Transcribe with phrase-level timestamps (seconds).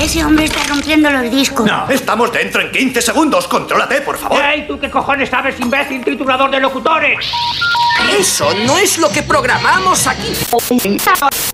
[0.00, 1.66] Ese hombre está rompiendo los discos.
[1.66, 3.46] No, estamos dentro en 15 segundos.
[3.46, 4.42] Contrólate, por favor.
[4.42, 7.18] ¡Ey, tú qué cojones sabes, imbécil titulador de locutores!
[8.18, 10.32] Eso no es lo que programamos aquí.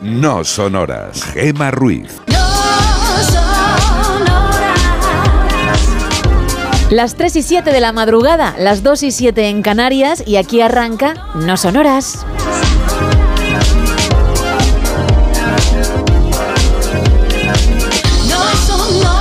[0.00, 1.22] no sonoras.
[1.24, 2.20] Gema Ruiz.
[6.90, 10.60] Las 3 y 7 de la madrugada, las 2 y 7 en Canarias y aquí
[10.60, 12.26] arranca No Sonoras.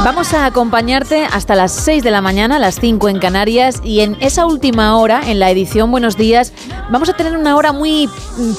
[0.02, 4.16] Vamos a acompañarte hasta las 6 de la mañana, las 5 en Canarias y en
[4.22, 6.54] esa última hora, en la edición Buenos Días,
[6.90, 8.10] vamos a tener una hora muy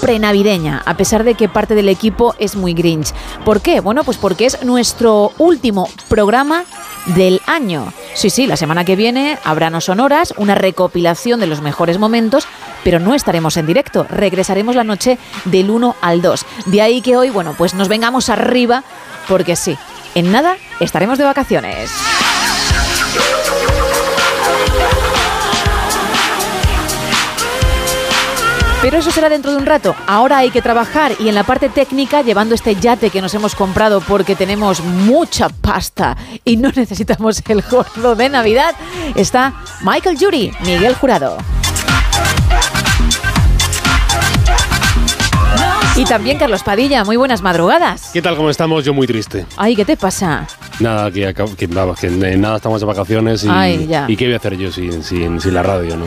[0.03, 3.15] prenavideña, a pesar de que parte del equipo es muy grinch.
[3.43, 3.81] ¿Por qué?
[3.81, 6.65] Bueno, pues porque es nuestro último programa
[7.07, 7.91] del año.
[8.13, 12.47] Sí, sí, la semana que viene habrá no sonoras, una recopilación de los mejores momentos,
[12.85, 14.07] pero no estaremos en directo.
[14.11, 16.45] Regresaremos la noche del 1 al 2.
[16.67, 18.85] De ahí que hoy, bueno, pues nos vengamos arriba,
[19.27, 19.79] porque sí,
[20.15, 21.91] en nada estaremos de vacaciones.
[28.83, 29.95] Pero eso será dentro de un rato.
[30.07, 33.55] Ahora hay que trabajar y en la parte técnica, llevando este yate que nos hemos
[33.55, 36.17] comprado porque tenemos mucha pasta
[36.47, 38.75] y no necesitamos el gordo de Navidad,
[39.15, 41.37] está Michael Jury, Miguel Jurado.
[46.01, 48.09] Y también Carlos Padilla, muy buenas madrugadas.
[48.15, 48.35] ¿Qué tal?
[48.35, 48.87] ¿Cómo estamos?
[48.87, 49.45] Yo muy triste.
[49.59, 50.47] Ay, ¿qué te pasa?
[50.79, 54.07] Nada, que, que, vamos, que en nada estamos de vacaciones y, Ay, ya.
[54.09, 56.07] y qué voy a hacer yo sin, sin, sin la radio, ¿no?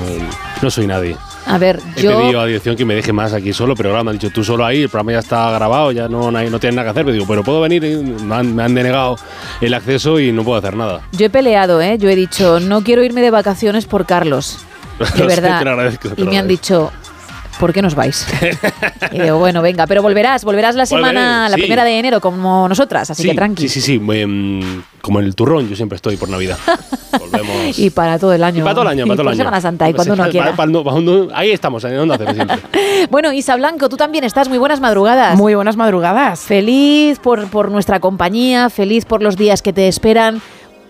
[0.64, 1.16] No soy nadie.
[1.46, 2.18] A ver, He yo...
[2.18, 4.44] pedido a dirección que me deje más aquí solo, pero ahora me han dicho tú
[4.44, 7.06] solo ahí, el programa ya está grabado, ya no, no, tienes nada que hacer.
[7.06, 9.18] Me digo, pero puedo venir, me han, me han denegado
[9.62, 11.02] el acceso y no puedo hacer nada.
[11.12, 12.00] Yo he peleado, ¿eh?
[12.00, 14.58] Yo he dicho, no quiero irme de vacaciones por Carlos.
[15.00, 15.60] De sé, verdad.
[15.60, 16.92] te lo agradezco, te y lo me han dicho,
[17.63, 18.28] ¿por qué nos vais?
[19.13, 21.62] y digo, bueno, venga, pero volverás, volverás la semana, Volveré, la sí.
[21.62, 23.69] primera de enero, como nosotras, así sí, que tranqui.
[23.69, 24.19] Sí, sí, sí.
[24.19, 26.57] em, como en el turrón, yo siempre estoy por Navidad.
[27.18, 27.79] Volvemos.
[27.79, 28.59] Y para todo el año.
[28.59, 29.38] Y para todo el año, para todo el por año.
[29.38, 30.56] Semana Santa y cuando uno para- quiera.
[30.57, 32.57] para- para- para- ahí estamos, en Onda Cero siempre.
[33.09, 34.50] Bueno, Isa Blanco, tú también estás.
[34.50, 35.38] Muy buenas madrugadas.
[35.38, 36.41] Muy buenas madrugadas.
[36.41, 40.41] Feliz por, por nuestra compañía, feliz por los días que te esperan.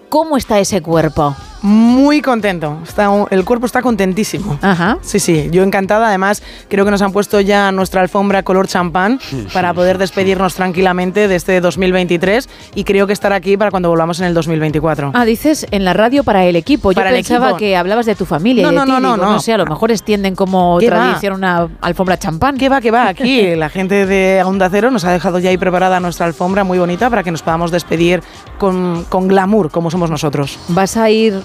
[0.10, 1.36] ¿Cómo está ese cuerpo?
[1.64, 2.78] Muy contento.
[2.84, 4.60] Está, el cuerpo está contentísimo.
[4.62, 4.98] Ajá.
[5.02, 6.10] Sí, sí, yo encantada.
[6.10, 9.18] Además, creo que nos han puesto ya nuestra alfombra color champán
[9.54, 14.20] para poder despedirnos tranquilamente de este 2023 y creo que estar aquí para cuando volvamos
[14.20, 15.12] en el 2024.
[15.14, 16.92] Ah, dices en la radio para el equipo.
[16.92, 17.60] Yo Para el pensaba equipo.
[17.60, 18.64] que hablabas de tu familia.
[18.64, 18.92] No, y de no, ti.
[18.92, 19.40] no, no, Digo, no.
[19.40, 22.58] sé, a lo mejor extienden como tradición una alfombra champán.
[22.58, 23.08] ¿Qué va, qué va?
[23.08, 26.78] Aquí la gente de Onda Cero nos ha dejado ya ahí preparada nuestra alfombra muy
[26.78, 28.22] bonita para que nos podamos despedir
[28.58, 30.60] con, con glamour, como somos nosotros.
[30.68, 31.42] ¿Vas a ir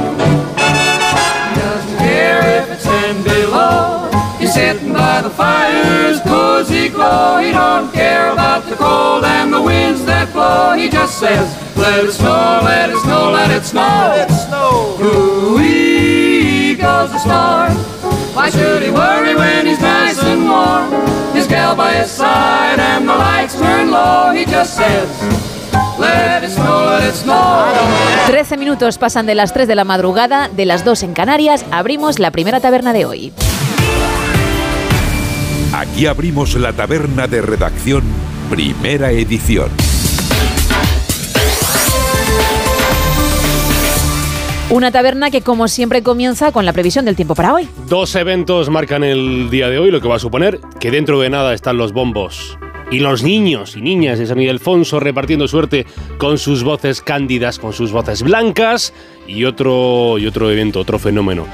[4.51, 7.39] Sitting by the fire's cozy glow.
[7.39, 10.73] He don't care about the cold and the winds that blow.
[10.75, 14.11] He just says, let it snow, let it snow, let it snow.
[14.11, 14.97] Let it snow.
[14.99, 17.71] Ooh-wee goes the star.
[18.35, 20.91] Why should he worry when he's nice and warm?
[21.33, 24.31] His gal by his side and the lights turn low.
[24.33, 25.07] He just says,
[25.97, 27.71] let it snow, let it snow.
[28.27, 32.19] 13 minutos pasan de las 3 de la madrugada, de las 2 en Canarias, abrimos
[32.19, 33.33] la primera taberna de hoy.
[35.73, 38.03] Aquí abrimos la taberna de redacción,
[38.49, 39.69] primera edición.
[44.69, 47.69] Una taberna que como siempre comienza con la previsión del tiempo para hoy.
[47.87, 51.29] Dos eventos marcan el día de hoy, lo que va a suponer que dentro de
[51.29, 52.57] nada están los bombos.
[52.91, 55.85] Y los niños y niñas de San Ildefonso repartiendo suerte
[56.17, 58.93] con sus voces cándidas, con sus voces blancas.
[59.25, 61.47] Y otro, y otro evento, otro fenómeno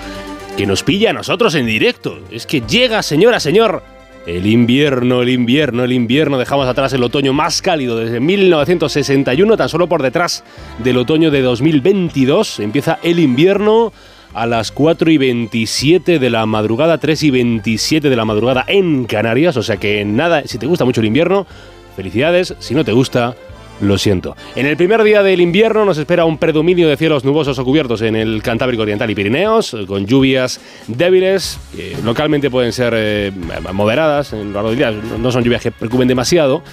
[0.57, 2.19] que nos pilla a nosotros en directo.
[2.31, 3.83] Es que llega, señora, señor,
[4.27, 6.37] el invierno, el invierno, el invierno.
[6.37, 10.43] Dejamos atrás el otoño más cálido desde 1961, tan solo por detrás
[10.83, 12.59] del otoño de 2022.
[12.59, 13.93] Empieza el invierno
[14.33, 19.05] a las 4 y 27 de la madrugada, 3 y 27 de la madrugada en
[19.05, 19.55] Canarias.
[19.55, 21.47] O sea que nada, si te gusta mucho el invierno,
[21.95, 22.53] felicidades.
[22.59, 23.33] Si no te gusta,
[23.81, 24.35] lo siento.
[24.55, 28.01] En el primer día del invierno nos espera un predominio de cielos nubosos o cubiertos
[28.01, 31.59] en el Cantábrico Oriental y Pirineos, con lluvias débiles,
[32.03, 33.31] localmente pueden ser eh,
[33.73, 36.63] moderadas en lo largo del día, no son lluvias que preocupen demasiado.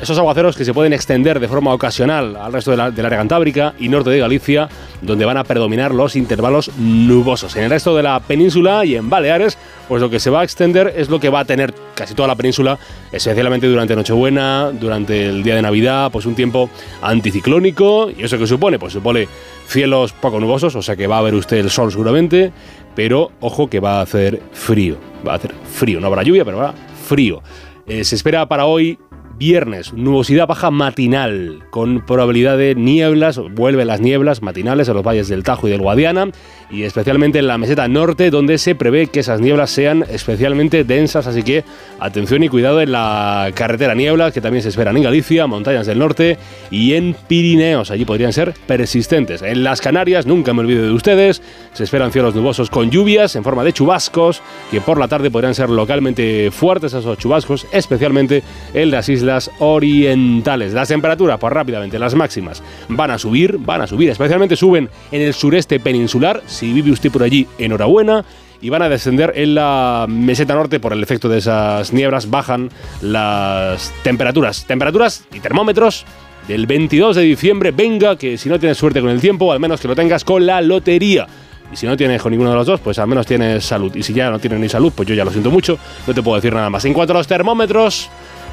[0.00, 3.18] Esos aguaceros que se pueden extender de forma ocasional al resto de la- del área
[3.18, 4.66] cantábrica y norte de Galicia,
[5.02, 7.54] donde van a predominar los intervalos nubosos.
[7.56, 9.58] En el resto de la península y en Baleares,
[9.88, 12.28] pues lo que se va a extender es lo que va a tener casi toda
[12.28, 12.78] la península,
[13.12, 16.70] especialmente durante Nochebuena, durante el día de Navidad, pues un tiempo
[17.02, 18.10] anticiclónico.
[18.10, 18.78] ¿Y eso qué supone?
[18.78, 19.28] Pues supone
[19.66, 22.52] cielos poco nubosos, o sea que va a ver usted el sol seguramente,
[22.94, 24.96] pero ojo que va a hacer frío.
[25.28, 26.74] Va a hacer frío, no habrá lluvia, pero habrá
[27.06, 27.42] frío.
[27.86, 28.98] Eh, se espera para hoy
[29.40, 35.28] Viernes, nubosidad baja matinal, con probabilidad de nieblas, vuelven las nieblas matinales en los valles
[35.28, 36.28] del Tajo y del Guadiana,
[36.70, 41.26] y especialmente en la meseta norte, donde se prevé que esas nieblas sean especialmente densas,
[41.26, 41.64] así que
[42.00, 46.00] atención y cuidado en la carretera nieblas, que también se esperan en Galicia, montañas del
[46.00, 46.36] norte
[46.70, 49.40] y en Pirineos, allí podrían ser persistentes.
[49.40, 51.40] En las Canarias, nunca me olvido de ustedes,
[51.72, 55.54] se esperan cielos nubosos con lluvias en forma de chubascos, que por la tarde podrían
[55.54, 58.42] ser localmente fuertes esos chubascos, especialmente
[58.74, 60.72] en las islas orientales.
[60.72, 65.22] Las temperaturas, pues rápidamente, las máximas van a subir, van a subir, especialmente suben en
[65.22, 66.42] el sureste peninsular.
[66.46, 68.24] Si vive usted por allí, enhorabuena.
[68.62, 72.28] Y van a descender en la meseta norte por el efecto de esas nieblas.
[72.28, 72.68] Bajan
[73.00, 74.66] las temperaturas.
[74.66, 76.04] Temperaturas y termómetros
[76.46, 77.70] del 22 de diciembre.
[77.70, 80.44] Venga, que si no tienes suerte con el tiempo, al menos que lo tengas con
[80.44, 81.26] la lotería.
[81.72, 83.94] Y si no tienes con ninguno de los dos, pues al menos tienes salud.
[83.94, 86.22] Y si ya no tienes ni salud, pues yo ya lo siento mucho, no te
[86.22, 86.84] puedo decir nada más.
[86.84, 88.10] En cuanto a los termómetros,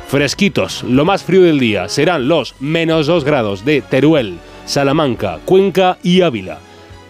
[0.07, 5.97] fresquitos, lo más frío del día serán los menos 2 grados de Teruel, Salamanca, Cuenca
[6.01, 6.59] y Ávila.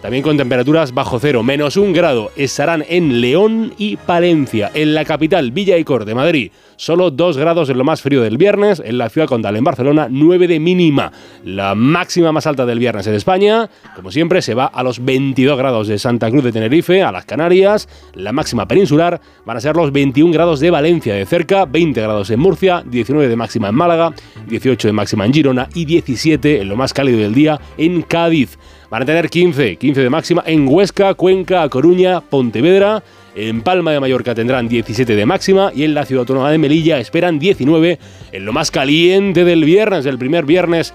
[0.02, 2.30] también con temperaturas bajo cero, menos un grado.
[2.36, 4.70] Estarán en León y Palencia.
[4.72, 8.22] En la capital, Villa y Cor de Madrid, solo dos grados en lo más frío
[8.22, 8.80] del viernes.
[8.82, 11.12] En la ciudad condal, en Barcelona, 9 de mínima.
[11.44, 15.58] La máxima más alta del viernes en España, como siempre, se va a los 22
[15.58, 17.88] grados de Santa Cruz de Tenerife, a las Canarias.
[18.14, 22.30] La máxima peninsular van a ser los 21 grados de Valencia de cerca, 20 grados
[22.30, 24.14] en Murcia, 19 de máxima en Málaga,
[24.48, 28.58] 18 de máxima en Girona y 17 en lo más cálido del día en Cádiz.
[28.90, 33.02] Van a tener 15, 15 de máxima en Huesca, Cuenca, Coruña, Pontevedra.
[33.34, 36.98] En Palma de Mallorca tendrán 17 de máxima y en la ciudad autónoma de Melilla
[36.98, 37.98] esperan 19
[38.32, 40.92] en lo más caliente del viernes, el primer viernes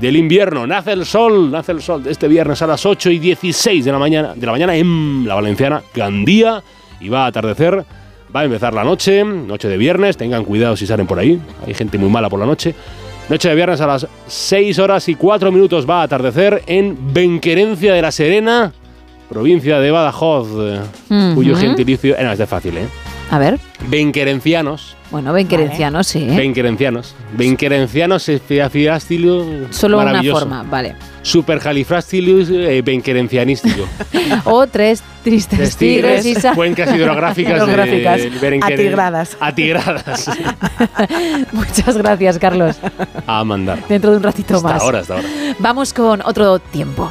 [0.00, 0.66] del invierno.
[0.66, 3.92] Nace el sol, nace el sol de este viernes a las 8 y 16 de
[3.92, 6.62] la mañana, de la mañana en la Valenciana Gandía
[7.00, 7.84] y va a atardecer.
[8.34, 11.74] Va a empezar la noche, noche de viernes, tengan cuidado si salen por ahí, hay
[11.74, 12.74] gente muy mala por la noche.
[13.28, 17.94] Noche de viernes a las 6 horas y 4 minutos va a atardecer en Benquerencia
[17.94, 18.72] de la Serena,
[19.28, 20.80] provincia de Badajoz, eh,
[21.34, 22.16] cuyo gentilicio...
[22.16, 22.86] Eh, no, este es fácil, ¿eh?
[23.30, 23.58] A ver.
[23.88, 24.96] Benquerencianos.
[25.10, 26.26] Bueno, benquerencianos, sí.
[26.28, 26.36] ¿eh?
[26.36, 27.14] Benquerencianos.
[27.36, 29.44] Benquerencianos esfiafiástilo...
[29.70, 30.96] Solo una forma, vale.
[31.22, 33.86] Supercalifrastilus eh, benquerencianístico.
[34.44, 36.54] O tres tristes Tres tigres, tigres, Isa.
[36.54, 39.36] cuencas hidrográficas, Hidrográficas, de atigradas.
[39.38, 40.30] Atigradas.
[41.52, 42.76] Muchas gracias, Carlos.
[43.26, 43.86] A mandar.
[43.88, 44.82] Dentro de un ratito Hasta más.
[44.82, 45.28] ahora, hasta ahora.
[45.58, 47.10] Vamos con otro tiempo.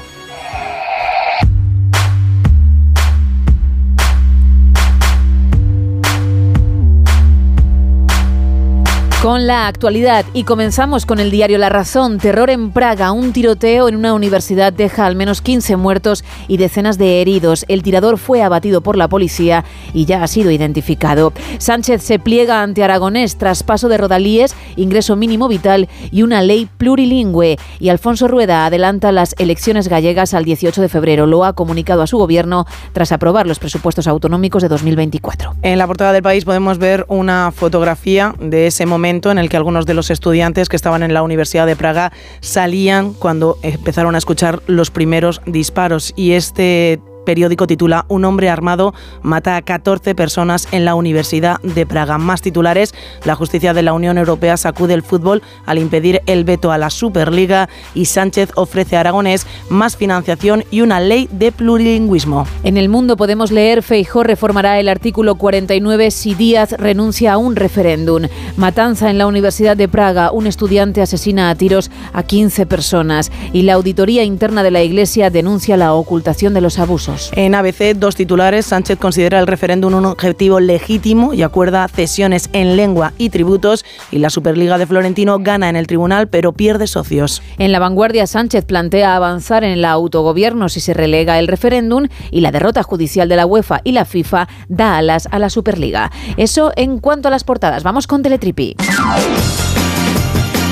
[9.24, 12.18] Con la actualidad y comenzamos con el diario La Razón.
[12.18, 13.14] Terror en Praga.
[13.14, 17.64] Un tiroteo en una universidad deja al menos 15 muertos y decenas de heridos.
[17.70, 19.64] El tirador fue abatido por la policía
[19.94, 21.32] y ya ha sido identificado.
[21.58, 27.58] Sánchez se pliega ante Aragonés, traspaso de rodalíes, ingreso mínimo vital y una ley plurilingüe.
[27.80, 31.28] Y Alfonso Rueda adelanta las elecciones gallegas al 18 de febrero.
[31.28, 35.56] Lo ha comunicado a su gobierno tras aprobar los presupuestos autonómicos de 2024.
[35.62, 39.58] En la portada del país podemos ver una fotografía de ese momento en el que
[39.58, 44.18] algunos de los estudiantes que estaban en la Universidad de Praga salían cuando empezaron a
[44.18, 46.14] escuchar los primeros disparos.
[46.16, 51.86] Y este periódico titula Un hombre armado mata a 14 personas en la Universidad de
[51.86, 52.18] Praga.
[52.18, 52.94] Más titulares,
[53.26, 56.90] la justicia de la Unión Europea sacude el fútbol al impedir el veto a la
[56.90, 62.48] Superliga y Sánchez ofrece a Aragonés más financiación y una ley de plurilingüismo.
[62.64, 67.56] En el mundo podemos leer Feijó reformará el artículo 49 si Díaz renuncia a un
[67.56, 68.24] referéndum.
[68.58, 70.32] Matanza en la Universidad de Praga.
[70.32, 73.32] Un estudiante asesina a tiros a 15 personas.
[73.52, 77.13] Y la auditoría interna de la Iglesia denuncia la ocultación de los abusos.
[77.36, 78.66] En ABC, dos titulares.
[78.66, 83.86] Sánchez considera el referéndum un objetivo legítimo y acuerda cesiones en lengua y tributos.
[84.12, 87.42] Y la Superliga de Florentino gana en el tribunal, pero pierde socios.
[87.58, 92.42] En la vanguardia, Sánchez plantea avanzar en el autogobierno si se relega el referéndum y
[92.42, 96.12] la derrota judicial de la UEFA y la FIFA da alas a la Superliga.
[96.38, 97.84] Eso en cuanto a las portadas.
[97.84, 98.76] Vamos con Teletripi.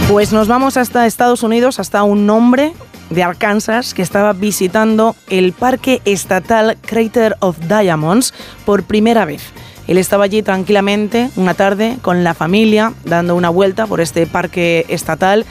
[0.09, 2.73] Pues nos vamos hasta Estados Unidos, hasta un hombre
[3.11, 8.33] de Arkansas que estaba visitando el Parque Estatal Crater of Diamonds
[8.65, 9.43] por primera vez.
[9.87, 14.85] Él estaba allí tranquilamente una tarde con la familia dando una vuelta por este parque
[14.87, 15.45] estatal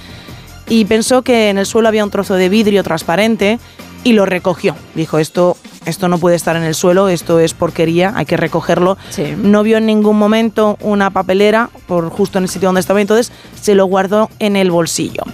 [0.69, 3.59] y pensó que en el suelo había un trozo de vidrio transparente
[4.03, 4.77] y lo recogió.
[4.95, 8.97] Dijo, esto, esto no puede estar en el suelo, esto es porquería, hay que recogerlo.
[9.37, 13.33] No vio en ningún momento una papelera por justo en el sitio donde estaba, entonces
[13.61, 15.25] se lo guardó en el bolsillo.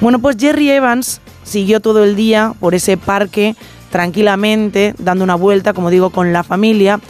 [0.00, 3.54] Bueno, pues Jerry Evans siguió todo el día por ese parque
[3.90, 7.00] tranquilamente, dando una vuelta, como digo, con la familia.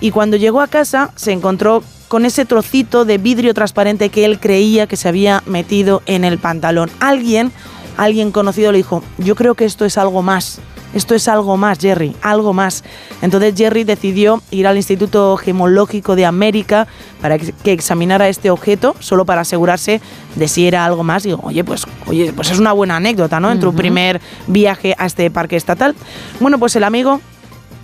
[0.00, 4.40] Y cuando llegó a casa se encontró con ese trocito de vidrio transparente que él
[4.40, 6.90] creía que se había metido en el pantalón.
[7.00, 7.52] Alguien,
[8.00, 10.58] alguien conocido le dijo, yo creo que esto es algo más.
[10.94, 12.82] Esto es algo más, Jerry, algo más.
[13.22, 16.88] Entonces Jerry decidió ir al Instituto Gemológico de América
[17.20, 20.00] para que examinara este objeto, solo para asegurarse
[20.34, 21.22] de si era algo más.
[21.22, 23.52] Digo, oye, pues, oye, pues es una buena anécdota, ¿no?
[23.52, 25.94] En tu primer viaje a este parque estatal.
[26.40, 27.20] Bueno, pues el amigo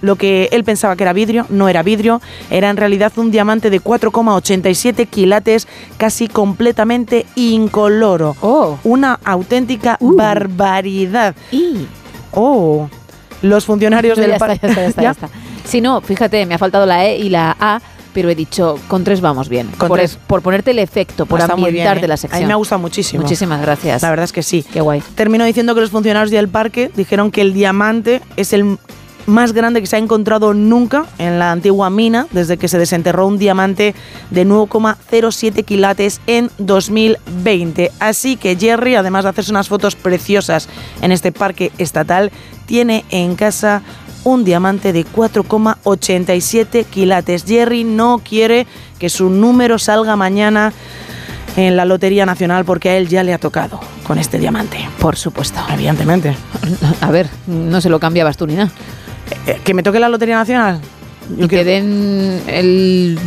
[0.03, 3.71] lo que él pensaba que era vidrio, no era vidrio, era en realidad un diamante
[3.71, 8.37] de 4,87 quilates, casi completamente incoloro.
[8.85, 11.35] Una auténtica barbaridad.
[12.33, 12.89] Oh,
[13.43, 14.61] los funcionarios No, del ya está, parque.
[14.63, 15.29] ya está, ya está, ya está.
[15.65, 17.81] Si no, fíjate, me ha faltado la E y la A,
[18.15, 19.69] pero he dicho, con tres vamos bien.
[19.77, 20.19] Con por, tres.
[20.27, 22.09] por ponerte el efecto, por bien, ambientarte ¿eh?
[22.09, 22.39] la sección.
[22.39, 23.23] A mí me ha gustado muchísimo.
[23.23, 24.03] Muchísimas gracias.
[24.03, 24.65] La verdad es que sí.
[24.73, 25.03] Qué guay.
[25.15, 28.79] Terminó diciendo que los funcionarios del parque dijeron que el diamante es el
[29.27, 33.27] más grande que se ha encontrado nunca en la antigua mina desde que se desenterró
[33.27, 33.95] un diamante
[34.31, 37.93] de 9,07 quilates en 2020.
[38.01, 40.69] Así que Jerry, además de hacerse unas fotos preciosas
[41.03, 42.31] en este parque estatal,
[42.67, 43.83] tiene en casa
[44.25, 47.45] un diamante de 4,87 quilates.
[47.45, 48.67] Jerry no quiere
[48.99, 50.73] que su número salga mañana
[51.57, 54.89] en la Lotería Nacional porque a él ya le ha tocado con este diamante.
[54.99, 55.61] Por supuesto.
[55.71, 56.37] Evidentemente.
[57.01, 58.71] A ver, no se lo cambiabas tú ni nada.
[59.47, 60.81] Eh, ¿Que me toque la Lotería Nacional?
[61.39, 63.19] y que den el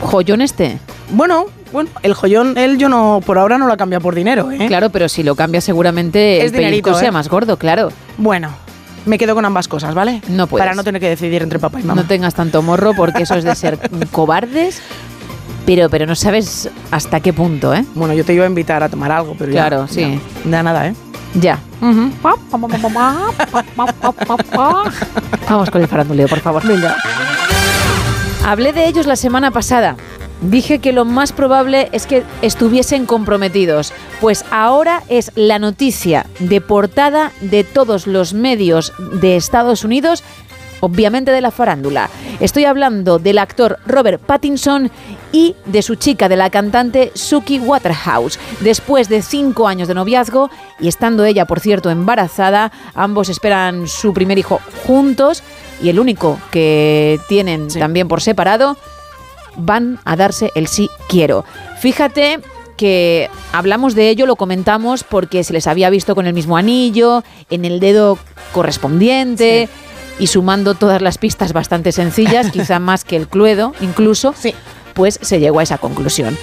[0.00, 0.78] joyón este.
[1.10, 4.66] Bueno, bueno, el joyón, él yo no, por ahora no lo cambia por dinero, ¿eh?
[4.68, 7.10] Claro, pero si lo cambia seguramente Es el dinerito, sea ¿eh?
[7.12, 7.90] más gordo, claro.
[8.16, 8.50] Bueno,
[9.06, 10.22] me quedo con ambas cosas, ¿vale?
[10.28, 10.62] No puedes.
[10.64, 12.00] Para no tener que decidir entre papá y mamá.
[12.02, 13.78] No tengas tanto morro porque eso es de ser
[14.12, 14.80] cobardes,
[15.66, 17.84] pero, pero no sabes hasta qué punto, ¿eh?
[17.96, 20.20] Bueno, yo te iba a invitar a tomar algo, pero ya- Claro, sí.
[20.44, 20.94] ya, Da nada, ¿eh?
[21.34, 21.58] Ya.
[25.48, 26.66] Vamos con el faranduleo, por favor.
[26.66, 26.96] Venga.
[28.44, 29.96] Hablé de ellos la semana pasada.
[30.42, 36.60] Dije que lo más probable es que estuviesen comprometidos, pues ahora es la noticia de
[36.60, 40.24] portada de todos los medios de Estados Unidos,
[40.82, 42.10] obviamente de la farándula.
[42.40, 44.90] Estoy hablando del actor Robert Pattinson
[45.30, 48.38] y de su chica, de la cantante Suki Waterhouse.
[48.60, 54.12] Después de cinco años de noviazgo y estando ella, por cierto, embarazada, ambos esperan su
[54.12, 55.44] primer hijo juntos
[55.80, 58.76] y el único que tienen también por separado
[59.56, 61.44] van a darse el sí quiero.
[61.78, 62.40] Fíjate
[62.76, 67.22] que hablamos de ello, lo comentamos porque se les había visto con el mismo anillo,
[67.50, 68.18] en el dedo
[68.52, 69.68] correspondiente
[70.18, 74.34] y sumando todas las pistas bastante sencillas, quizá más que el cluedo incluso,
[74.94, 76.36] pues se llegó a esa conclusión.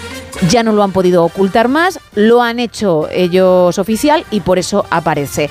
[0.49, 4.85] Ya no lo han podido ocultar más, lo han hecho ellos oficial y por eso
[4.89, 5.49] aparece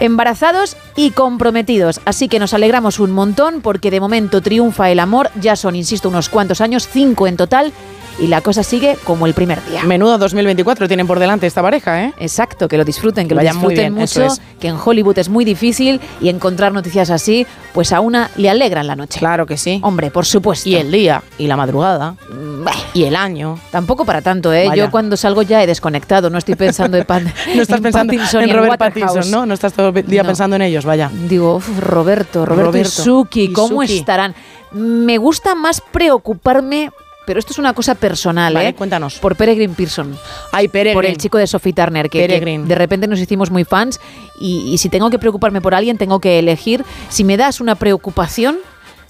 [0.00, 2.00] embarazados y comprometidos.
[2.04, 5.30] Así que nos alegramos un montón porque de momento triunfa el amor.
[5.40, 7.72] Ya son, insisto, unos cuantos años, cinco en total.
[8.18, 9.82] Y la cosa sigue como el primer día.
[9.84, 12.14] Menudo 2024 tienen por delante esta pareja, ¿eh?
[12.18, 14.40] Exacto, que lo disfruten, que lo muy disfruten bien, eso mucho, es.
[14.58, 18.86] que en Hollywood es muy difícil y encontrar noticias así, pues a una le alegran
[18.86, 19.18] la noche.
[19.18, 19.80] Claro que sí.
[19.82, 20.68] Hombre, por supuesto.
[20.68, 23.58] Y el día, y la madrugada, Mm, y el año.
[23.70, 24.66] Tampoco para tanto, ¿eh?
[24.68, 24.84] Vaya.
[24.84, 27.24] Yo cuando salgo ya he desconectado, no estoy pensando en, pan,
[27.54, 28.78] No estás en pensando Pattinson en Robert.
[28.78, 29.46] Pattinson, ¿no?
[29.46, 30.28] No estás todo el día No.
[30.28, 31.10] pensando en ellos, vaya.
[31.28, 33.98] Digo, uf, Roberto, Roberto, y Suki, ¿cómo Suki.
[33.98, 34.34] estarán?
[34.72, 36.90] Me gusta más preocuparme,
[37.30, 38.74] pero esto es una cosa personal, Vale, ¿eh?
[38.74, 39.20] cuéntanos.
[39.20, 40.18] Por Peregrine Pearson.
[40.50, 40.94] Ay, Peregrine.
[40.94, 44.00] Por el chico de Sophie Turner, que, de repente nos hicimos muy fans
[44.40, 46.84] y, y si tengo que preocuparme por alguien, tengo que elegir.
[47.08, 48.58] Si me das una preocupación,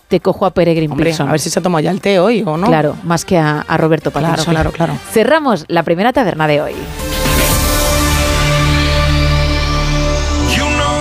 [0.08, 1.30] te cojo a Peregrine Hombre, Pearson.
[1.30, 2.66] a ver si se ha tomado ya el té hoy o no.
[2.66, 4.52] Claro, más que a, a Roberto Claro, Pattinson.
[4.52, 4.98] claro, claro.
[5.12, 6.74] Cerramos la primera taberna de hoy.
[10.54, 11.00] You know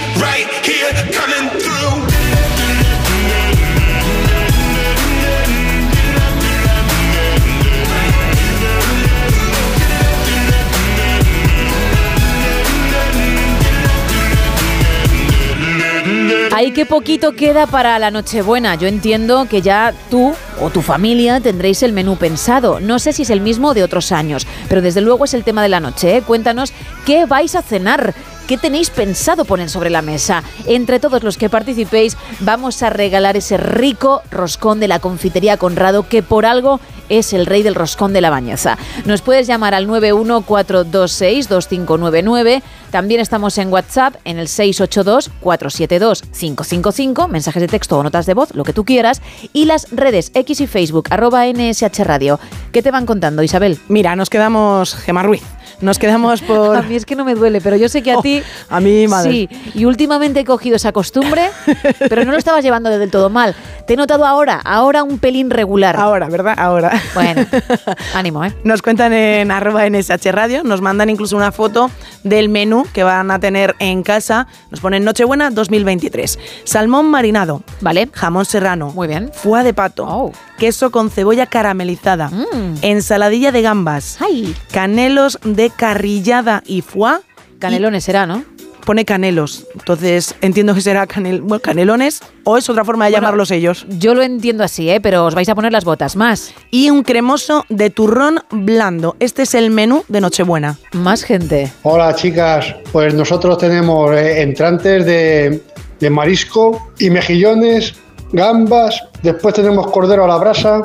[16.53, 18.75] Ay, qué poquito queda para la Nochebuena.
[18.75, 22.81] Yo entiendo que ya tú o tu familia tendréis el menú pensado.
[22.81, 25.63] No sé si es el mismo de otros años, pero desde luego es el tema
[25.63, 26.17] de la noche.
[26.17, 26.21] ¿eh?
[26.21, 26.73] Cuéntanos
[27.05, 28.13] qué vais a cenar.
[28.47, 30.43] ¿Qué tenéis pensado poner sobre la mesa?
[30.65, 36.07] Entre todos los que participéis vamos a regalar ese rico roscón de la confitería Conrado
[36.07, 36.79] que por algo
[37.11, 38.77] es el rey del roscón de la bañeza.
[39.05, 42.63] Nos puedes llamar al 914262599.
[42.89, 48.63] También estamos en WhatsApp en el 682-472-555, mensajes de texto o notas de voz, lo
[48.63, 52.39] que tú quieras, y las redes X y Facebook, arroba NSH Radio.
[52.71, 53.77] ¿Qué te van contando, Isabel?
[53.89, 55.43] Mira, nos quedamos, Gemma Ruiz,
[55.81, 56.75] nos quedamos por...
[56.77, 58.41] A mí es que no me duele, pero yo sé que a ti...
[58.69, 59.31] a mí, madre.
[59.31, 61.49] Sí, y últimamente he cogido esa costumbre,
[62.09, 63.55] pero no lo estabas llevando del todo mal.
[63.85, 65.95] Te he notado ahora, ahora un pelín regular.
[65.97, 66.55] Ahora, ¿verdad?
[66.57, 67.01] Ahora.
[67.13, 67.45] Bueno,
[68.13, 68.53] ánimo, ¿eh?
[68.63, 71.89] Nos cuentan en arroba NSH Radio, nos mandan incluso una foto
[72.23, 74.47] del menú que van a tener en casa.
[74.69, 76.39] Nos ponen Nochebuena 2023.
[76.63, 77.63] Salmón marinado.
[77.81, 78.09] Vale.
[78.13, 78.91] Jamón serrano.
[78.91, 79.31] Muy bien.
[79.33, 80.05] Foie de pato.
[80.07, 80.31] Oh.
[80.61, 82.29] Queso con cebolla caramelizada.
[82.29, 82.75] Mm.
[82.83, 84.19] Ensaladilla de gambas.
[84.21, 84.55] Ay.
[84.71, 87.15] Canelos de carrillada y foie.
[87.57, 88.43] Canelones será, ¿no?
[88.85, 89.65] Pone canelos.
[89.73, 93.87] Entonces entiendo que será canel, bueno, canelones o es otra forma de Bueno, llamarlos ellos.
[93.89, 95.01] Yo lo entiendo así, ¿eh?
[95.01, 96.53] Pero os vais a poner las botas más.
[96.69, 99.15] Y un cremoso de turrón blando.
[99.19, 100.77] Este es el menú de Nochebuena.
[100.93, 101.71] Más gente.
[101.81, 105.59] Hola chicas, pues nosotros tenemos eh, entrantes de,
[105.99, 107.95] de marisco y mejillones,
[108.31, 110.81] gambas, después tenemos cordero a la brasa,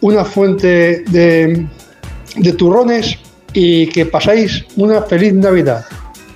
[0.00, 1.66] una fuente de,
[2.36, 3.18] de turrones
[3.52, 5.84] y que pasáis una feliz Navidad.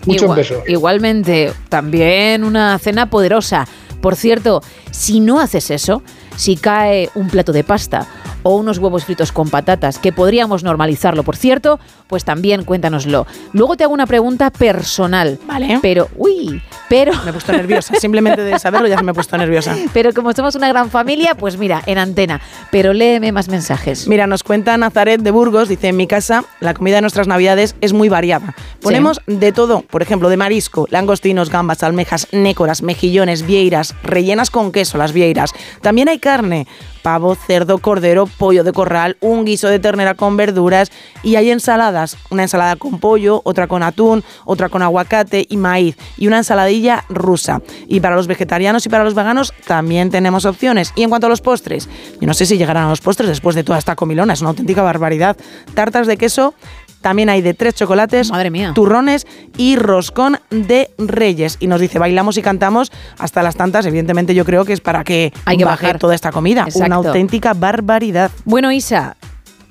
[0.07, 0.59] Muchos Igual- besos.
[0.67, 3.67] Igualmente, también una cena poderosa.
[4.01, 6.03] Por cierto, si no haces eso,
[6.37, 8.07] si cae un plato de pasta
[8.43, 13.27] o unos huevos fritos con patatas, que podríamos normalizarlo, por cierto, pues también cuéntanoslo.
[13.53, 15.39] Luego te hago una pregunta personal.
[15.47, 15.79] Vale.
[15.83, 17.13] Pero, uy, pero...
[17.25, 17.95] Me he puesto nerviosa.
[17.97, 19.77] Simplemente de saberlo ya se me he puesto nerviosa.
[19.93, 22.41] Pero como somos una gran familia, pues mira, en antena.
[22.71, 24.09] Pero léeme más mensajes.
[24.09, 27.77] Mira, nos cuenta Nazaret de Burgos, dice, en mi casa la comida de nuestras navidades
[27.81, 28.55] es muy variada.
[28.81, 34.73] Ponemos de todo, por ejemplo, de marisco, langostinos, gambas, almejas, nécoras, mejillones, vieiras, rellenas con
[34.73, 35.53] queso las vieiras.
[35.83, 36.67] También hay carne,
[37.03, 40.91] pavo, cerdo, cordero, pollo de corral, un guiso de ternera con verduras
[41.23, 45.97] y hay ensaladas, una ensalada con pollo, otra con atún, otra con aguacate y maíz
[46.17, 47.63] y una ensaladilla rusa.
[47.87, 50.93] Y para los vegetarianos y para los veganos también tenemos opciones.
[50.97, 51.89] Y en cuanto a los postres,
[52.21, 54.51] yo no sé si llegarán a los postres después de toda esta comilona, es una
[54.51, 55.37] auténtica barbaridad.
[55.75, 56.55] Tartas de queso
[57.01, 58.73] también hay de tres chocolates, Madre mía.
[58.75, 61.57] turrones y roscón de reyes.
[61.61, 63.87] Y nos dice, bailamos y cantamos hasta las tantas.
[63.87, 65.99] Evidentemente yo creo que es para que, Hay que baje bajar.
[65.99, 66.63] toda esta comida.
[66.75, 67.09] Una Exacto.
[67.09, 68.31] auténtica barbaridad.
[68.45, 69.17] Bueno, Isa,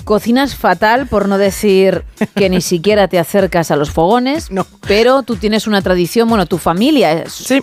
[0.05, 2.03] cocinas fatal, por no decir
[2.35, 4.65] que ni siquiera te acercas a los fogones, No.
[4.87, 7.61] pero tú tienes una tradición, bueno, tu familia es Sí,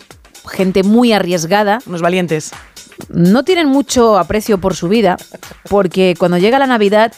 [0.50, 2.50] gente muy arriesgada, unos valientes.
[3.08, 5.16] no tienen mucho aprecio por su vida,
[5.70, 7.12] porque cuando llega la Navidad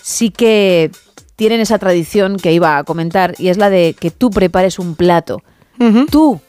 [0.00, 0.90] sí que
[1.40, 4.94] tienen esa tradición que iba a comentar, y es la de que tú prepares un
[4.94, 5.42] plato.
[5.78, 6.04] Ujú.
[6.04, 6.40] Tú,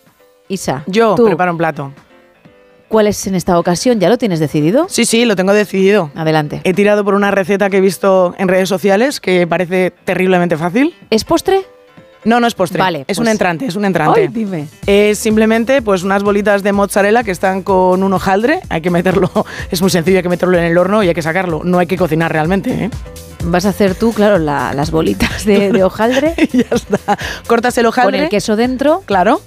[0.49, 1.93] Isa, Yo tú, preparo un plato.
[2.89, 4.01] ¿cuál es en esta ocasión?
[4.01, 4.87] ¿Ya lo tienes decidido?
[4.89, 6.11] Sí, sí, lo tengo decidido.
[6.13, 6.59] Adelante.
[6.65, 10.93] He tirado por una receta que he visto en redes sociales que parece terriblemente fácil.
[11.09, 11.61] ¿Es postre?
[12.25, 12.79] No, no es postre.
[12.79, 14.23] Vale, es pues- un entrante, es un entrante.
[14.23, 14.67] Ay, dime.
[14.87, 18.59] Es simplemente pues unas bolitas de mozzarella que están con un hojaldre.
[18.67, 19.31] Hay que meterlo,
[19.71, 21.61] es muy sencillo, hay que meterlo en el horno y hay que sacarlo.
[21.63, 22.71] No hay que cocinar realmente.
[22.71, 22.89] ¿eh?
[23.45, 27.17] Vas a hacer tú, claro, la- las bolitas de, de hojaldre Y ya está.
[27.47, 28.23] Cortas el con hojaldre.
[28.23, 29.41] el queso dentro, Claro.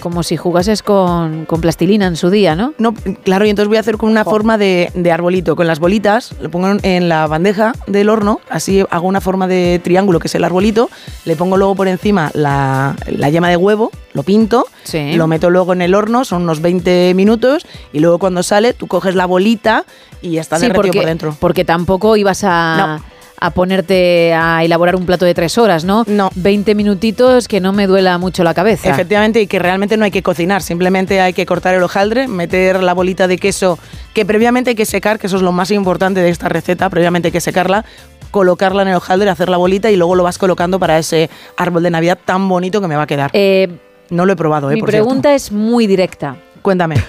[0.00, 2.74] como si jugases con, con plastilina en su día, ¿no?
[2.78, 2.92] No,
[3.24, 5.56] claro, y entonces voy a hacer con una forma de, de arbolito.
[5.56, 9.80] Con las bolitas, lo pongo en la bandeja del horno, así hago una forma de
[9.82, 10.90] triángulo que es el arbolito,
[11.24, 15.14] le pongo luego por encima la, la yema de huevo, lo pinto, Sí.
[15.14, 18.86] lo meto luego en el horno, son unos 20 minutos, y luego cuando sale tú
[18.88, 19.84] coges la bolita
[20.20, 21.36] y ya está Sí, derretido porque, por dentro.
[21.40, 23.00] porque tampoco ibas a,
[23.44, 26.04] a ponerte a elaborar un plato de tres horas, ¿no?
[26.06, 26.30] No.
[26.34, 28.88] 20 minutitos que no me duela mucho la cabeza.
[28.88, 32.82] Efectivamente, y que realmente no hay que cocinar, simplemente hay que cortar el hojaldre, meter
[32.82, 33.78] la bolita de queso
[34.14, 37.28] que previamente hay que secar, que eso es lo más importante de esta receta, previamente
[37.28, 37.84] hay que secarla,
[38.30, 41.28] colocarla en el hojaldre, hacer la bolita y luego lo vas colocando para ese
[41.58, 43.30] árbol de Navidad tan bonito que me va a quedar.
[43.34, 43.68] Eh,
[44.08, 44.76] no lo he probado, ¿eh?
[44.76, 46.36] mi por pregunta es muy directa.
[46.62, 46.96] Cuéntame.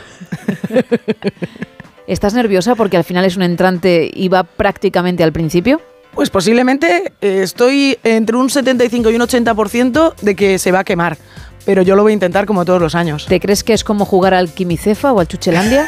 [2.07, 5.79] ¿Estás nerviosa porque al final es un entrante y va prácticamente al principio?
[6.15, 10.83] Pues posiblemente eh, estoy entre un 75 y un 80% de que se va a
[10.85, 11.17] quemar,
[11.65, 13.25] pero yo lo voy a intentar como todos los años.
[13.25, 15.87] ¿Te crees que es como jugar al Quimicefa o al Chuchelandia?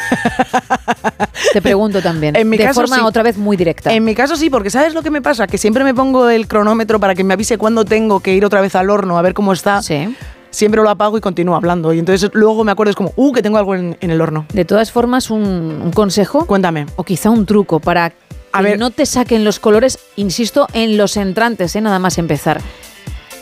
[1.53, 2.35] Te pregunto también.
[2.35, 3.01] En mi de caso, forma sí.
[3.03, 3.93] otra vez muy directa.
[3.93, 5.47] En mi caso sí, porque ¿sabes lo que me pasa?
[5.47, 8.59] Que siempre me pongo el cronómetro para que me avise cuándo tengo que ir otra
[8.59, 9.81] vez al horno a ver cómo está.
[9.81, 10.13] Sí.
[10.49, 11.93] siempre lo apago y continúo hablando.
[11.93, 14.45] Y entonces luego me acuerdo, es como, uh, que tengo algo en, en el horno.
[14.51, 16.45] De todas formas, un, un consejo.
[16.45, 16.85] Cuéntame.
[16.97, 18.11] O quizá un truco para
[18.51, 18.79] A ver.
[18.79, 21.81] no te saquen los colores, insisto, en los entrantes, ¿eh?
[21.81, 22.61] nada más empezar.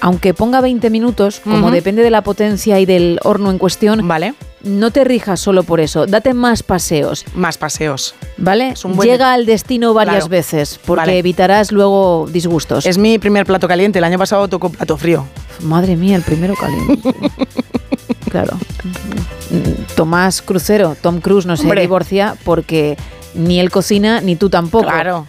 [0.01, 4.35] Aunque ponga 20 minutos, como depende de la potencia y del horno en cuestión, Vale.
[4.61, 7.23] no te rijas solo por eso, date más paseos.
[7.33, 8.13] Más paseos.
[8.37, 8.73] ¿Vale?
[8.83, 10.29] buen- Llega al destino varias Claro.
[10.29, 11.17] veces, porque Vale.
[11.17, 12.85] evitarás luego disgustos.
[12.85, 13.97] Es mi primer plato caliente.
[13.99, 15.25] El año pasado tocó plato frío.
[15.61, 17.15] Madre mía, el primero caliente.
[18.29, 18.57] claro.
[19.95, 21.81] Tomás Crucero, Tom Cruise no se Hombre.
[21.81, 22.97] divorcia porque
[23.35, 24.85] ni él cocina ni tú tampoco.
[24.85, 25.27] Claro.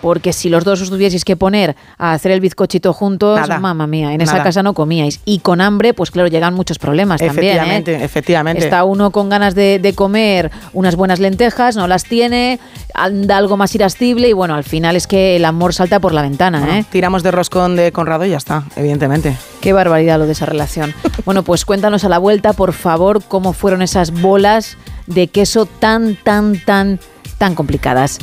[0.00, 4.12] Porque si los dos os tuvieseis que poner a hacer el bizcochito juntos, mamá mía,
[4.12, 5.20] en esa casa no comíais.
[5.24, 7.44] Y con hambre, pues claro, llegan muchos problemas también.
[7.44, 7.50] ¿eh?
[7.50, 8.64] Efectivamente, efectivamente.
[8.64, 12.60] Está uno con ganas de, de comer unas buenas lentejas, no las tiene,
[12.94, 16.22] anda algo más irascible y bueno, al final es que el amor salta por la
[16.22, 16.84] ventana, Bueno, ¿eh?
[16.88, 19.36] Tiramos de roscón de Conrado y ya está, evidentemente.
[19.60, 20.94] Qué barbaridad lo de esa relación.
[21.24, 26.16] Bueno, pues cuéntanos a la vuelta, por favor, cómo fueron esas bolas de queso tan,
[26.16, 27.00] tan, tan,
[27.38, 28.18] tan complicadas.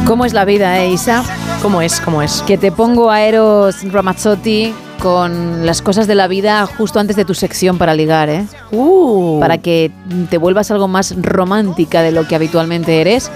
[0.06, 1.22] ¿Cómo es la vida, eh, Isa?
[1.60, 2.00] ¿Cómo es?
[2.00, 2.42] ¿Cómo es?
[2.46, 7.26] Que te pongo a Eros Ramazzotti con las cosas de la vida justo antes de
[7.26, 8.46] tu sección para ligar, ¿eh?
[8.72, 9.38] Uh.
[9.38, 9.92] Para que
[10.30, 13.30] te vuelvas algo más romántica de lo que habitualmente eres,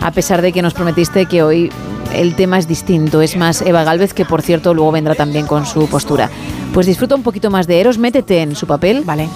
[0.00, 1.70] a pesar de que nos prometiste que hoy
[2.14, 5.66] el tema es distinto, es más Eva Galvez, que por cierto luego vendrá también con
[5.66, 6.30] su postura.
[6.72, 9.02] Pues disfruta un poquito más de Eros, métete en su papel.
[9.04, 9.28] Vale.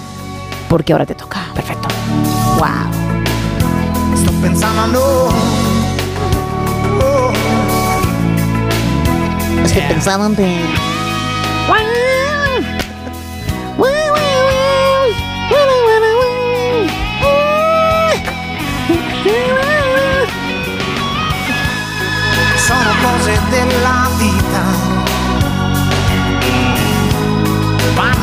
[0.68, 1.40] Porque ahora te toca.
[1.54, 1.88] Perfecto.
[2.58, 4.16] Wow.
[4.16, 5.28] Sto pensando.
[7.00, 7.32] Oh.
[9.64, 10.36] Estoy pensando en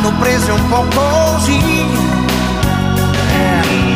[0.06, 1.60] Vanno prese un po' così.
[3.34, 3.96] Eh,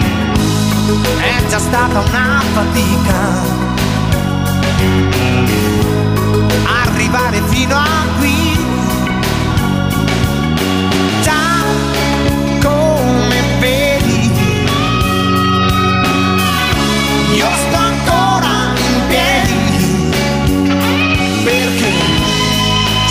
[1.19, 3.17] È già stata una fatica.
[6.83, 8.57] Arrivare fino a qui.
[11.21, 11.61] Già
[12.59, 14.31] come vedi.
[17.35, 20.01] Io sto ancora in piedi
[21.43, 21.91] perché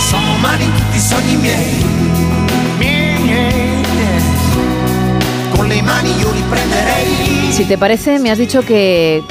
[0.09, 1.35] sono umani tutti i sogni.
[1.37, 2.08] Miei,
[7.51, 9.21] Si te parece, me has dicho que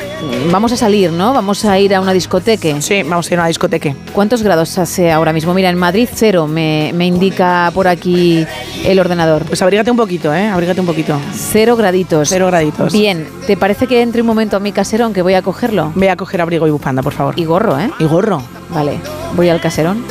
[0.51, 1.33] vamos a salir, ¿no?
[1.33, 2.81] Vamos a ir a una discoteca.
[2.83, 3.95] Sí, vamos a ir a una discoteca.
[4.13, 5.55] ¿Cuántos grados hace ahora mismo?
[5.55, 8.45] Mira, en Madrid cero, me, me indica por aquí
[8.85, 9.45] el ordenador.
[9.47, 10.47] Pues abrígate un poquito, ¿eh?
[10.47, 11.19] Abrígate un poquito.
[11.33, 12.29] Cero graditos.
[12.29, 12.93] Cero graditos.
[12.93, 15.93] Bien, ¿te parece que entre un momento a mi caserón que voy a cogerlo?
[15.95, 17.33] Ve a coger abrigo y bufanda, por favor.
[17.39, 17.91] Y gorro, ¿eh?
[17.99, 18.43] Y gorro.
[18.75, 19.01] Vale,
[19.35, 20.05] voy al caserón.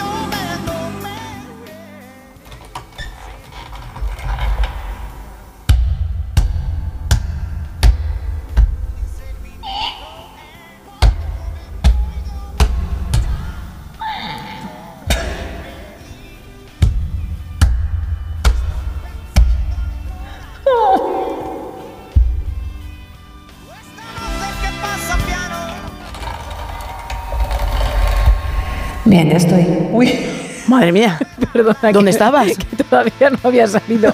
[30.78, 31.20] Madre mía.
[31.54, 32.48] Perdona, ¿Dónde que- estabas?
[32.78, 34.12] Que todavía no había salido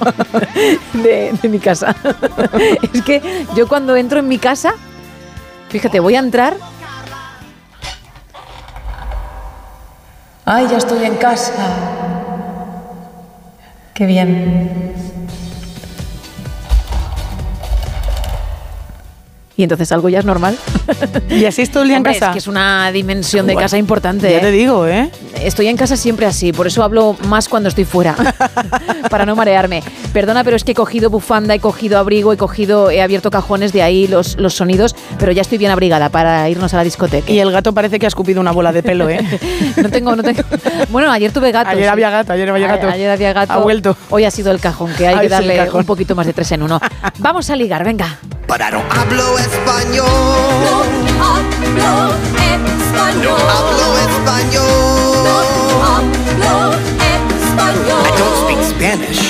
[0.94, 1.96] de, de mi casa.
[2.94, 4.74] es que yo cuando entro en mi casa,
[5.70, 6.56] fíjate, voy a entrar.
[10.46, 11.54] Ay, ya estoy en casa.
[13.94, 14.83] Qué bien.
[19.56, 20.58] Y entonces algo ya es normal.
[21.30, 22.28] ¿Y así es todo el día en Hombre, casa?
[22.28, 24.32] Es que es una dimensión de Bueno, casa importante.
[24.32, 24.42] Ya ¿eh?
[24.42, 25.12] te digo, ¿eh?
[25.42, 28.16] Estoy en casa siempre así, por eso hablo más cuando estoy fuera,
[29.10, 29.84] para no marearme.
[30.12, 33.74] Perdona, pero es que he cogido bufanda, he cogido abrigo, he cogido, he abierto cajones,
[33.74, 37.32] de ahí los, los sonidos, pero ya estoy bien abrigada para irnos a la discoteca.
[37.32, 39.20] Y el gato parece que ha escupido una bola de pelo, ¿eh?
[39.78, 40.42] No tengo, no tengo.
[40.90, 41.74] Bueno, ayer tuve gatos.
[41.74, 42.88] Ayer había gato, ayer había gato.
[42.88, 43.54] Ayer había gato.
[43.54, 43.98] Ha vuelto.
[44.10, 46.52] Hoy ha sido el cajón, que hay Ha que darle un poquito más de tres
[46.54, 46.80] en uno.
[47.20, 48.18] Vamos a ligar, venga.
[48.92, 50.88] Hablo español.
[51.22, 53.40] hablo español.
[53.50, 54.64] Hablo español.
[55.84, 56.74] hablo
[57.44, 58.02] español.
[58.06, 59.22] I don't speak Spanish.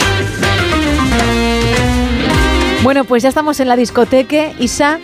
[2.84, 4.52] Bueno, pues ya estamos en la discoteca.
[4.60, 5.00] Isa,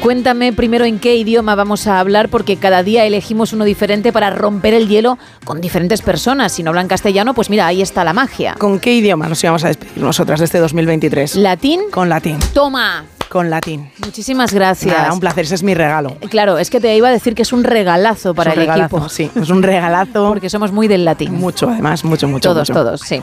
[0.00, 4.30] cuéntame primero en qué idioma vamos a hablar, porque cada día elegimos uno diferente para
[4.30, 6.52] romper el hielo con diferentes personas.
[6.52, 8.54] Si no hablan castellano, pues mira, ahí está la magia.
[8.58, 11.34] ¿Con qué idioma nos íbamos a despedir nosotras de este 2023?
[11.36, 11.80] ¿Latín?
[11.90, 12.38] Con latín.
[12.54, 13.04] Toma.
[13.28, 13.90] Con latín.
[14.04, 14.96] Muchísimas gracias.
[14.96, 16.16] Nada, un placer, ese es mi regalo.
[16.30, 18.96] Claro, es que te iba a decir que es un regalazo para un el regalazo,
[18.96, 19.08] equipo.
[19.08, 20.28] Sí, es un regalazo.
[20.28, 21.34] Porque somos muy del latín.
[21.34, 22.50] Mucho, además, mucho, mucho.
[22.50, 22.80] todos, mucho.
[22.80, 23.20] todos, sí.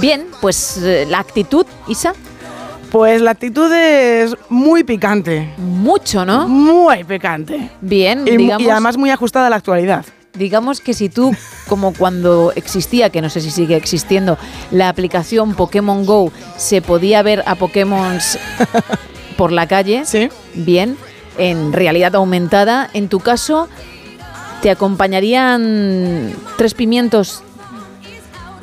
[0.00, 2.12] Bien, pues eh, la actitud, Isa,
[2.92, 5.52] Pues la actitud es muy picante.
[5.58, 6.46] mucho, ¿no?
[6.48, 7.70] Muy picante.
[7.80, 8.62] Bien, Y, digamos.
[8.66, 10.04] y además muy ajustada a la actualidad.
[10.34, 11.34] Digamos que si tú,
[11.68, 14.38] como cuando existía, que no sé si sigue existiendo,
[14.70, 18.16] la aplicación Pokémon Go, se podía ver a Pokémon
[19.40, 20.02] por la calle,
[20.52, 20.98] bien,
[21.38, 23.70] en realidad aumentada, en tu caso,
[24.60, 27.42] ¿te acompañarían tres pimientos?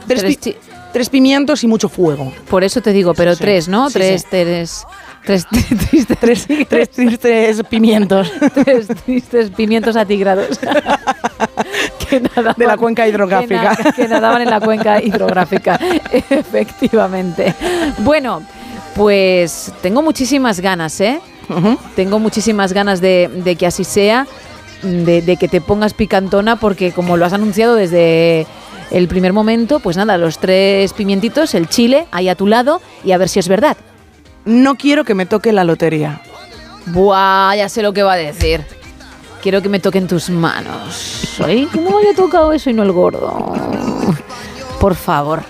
[0.07, 0.55] Tres, pi- chi-
[0.93, 2.31] tres pimientos y mucho fuego.
[2.47, 3.87] por eso te digo, pero Sí, tres, ¿no?
[3.89, 4.27] sí, tres, sí.
[4.29, 4.85] tres,
[5.25, 5.47] tres,
[5.89, 8.31] tristes, Tres, tres tristes pimientos
[8.63, 10.59] tres tristes pimientos atigrados.
[12.07, 13.63] que nadaban, de la cuenca que, hidrográfica.
[13.83, 15.79] na- que nadaban en la cuenca hidrográfica,
[16.29, 17.55] efectivamente.
[17.97, 18.43] Bueno,
[18.97, 21.21] pues tengo muchísimas ganas, ¿eh?
[21.95, 24.27] Tengo muchísimas ganas de, de que así sea,
[24.81, 28.45] de, de que te pongas picantona, porque como lo has anunciado desde
[28.91, 33.13] el primer momento, pues nada, los tres pimientitos, el chile, ahí a tu lado, y
[33.13, 33.77] a ver si es verdad.
[34.43, 36.21] No quiero que me toque la lotería.
[36.87, 38.65] Buah, ya sé lo que va a decir.
[39.41, 41.39] Quiero que me toquen tus manos.
[41.43, 43.53] Ay, ¿cómo me haya tocado eso y no el gordo?
[44.79, 45.43] Por favor.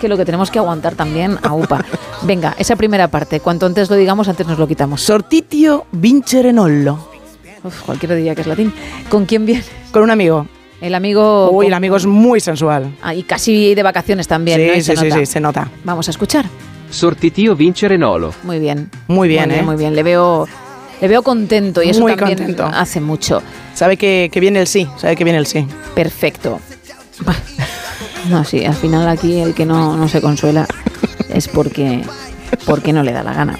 [0.00, 1.84] Que lo que tenemos que aguantar también a UPA.
[2.22, 3.40] Venga, esa primera parte.
[3.40, 5.02] Cuanto antes lo digamos, antes nos lo quitamos.
[5.02, 6.98] Sortitio vincerenollo.
[7.64, 8.72] Uf, cualquiera diría que es latín.
[9.08, 9.64] ¿Con quién viene?
[9.90, 10.46] Con un amigo.
[10.80, 11.50] El amigo...
[11.50, 12.94] Uy, el amigo es muy sensual.
[13.02, 14.74] Ah, y casi de vacaciones también, sí, ¿no?
[14.74, 15.18] Sí, se sí, nota.
[15.18, 15.70] sí, se nota.
[15.82, 16.46] Vamos a escuchar.
[16.90, 18.32] Sortitio vince Renolo.
[18.44, 18.88] Muy bien.
[19.08, 19.62] Muy bien, muy ¿eh?
[19.62, 19.96] Muy bien.
[19.96, 20.46] Le veo,
[21.00, 22.64] le veo contento y eso Muy también contento.
[22.64, 23.42] hace mucho.
[23.74, 25.66] Sabe que, que viene el sí, sabe que viene el sí.
[25.96, 26.60] Perfecto.
[28.26, 30.66] No, sí, al final aquí el que no, no se consuela
[31.28, 32.04] es porque,
[32.66, 33.58] porque no le da la gana.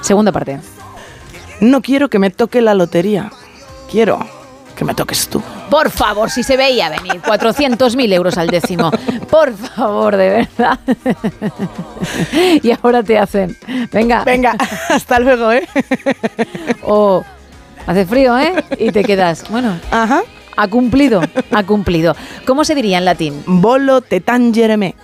[0.00, 0.60] Segunda parte.
[1.60, 3.30] No quiero que me toque la lotería.
[3.90, 4.18] Quiero
[4.76, 5.42] que me toques tú.
[5.68, 8.90] Por favor, si se veía venir, 400.000 euros al décimo.
[9.30, 10.78] Por favor, de verdad.
[12.62, 13.56] Y ahora te hacen.
[13.92, 14.24] Venga.
[14.24, 14.56] Venga,
[14.88, 15.68] hasta luego, ¿eh?
[16.82, 17.22] O
[17.86, 18.64] hace frío, ¿eh?
[18.78, 19.44] Y te quedas.
[19.50, 20.22] Bueno, Ajá.
[20.56, 22.14] Ha cumplido, ha cumplido.
[22.46, 23.42] ¿Cómo se diría en latín?
[23.46, 24.94] Bolo te tangereme.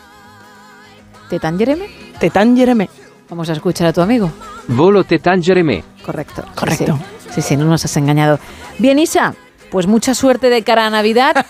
[1.31, 1.87] ¿Te tangereme?
[2.21, 2.89] Te tangereme.
[3.29, 4.31] Vamos a escuchar a tu amigo.
[4.69, 5.83] Volo te tangere me.
[6.05, 6.45] Correcto.
[6.55, 6.99] Correcto.
[7.25, 8.39] Sí, sí, sí, no nos has engañado.
[8.79, 9.35] Bien, Isa,
[9.71, 11.45] pues mucha suerte de cara a Navidad.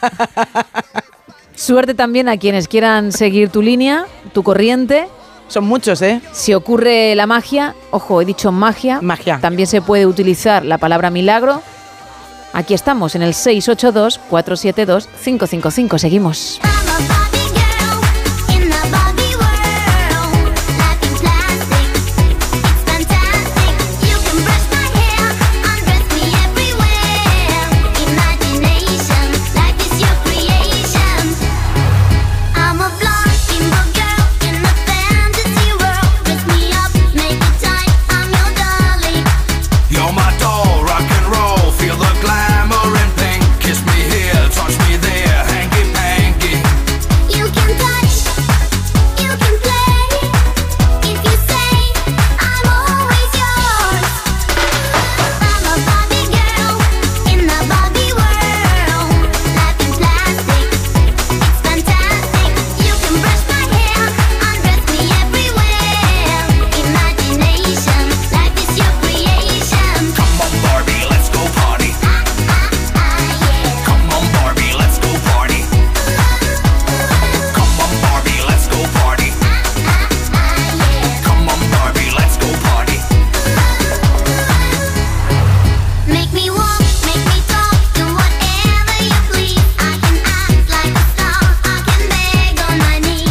[1.55, 5.09] suerte también a quienes quieran seguir tu línea, tu corriente.
[5.49, 6.21] Son muchos, ¿eh?
[6.33, 9.39] Si ocurre la magia, ojo, he dicho magia, Magia.
[9.41, 11.63] también se puede utilizar la palabra milagro.
[12.57, 15.99] Aquí estamos en el 682-472-555.
[15.99, 16.59] Seguimos.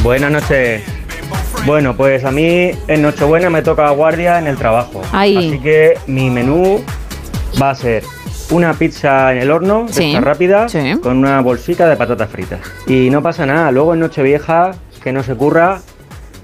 [0.06, 0.84] Buenas noches.
[1.66, 5.01] Bueno, pues a mí en Nochebuena me toca guardia en el trabajo.
[5.12, 5.36] Ay.
[5.36, 6.80] Así que mi menú
[7.60, 8.03] va a ser
[8.51, 12.60] una pizza en el horno, Sí, estas rápidas, con una bolsita de patatas fritas.
[12.86, 15.82] Y no pasa nada, luego en Nochevieja, que no se curra,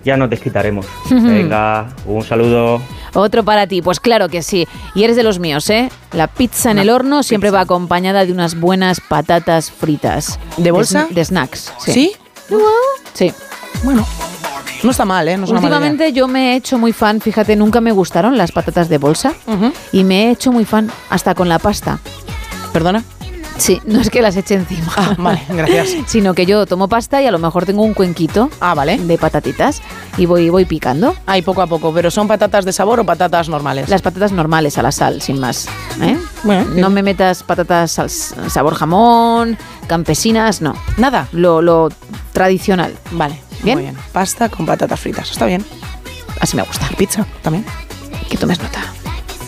[0.04, 0.88] ya nos desquitaremos.
[1.12, 2.82] Venga, un saludo.
[3.14, 4.68] Otro para ti, pues claro que sí.
[4.96, 5.92] Y eres de los míos, ¿eh?
[6.14, 10.40] La pizza en el horno siempre va acompañada de unas buenas patatas fritas.
[10.58, 11.08] ¿De bolsa?
[11.12, 11.72] De, snacks.
[11.78, 11.92] Sí.
[11.92, 12.12] ¿Sí?
[13.14, 13.34] Sí.
[13.84, 14.06] Bueno,
[14.84, 15.38] no está mal, ¿eh?
[15.38, 15.60] No es una.
[15.60, 19.34] Últimamente yo me he hecho muy fan, fíjate, nunca me gustaron las patatas de bolsa
[19.92, 22.00] y me he hecho muy fan hasta con la pasta.
[22.74, 23.04] ¿Perdona?
[23.58, 24.92] Sí, no es que las eche encima.
[24.96, 25.96] Ah, vale, gracias.
[26.08, 28.98] Sino que yo tomo pasta y a lo mejor tengo un cuenquito ah, vale.
[28.98, 29.82] de patatitas
[30.18, 31.16] y voy, voy picando.
[31.28, 33.88] Ahí poco a poco, pero ¿son patatas de sabor o patatas normales?
[33.90, 35.68] Las patatas normales a la sal, sin más.
[36.02, 36.18] ¿eh?
[36.44, 40.74] Bueno, no me metas patatas al sabor jamón, campesinas, no.
[40.98, 41.28] Nada.
[41.32, 41.90] Lo, lo
[42.34, 42.96] tradicional.
[43.12, 43.78] Vale, ¿Bien?
[43.78, 43.98] muy bien.
[44.12, 45.64] Pasta con patatas fritas, está bien.
[46.40, 46.88] Así me gusta.
[46.92, 47.66] ¿Y pizza también?
[48.30, 48.80] Que tomes nota.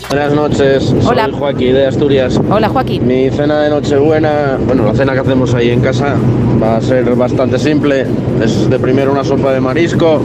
[0.10, 1.26] Buenas noches, Hola.
[1.26, 2.40] soy Joaquín de Asturias.
[2.50, 3.08] Hola, Joaquín.
[3.08, 6.16] Mi cena de Nochebuena, bueno, la cena que hacemos ahí en casa
[6.62, 8.06] va a ser bastante simple.
[8.44, 10.22] Es de primero una sopa de marisco,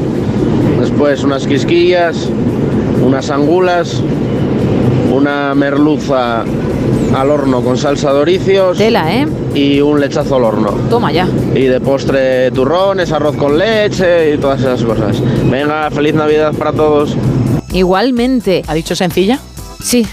[0.79, 2.29] después unas quisquillas,
[3.03, 4.03] unas angulas,
[5.11, 6.45] una merluza
[7.15, 9.27] al horno con salsa de oricios Tela, ¿eh?
[9.55, 10.71] y un lechazo al horno.
[10.91, 11.27] Toma ya.
[11.55, 15.17] Y de postre turrones, arroz con leche y todas esas cosas.
[15.51, 17.17] Venga, feliz Navidad para todos.
[17.73, 18.63] Igualmente.
[18.67, 19.39] ¿Ha dicho sencilla?
[19.83, 20.07] Sí.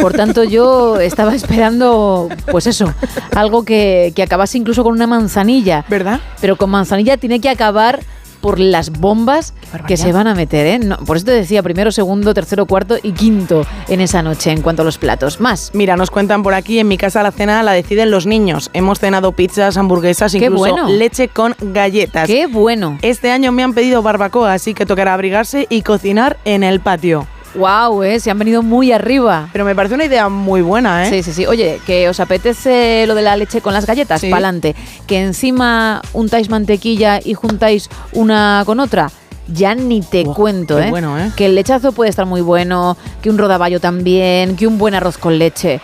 [0.00, 2.92] Por tanto, yo estaba esperando, pues eso,
[3.34, 5.84] algo que, que acabase incluso con una manzanilla.
[5.88, 6.20] ¿Verdad?
[6.40, 8.00] Pero con manzanilla tiene que acabar
[8.46, 9.54] por las bombas
[9.88, 10.78] que se van a meter, ¿eh?
[10.78, 14.62] No, por eso te decía primero, segundo, tercero, cuarto y quinto en esa noche en
[14.62, 15.40] cuanto a los platos.
[15.40, 15.72] Más.
[15.74, 18.70] Mira, nos cuentan por aquí, en mi casa la cena la deciden los niños.
[18.72, 20.88] Hemos cenado pizzas, hamburguesas, incluso bueno.
[20.88, 22.28] leche con galletas.
[22.28, 22.98] ¡Qué bueno!
[23.02, 27.26] Este año me han pedido barbacoa, así que tocará abrigarse y cocinar en el patio.
[27.54, 28.02] ¡Wow!
[28.02, 28.20] ¿eh?
[28.20, 29.48] Se han venido muy arriba.
[29.52, 31.10] Pero me parece una idea muy buena, ¿eh?
[31.10, 31.46] Sí, sí, sí.
[31.46, 34.30] Oye, que os apetece lo de la leche con las galletas, Sí.
[34.30, 34.74] pa'lante.
[35.06, 39.10] Que encima untáis mantequilla y juntáis una con otra.
[39.48, 40.90] Ya ni te cuento, ¿eh?
[40.90, 41.30] bueno, ¿eh?
[41.36, 45.18] Que el lechazo puede estar muy bueno, que un rodaballo también, que un buen arroz
[45.18, 45.80] con leche.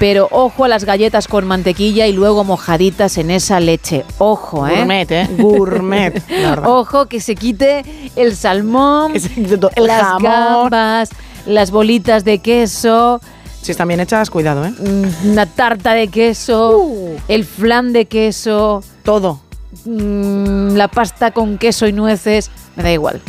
[0.00, 4.04] Pero ojo a las galletas con mantequilla y luego mojaditas en esa leche.
[4.16, 4.76] Ojo, ¿eh?
[4.78, 5.28] Gourmet, ¿eh?
[5.38, 6.22] Gourmet.
[6.64, 7.84] Ojo, que se quite
[8.16, 10.22] el salmón, el las jamón.
[10.22, 11.10] gambas,
[11.44, 13.20] las bolitas de queso,
[13.60, 14.70] Si están bien hechas, cuidado, ¿eh?
[14.70, 16.82] mm, una tarta de queso,
[17.28, 19.40] el flan de queso, Todo.
[19.84, 23.20] mm, la pasta con queso y nueces, me da igual.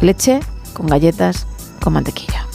[0.00, 0.38] Leche
[0.72, 1.48] con galletas
[1.82, 2.46] con mantequilla.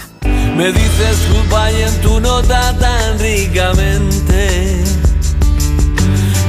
[0.55, 4.81] Me dices goodbye en tu nota tan ricamente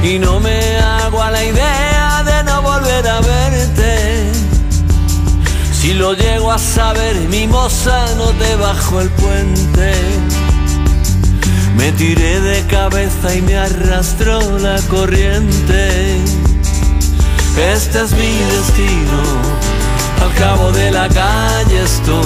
[0.01, 1.86] Y no me hago a la idea
[5.71, 9.93] Si lo llego a saber, mimosa, no te bajo el puente.
[11.75, 16.17] Me tiré de cabeza y me arrastró la corriente.
[17.73, 19.21] Este es mi destino,
[20.23, 22.25] al cabo de la calle estoy.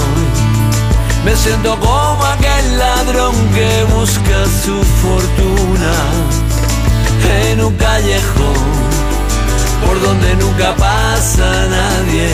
[1.24, 5.94] Me siento como aquel ladrón que busca su fortuna
[7.50, 9.01] en un callejón
[9.86, 12.28] por donde nunca pasa nadie,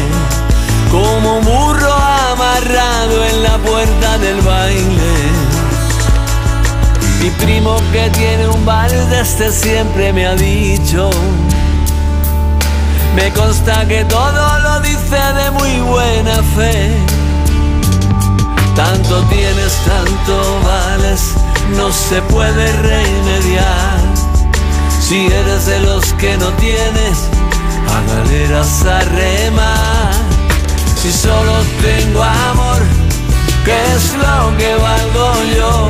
[0.90, 5.14] como un burro amarrado en la puerta del baile.
[7.20, 11.10] Mi primo que tiene un bar de este siempre me ha dicho,
[13.16, 16.96] me consta que todo lo dice de muy buena fe.
[18.76, 21.34] Tanto tienes, tanto vales,
[21.76, 24.07] no se puede remediar.
[25.08, 27.30] Si eres de los que no tienes,
[27.88, 30.12] a galeras a remar.
[31.00, 32.82] Si solo tengo amor,
[33.64, 35.88] ¿qué es lo que valgo yo?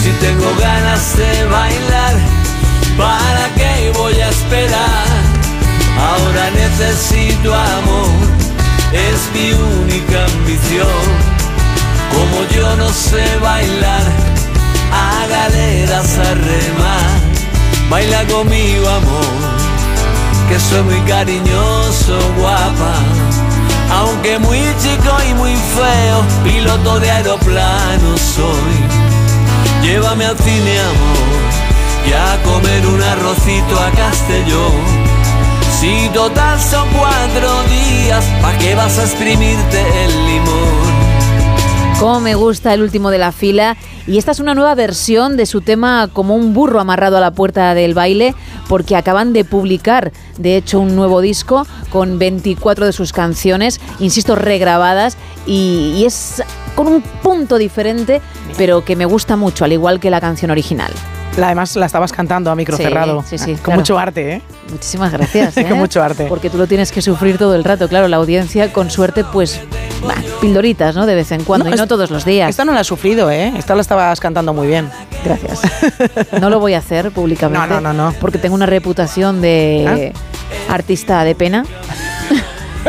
[0.00, 2.14] Si tengo ganas de bailar,
[2.96, 5.08] ¿para qué voy a esperar?
[5.98, 8.28] Ahora necesito amor,
[8.92, 11.04] es mi única ambición.
[12.14, 14.04] Como yo no sé bailar,
[14.92, 17.25] a galeras a remar.
[17.90, 19.24] Baila conmigo, amor,
[20.48, 22.94] que soy muy cariñoso, guapa.
[23.90, 28.76] Aunque muy chico y muy feo, piloto de aeroplano soy.
[29.82, 35.06] Llévame al cine, amor, y a comer un arrocito a Castellón.
[35.80, 40.95] Si total son cuatro días, ¿pa' qué vas a exprimirte el limón?
[41.98, 43.74] Cómo me gusta el último de la fila.
[44.06, 47.30] Y esta es una nueva versión de su tema como un burro amarrado a la
[47.30, 48.34] puerta del baile,
[48.68, 54.36] porque acaban de publicar, de hecho, un nuevo disco con 24 de sus canciones, insisto,
[54.36, 55.16] regrabadas,
[55.46, 56.42] y, y es
[56.74, 58.20] con un punto diferente,
[58.58, 60.92] pero que me gusta mucho, al igual que la canción original.
[61.36, 63.22] La, además la estabas cantando a micro Sí, cerrado.
[63.28, 63.80] sí, sí, Con claro.
[63.80, 64.42] mucho arte, ¿eh?
[64.70, 65.56] Muchísimas gracias.
[65.58, 65.66] ¿eh?
[65.68, 66.26] Con mucho arte.
[66.28, 67.88] Porque tú lo tienes que sufrir todo el rato.
[67.88, 69.60] Claro, la audiencia, con suerte, pues,
[70.06, 71.04] bah, pildoritas, ¿no?
[71.04, 72.48] De vez en cuando, y no todos los días.
[72.48, 73.52] Esta no la has sufrido, ¿eh?
[73.56, 74.90] Esta la estabas cantando muy bien.
[75.24, 75.60] Gracias.
[76.40, 77.68] No lo voy a hacer públicamente.
[77.68, 78.14] No, no, no, no.
[78.20, 80.12] Porque tengo una reputación de
[80.68, 81.64] artista de pena.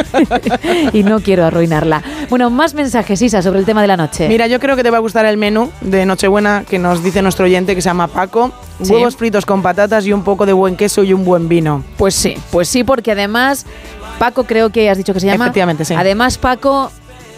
[0.93, 2.01] y no quiero arruinarla.
[2.29, 4.27] Bueno, más mensajes, Isa, sobre el tema de la noche.
[4.27, 7.21] Mira, yo creo que te va a gustar el menú de Nochebuena que nos dice
[7.21, 8.51] nuestro oyente que se llama Paco.
[8.81, 8.93] Sí.
[8.93, 11.83] Huevos fritos con patatas y un poco de buen queso y un buen vino.
[11.97, 13.65] Pues sí, pues sí, porque además,
[14.19, 15.45] Paco creo que has dicho que se llama.
[15.45, 15.95] Efectivamente, sí.
[15.95, 16.91] Además, Paco,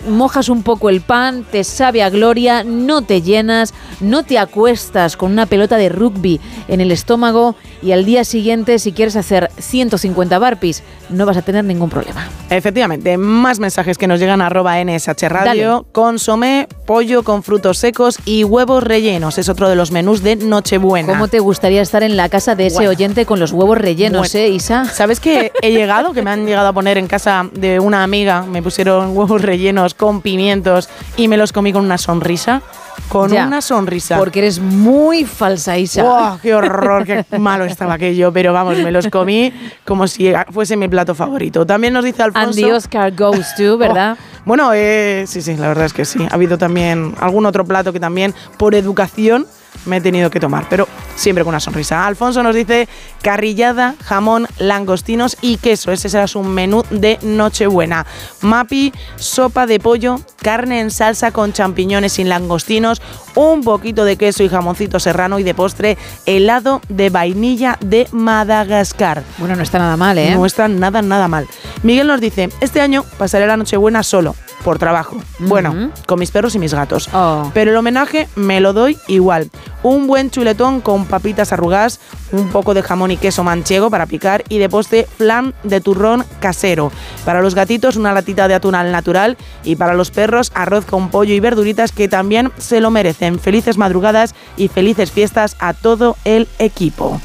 [0.07, 5.17] mojas un poco el pan, te sabe a gloria, no te llenas, no te acuestas
[5.17, 9.49] con una pelota de rugby en el estómago y al día siguiente, si quieres hacer
[9.57, 12.27] 150 barpees, no vas a tener ningún problema.
[12.49, 15.69] Efectivamente, más mensajes que nos llegan a arroba NSH Radio.
[15.71, 15.85] Dale.
[15.91, 19.37] Consomé, pollo con frutos secos y huevos rellenos.
[19.37, 21.07] Es otro de los menús de Nochebuena.
[21.07, 22.91] ¿Cómo te gustaría estar en la casa de ese Bueno.
[22.91, 24.45] oyente con los huevos rellenos, Bueno.
[24.45, 24.85] eh, Isa?
[24.85, 26.13] ¿Sabes que he llegado?
[26.13, 28.43] Que me han llegado a poner en casa de una amiga.
[28.43, 32.61] Me pusieron huevos rellenos con pimientos y me los comí con una sonrisa.
[33.07, 34.17] Con Ya, una sonrisa.
[34.17, 36.03] Porque eres muy falsa, Isa.
[36.03, 37.05] ¡Buah, ¡Qué horror!
[37.05, 38.31] ¡Qué malo estaba aquello!
[38.31, 39.53] Pero vamos, me los comí
[39.85, 41.65] como si fuese mi plato favorito.
[41.65, 42.49] También nos dice Alfonso...
[42.49, 44.17] And the Oscar goes to, ¿verdad?
[44.19, 46.19] Oh, bueno, eh, sí, sí, la verdad es que sí.
[46.29, 49.47] Ha habido también algún otro plato que también, por educación,
[49.85, 50.87] me he tenido que tomar, pero
[51.19, 52.07] siempre con una sonrisa.
[52.07, 52.87] Alfonso nos dice
[53.21, 55.91] carrillada, jamón, langostinos y queso.
[55.91, 58.05] Ese será su menú de Nochebuena.
[58.41, 63.01] Mapi, sopa de pollo, carne en salsa con champiñones y langostinos,
[63.35, 69.23] un poquito de queso y jamoncito serrano y de postre helado de vainilla de Madagascar.
[69.37, 70.33] Bueno, no está nada mal, ¿eh?
[70.35, 71.47] No está nada, nada mal.
[71.83, 75.17] Miguel nos dice, este año pasaré la Nochebuena solo, por trabajo.
[75.39, 77.09] Bueno, con mis perros y mis gatos.
[77.13, 77.51] Oh.
[77.53, 79.49] Pero el homenaje me lo doy igual.
[79.83, 81.99] Un buen chuletón con papitas arrugadas,
[82.31, 86.23] un poco de jamón y queso manchego para picar y de postre flan de turrón
[86.39, 86.91] casero.
[87.25, 91.09] Para los gatitos una latita de atún al natural y para los perros arroz con
[91.09, 93.39] pollo y verduritas que también se lo merecen.
[93.39, 97.19] Felices madrugadas y felices fiestas a todo el equipo.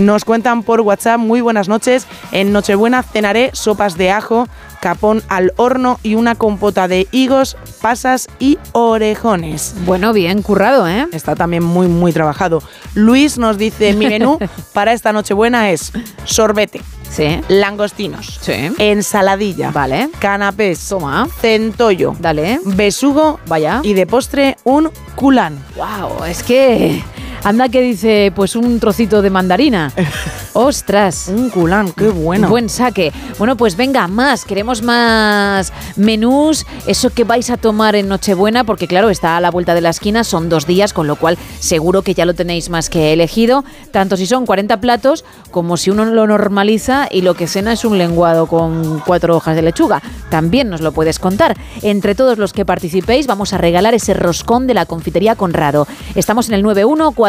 [0.00, 2.06] Nos cuentan por WhatsApp, muy buenas noches.
[2.32, 4.48] En Nochebuena cenaré sopas de ajo,
[4.80, 9.74] capón al horno y una compota de higos, pasas y orejones.
[9.84, 11.06] Bueno, bien currado, ¿eh?
[11.12, 12.62] Está también muy, muy trabajado.
[12.94, 14.38] Luis nos dice, mi menú
[14.72, 15.92] para esta Nochebuena es
[16.24, 16.80] sorbete.
[17.10, 17.38] Sí.
[17.48, 18.38] Langostinos.
[18.40, 18.72] Sí.
[18.78, 19.70] Ensaladilla.
[19.70, 20.08] Vale.
[20.18, 20.88] Canapés.
[20.88, 21.28] Toma.
[21.40, 22.16] Centollo.
[22.18, 22.60] Dale.
[22.64, 23.38] Besugo.
[23.46, 23.80] Vaya.
[23.82, 25.62] Y de postre un culán.
[25.76, 27.02] Wow, es que
[27.44, 29.92] anda que dice pues un trocito de mandarina.
[30.52, 31.28] Ostras.
[31.28, 32.48] Un culán, qué bueno.
[32.48, 33.12] Buen saque.
[33.38, 34.44] Bueno, pues venga, más.
[34.44, 36.66] Queremos más menús.
[36.86, 39.90] Eso que vais a tomar en Nochebuena, porque claro, está a la vuelta de la
[39.90, 43.64] esquina, son dos días, con lo cual seguro que ya lo tenéis más que elegido.
[43.92, 47.84] Tanto si son 40 platos, como si uno lo normaliza y lo que cena es
[47.84, 50.02] un lenguado con cuatro hojas de lechuga.
[50.30, 51.56] También nos lo puedes contar.
[51.82, 55.86] Entre todos los que participéis, vamos a regalar ese roscón de la confitería Conrado.
[56.14, 56.62] Estamos en el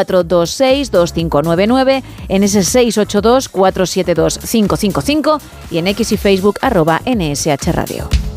[0.06, 5.40] 91-426-2599, en ese 682-472-555
[5.70, 8.31] y en X y Facebook arroba NSH Radio.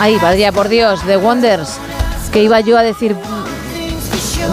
[0.00, 1.76] Ahí, vaya por Dios, The Wonders.
[2.32, 3.14] Que iba yo a decir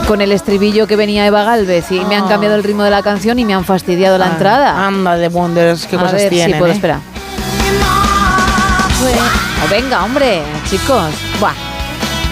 [0.08, 2.30] con el estribillo que venía Eva Galvez y me han Ah.
[2.30, 4.86] cambiado el ritmo de la canción y me han fastidiado la Ah, entrada.
[4.88, 6.54] Anda de Wonders, qué a cosas ver tienen.
[6.54, 6.76] si puedo ¿eh?
[6.76, 7.00] esperar.
[9.64, 11.14] Oh, venga, hombre, chicos.
[11.40, 11.54] Buah.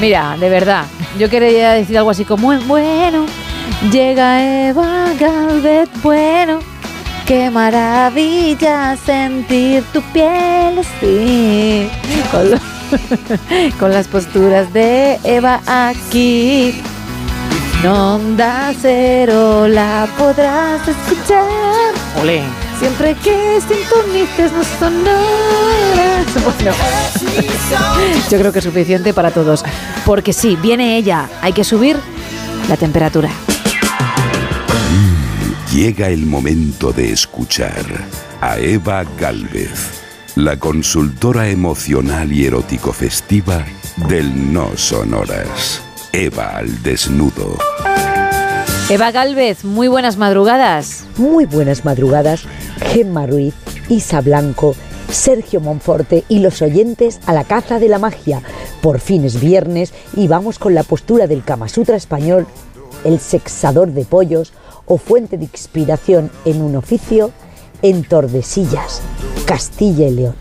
[0.01, 0.84] Mira, de verdad,
[1.18, 3.26] yo quería decir algo así como, bueno,
[3.91, 6.59] llega Eva Galvez, bueno,
[7.26, 11.89] qué maravilla sentir tu piel así.
[13.79, 16.81] con las posturas de Eva aquí.
[17.83, 21.93] En Onda Cero la podrás escuchar.
[22.21, 22.41] Olé.
[22.79, 26.25] Siempre que sintonices no sonoras.
[26.36, 26.75] Bueno,
[28.29, 29.63] yo creo que es suficiente para todos.
[30.05, 31.29] Porque sí, viene ella.
[31.41, 31.97] Hay que subir
[32.67, 33.29] la temperatura.
[35.71, 37.86] Llega el momento de escuchar
[38.41, 40.04] a Eva Galvez,
[40.36, 43.65] la consultora emocional y erótico festiva
[44.09, 45.81] del No Sonoras.
[46.11, 47.57] Eva al desnudo.
[48.89, 51.05] Eva Galvez, muy buenas madrugadas.
[51.15, 52.43] Muy buenas madrugadas,
[52.91, 53.53] Gemma Ruiz,
[53.88, 54.75] Isa Blanco,
[55.09, 58.41] Sergio Monforte y los oyentes a la caza de la magia.
[58.81, 62.45] Por fin es viernes y vamos con la postura del Kama Sutra español,
[63.05, 64.51] el sexador de pollos
[64.86, 67.31] o fuente de inspiración en un oficio
[67.86, 68.99] en Tordesillas,
[69.45, 70.33] Castilla y León.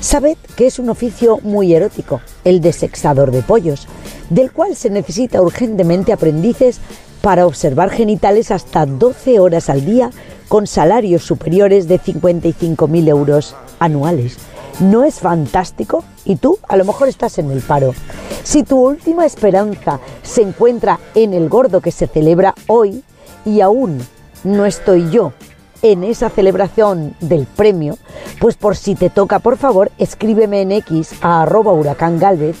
[0.00, 3.88] Sabed que es un oficio muy erótico, el de sexador de pollos,
[4.28, 6.80] del cual se necesita urgentemente aprendices
[7.22, 10.10] para observar genitales hasta 12 horas al día
[10.48, 14.36] con salarios superiores de 55.000 euros anuales.
[14.78, 16.04] ¿No es fantástico?
[16.26, 17.94] Y tú a lo mejor estás en el paro.
[18.42, 23.02] Si tu última esperanza se encuentra en el gordo que se celebra hoy
[23.46, 24.06] y aún
[24.42, 25.32] no estoy yo
[25.82, 27.98] en esa celebración del premio,
[28.40, 32.56] pues por si te toca, por favor, escríbeme en X a arroba huracán Galvez,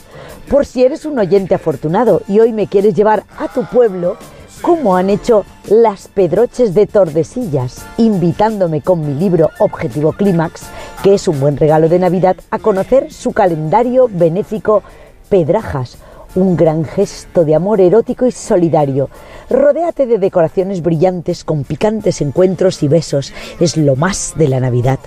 [0.48, 4.16] por si eres un oyente afortunado y hoy me quieres llevar a tu pueblo,
[4.60, 10.62] como han hecho las Pedroches de Tordesillas, invitándome con mi libro Objetivo Clímax,
[11.02, 14.82] que es un buen regalo de Navidad, a conocer su calendario benéfico
[15.28, 15.98] Pedrajas,
[16.34, 19.08] un gran gesto de amor erótico y solidario.
[19.48, 23.32] Rodéate de decoraciones brillantes con picantes encuentros y besos.
[23.60, 24.98] Es lo más de la Navidad.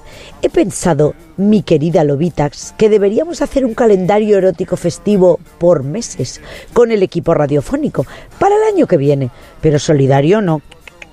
[0.41, 6.41] He pensado, mi querida Lobitax, que deberíamos hacer un calendario erótico festivo por meses
[6.73, 8.05] con el equipo radiofónico
[8.39, 9.29] para el año que viene.
[9.61, 10.61] Pero solidario no.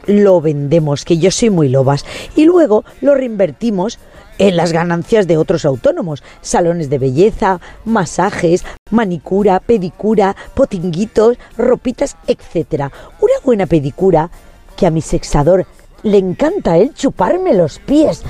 [0.07, 2.05] Lo vendemos, que yo soy muy lobas.
[2.37, 3.99] Y luego lo reinvertimos
[4.39, 12.91] en las ganancias de otros autónomos, salones de belleza, masajes, manicura, pedicura, potinguitos, ropitas, etc.
[13.21, 14.31] Una buena pedicura
[14.77, 15.67] que a mi sexador
[16.03, 18.23] le encanta él chuparme los pies.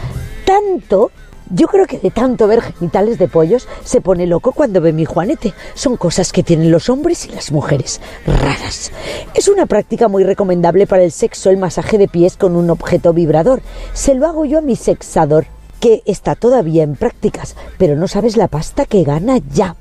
[0.47, 1.11] Tanto,
[1.51, 5.05] yo creo que de tanto ver genitales de pollos se pone loco cuando ve mi
[5.05, 5.55] juanete.
[5.75, 8.93] Son cosas que tienen los hombres y las mujeres, raras.
[9.35, 13.13] Es una práctica muy recomendable para el sexo el masaje de pies con un objeto
[13.13, 13.63] vibrador.
[13.93, 15.47] Se lo hago yo a mi sexador
[15.85, 19.77] que está todavía en prácticas, pero no sabes la pasta que gana ya.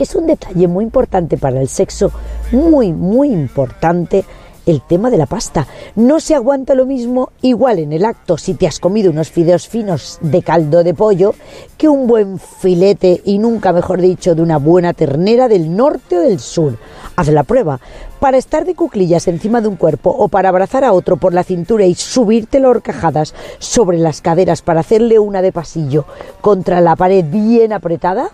[0.00, 2.10] Es un detalle muy importante para el sexo,
[2.50, 4.24] muy, muy importante
[4.66, 5.66] el tema de la pasta.
[5.94, 9.68] No se aguanta lo mismo igual en el acto si te has comido unos fideos
[9.68, 11.34] finos de caldo de pollo
[11.76, 16.20] que un buen filete y nunca mejor dicho de una buena ternera del norte o
[16.20, 16.78] del sur.
[17.16, 17.80] Haz la prueba.
[18.20, 21.44] Para estar de cuclillas encima de un cuerpo o para abrazar a otro por la
[21.44, 26.06] cintura y subirte las horcajadas sobre las caderas para hacerle una de pasillo
[26.40, 28.30] contra la pared bien apretada,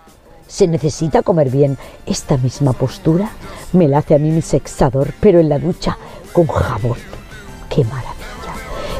[0.51, 1.77] se necesita comer bien.
[2.05, 3.29] Esta misma postura
[3.71, 5.97] me la hace a mí mi sexador, pero en la ducha
[6.33, 6.97] con jabón.
[7.69, 8.11] ¡Qué maravilla!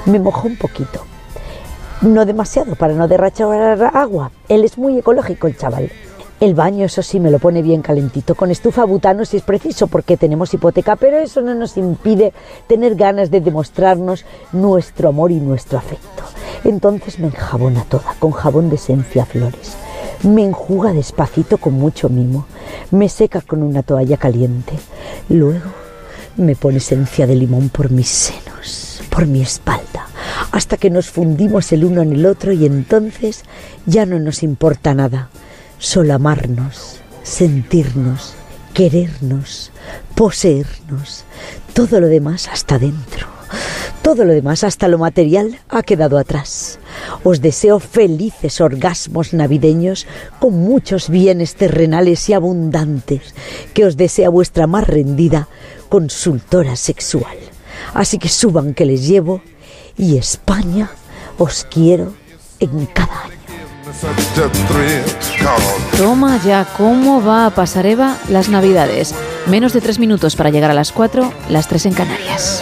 [0.06, 1.04] Me mojo un poquito.
[2.02, 4.32] No demasiado para no derrachar agua.
[4.48, 5.92] Él es muy ecológico, el chaval.
[6.40, 9.88] El baño, eso sí, me lo pone bien calentito, con estufa butano si es preciso,
[9.88, 12.34] porque tenemos hipoteca, pero eso no nos impide
[12.66, 16.24] tener ganas de demostrarnos nuestro amor y nuestro afecto.
[16.64, 19.76] Entonces me enjabona toda, con jabón de esencia flores.
[20.24, 22.46] Me enjuga despacito con mucho mimo.
[22.92, 24.74] Me seca con una toalla caliente.
[25.30, 25.72] Luego
[26.38, 30.08] me pone esencia de limón por mis senos, por mi espalda,
[30.52, 33.44] hasta que nos fundimos el uno en el otro y entonces
[33.86, 35.30] ya no nos importa nada,
[35.78, 38.34] solo amarnos, sentirnos,
[38.74, 39.72] querernos,
[40.16, 41.26] poseernos,
[41.74, 43.28] todo lo demás hasta dentro.
[44.02, 46.80] Todo lo demás, hasta lo material, ha quedado atrás.
[47.24, 50.08] Os deseo felices orgasmos navideños
[50.40, 53.36] con muchos bienes terrenales y abundantes,
[53.74, 55.48] que os desea vuestra más rendida
[55.90, 57.38] consultora sexual.
[57.94, 59.42] Así que suban que les llevo
[59.98, 60.90] y España
[61.38, 62.14] os quiero
[62.60, 63.42] en cada año.
[65.98, 69.14] Toma ya cómo va a pasar Eva las Navidades.
[69.48, 72.62] Menos de tres minutos para llegar a las cuatro, las tres en Canarias.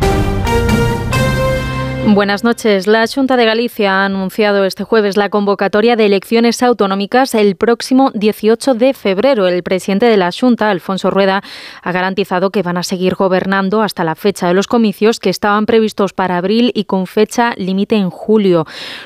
[2.07, 2.87] Buenas noches.
[2.87, 8.11] La Junta de Galicia ha anunciado este jueves la convocatoria de elecciones autonómicas el próximo
[8.13, 9.47] 18 de febrero.
[9.47, 11.41] El presidente de la Junta, Alfonso Rueda,
[11.81, 15.65] ha garantizado que van a seguir gobernando hasta la fecha de los comicios que estaban
[15.65, 18.65] previstos para abril y con fecha límite en julio.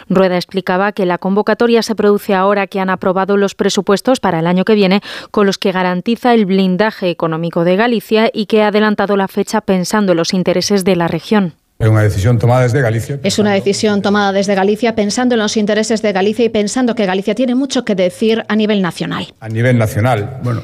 [0.10, 4.48] Rueda explicaba que la convocatoria se produce ahora que han aprobado los presupuestos para el
[4.48, 8.70] año que viene con los que garantiza el blindaje económico de Galicia y que ha
[8.70, 11.54] adelantado la fecha pensando en los intereses de la región.
[11.78, 13.20] Es una decisión tomada desde Galicia.
[13.22, 17.06] Es una decisión tomada desde Galicia pensando en los intereses de Galicia y pensando que
[17.06, 19.34] Galicia tiene mucho que decir a nivel nacional.
[19.42, 20.62] A nivel nacional, bueno,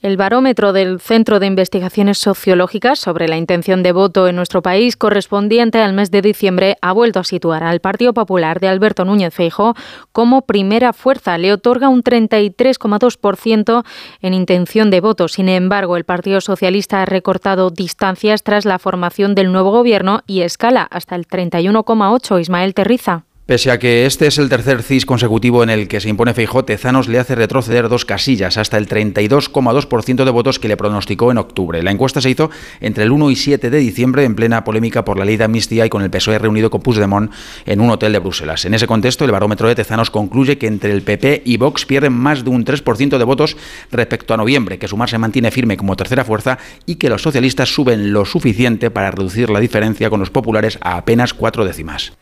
[0.00, 4.96] El barómetro del Centro de Investigaciones Sociológicas sobre la intención de voto en nuestro país
[4.96, 9.34] correspondiente al mes de diciembre ha vuelto a situar al Partido Popular de Alberto Núñez
[9.34, 9.74] Feijóo
[10.12, 11.36] como primera fuerza.
[11.36, 13.84] Le otorga un 33,2%
[14.20, 15.26] en intención de voto.
[15.26, 20.42] Sin embargo, el Partido Socialista ha recortado distancias tras la formación del nuevo gobierno y
[20.42, 22.40] escala hasta el 31,8.
[22.40, 23.24] Ismael Terriza.
[23.48, 26.66] Pese a que este es el tercer CIS consecutivo en el que se impone Feijó,
[26.66, 31.38] Tezanos le hace retroceder dos casillas hasta el 32,2% de votos que le pronosticó en
[31.38, 31.82] octubre.
[31.82, 35.18] La encuesta se hizo entre el 1 y 7 de diciembre en plena polémica por
[35.18, 37.32] la ley de amnistía y con el PSOE reunido con Puigdemont
[37.64, 38.66] en un hotel de Bruselas.
[38.66, 42.12] En ese contexto, el barómetro de Tezanos concluye que entre el PP y Vox pierden
[42.12, 43.56] más de un 3% de votos
[43.90, 47.72] respecto a noviembre, que Sumar se mantiene firme como tercera fuerza y que los socialistas
[47.72, 52.12] suben lo suficiente para reducir la diferencia con los populares a apenas cuatro décimas.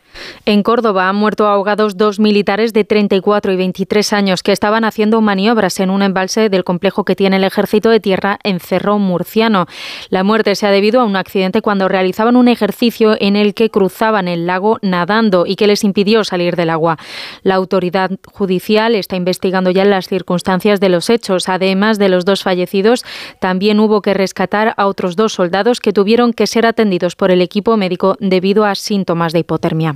[0.45, 5.21] En Córdoba han muerto ahogados dos militares de 34 y 23 años que estaban haciendo
[5.21, 9.67] maniobras en un embalse del complejo que tiene el ejército de tierra en Cerro Murciano.
[10.09, 13.69] La muerte se ha debido a un accidente cuando realizaban un ejercicio en el que
[13.69, 16.97] cruzaban el lago nadando y que les impidió salir del agua.
[17.43, 21.49] La autoridad judicial está investigando ya las circunstancias de los hechos.
[21.49, 23.05] Además de los dos fallecidos,
[23.39, 27.41] también hubo que rescatar a otros dos soldados que tuvieron que ser atendidos por el
[27.41, 29.95] equipo médico debido a síntomas de hipotermia.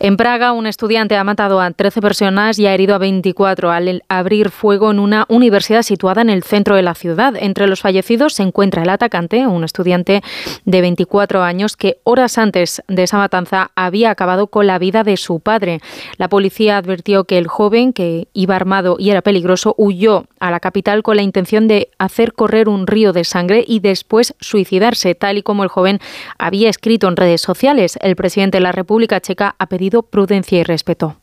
[0.00, 4.04] En Praga, un estudiante ha matado a 13 personas y ha herido a 24 al
[4.08, 7.34] abrir fuego en una universidad situada en el centro de la ciudad.
[7.38, 10.22] Entre los fallecidos se encuentra el atacante, un estudiante
[10.64, 15.16] de 24 años que horas antes de esa matanza había acabado con la vida de
[15.16, 15.80] su padre.
[16.16, 20.60] La policía advirtió que el joven, que iba armado y era peligroso, huyó a la
[20.60, 25.38] capital con la intención de hacer correr un río de sangre y después suicidarse, tal
[25.38, 26.00] y como el joven
[26.38, 27.98] había escrito en redes sociales.
[28.00, 31.16] El presidente de la República Checa ha pedido prudencia y respeto.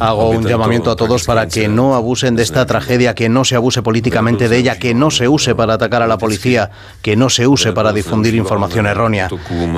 [0.00, 3.54] Hago un llamamiento a todos para que no abusen de esta tragedia, que no se
[3.54, 6.70] abuse políticamente de ella, que no se use para atacar a la policía,
[7.02, 9.28] que no se use para difundir información errónea.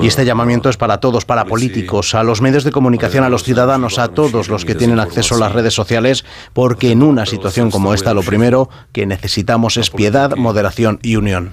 [0.01, 3.43] Y este llamamiento es para todos, para políticos, a los medios de comunicación, a los
[3.43, 6.23] ciudadanos, a todos los que tienen acceso a las redes sociales,
[6.53, 11.51] porque en una situación como esta lo primero que necesitamos es piedad, moderación y unión.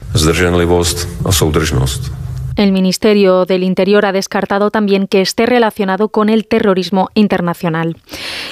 [2.57, 7.97] El Ministerio del Interior ha descartado también que esté relacionado con el terrorismo internacional.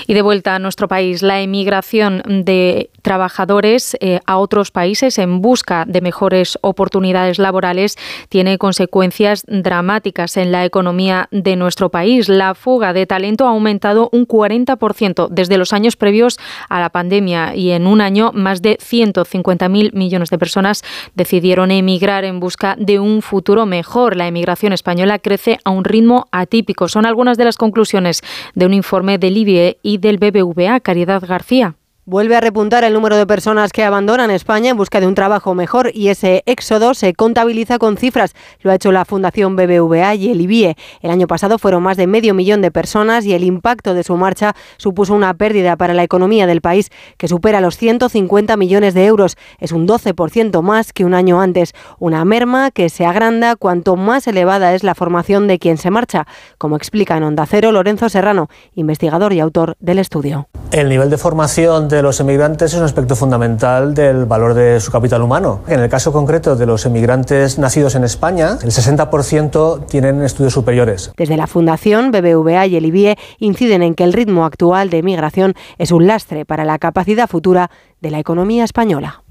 [0.07, 5.41] Y de vuelta a nuestro país, la emigración de trabajadores eh, a otros países en
[5.41, 7.97] busca de mejores oportunidades laborales
[8.29, 12.29] tiene consecuencias dramáticas en la economía de nuestro país.
[12.29, 16.39] La fuga de talento ha aumentado un 40% desde los años previos
[16.69, 20.83] a la pandemia y en un año más de 150.000 millones de personas
[21.15, 23.90] decidieron emigrar en busca de un futuro mejor.
[23.91, 26.87] La emigración española crece a un ritmo atípico.
[26.87, 28.23] Son algunas de las conclusiones
[28.55, 30.79] de un informe del IBE y del BBVA.
[30.79, 31.75] Caridad García.
[32.11, 35.55] Vuelve a repuntar el número de personas que abandonan España en busca de un trabajo
[35.55, 38.35] mejor y ese éxodo se contabiliza con cifras.
[38.63, 40.77] Lo ha hecho la Fundación BBVA y el IBIE.
[41.03, 44.17] El año pasado fueron más de medio millón de personas y el impacto de su
[44.17, 49.07] marcha supuso una pérdida para la economía del país que supera los 150 millones de
[49.07, 49.37] euros.
[49.61, 51.75] Es un 12% más que un año antes.
[52.01, 56.27] Una merma que se agranda cuanto más elevada es la formación de quien se marcha,
[56.59, 60.49] como explica en Onda Cero Lorenzo Serrano, investigador y autor del estudio.
[60.73, 64.91] El nivel de formación de los emigrantes es un aspecto fundamental del valor de su
[64.91, 65.61] capital humano.
[65.67, 71.13] En el caso concreto de los emigrantes nacidos en España, el 60% tienen estudios superiores.
[71.17, 75.55] Desde la Fundación BBVA y el IBIE inciden en que el ritmo actual de migración
[75.79, 77.71] es un lastre para la capacidad futura
[78.01, 79.23] de la economía española.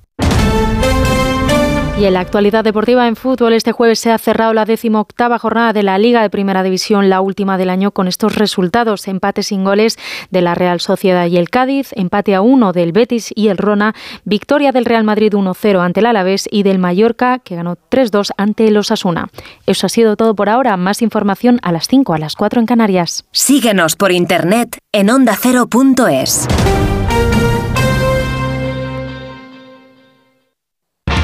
[2.00, 5.74] Y en la actualidad deportiva en fútbol, este jueves se ha cerrado la decimoctava jornada
[5.74, 9.06] de la Liga de Primera División, la última del año, con estos resultados.
[9.10, 9.97] Empate sin goles
[10.32, 13.95] de la Real Sociedad y el Cádiz, empate a uno del Betis y el Rona,
[14.24, 18.70] victoria del Real Madrid 1-0 ante el Alavés y del Mallorca, que ganó 3-2 ante
[18.70, 19.28] el Osasuna.
[19.66, 20.78] Eso ha sido todo por ahora.
[20.78, 23.26] Más información a las 5, a las 4 en Canarias.
[23.34, 26.47] Síguenos por internet en ondacero.es.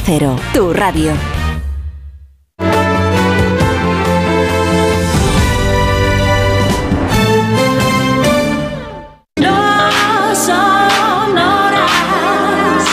[0.00, 1.12] Cero, tu radio.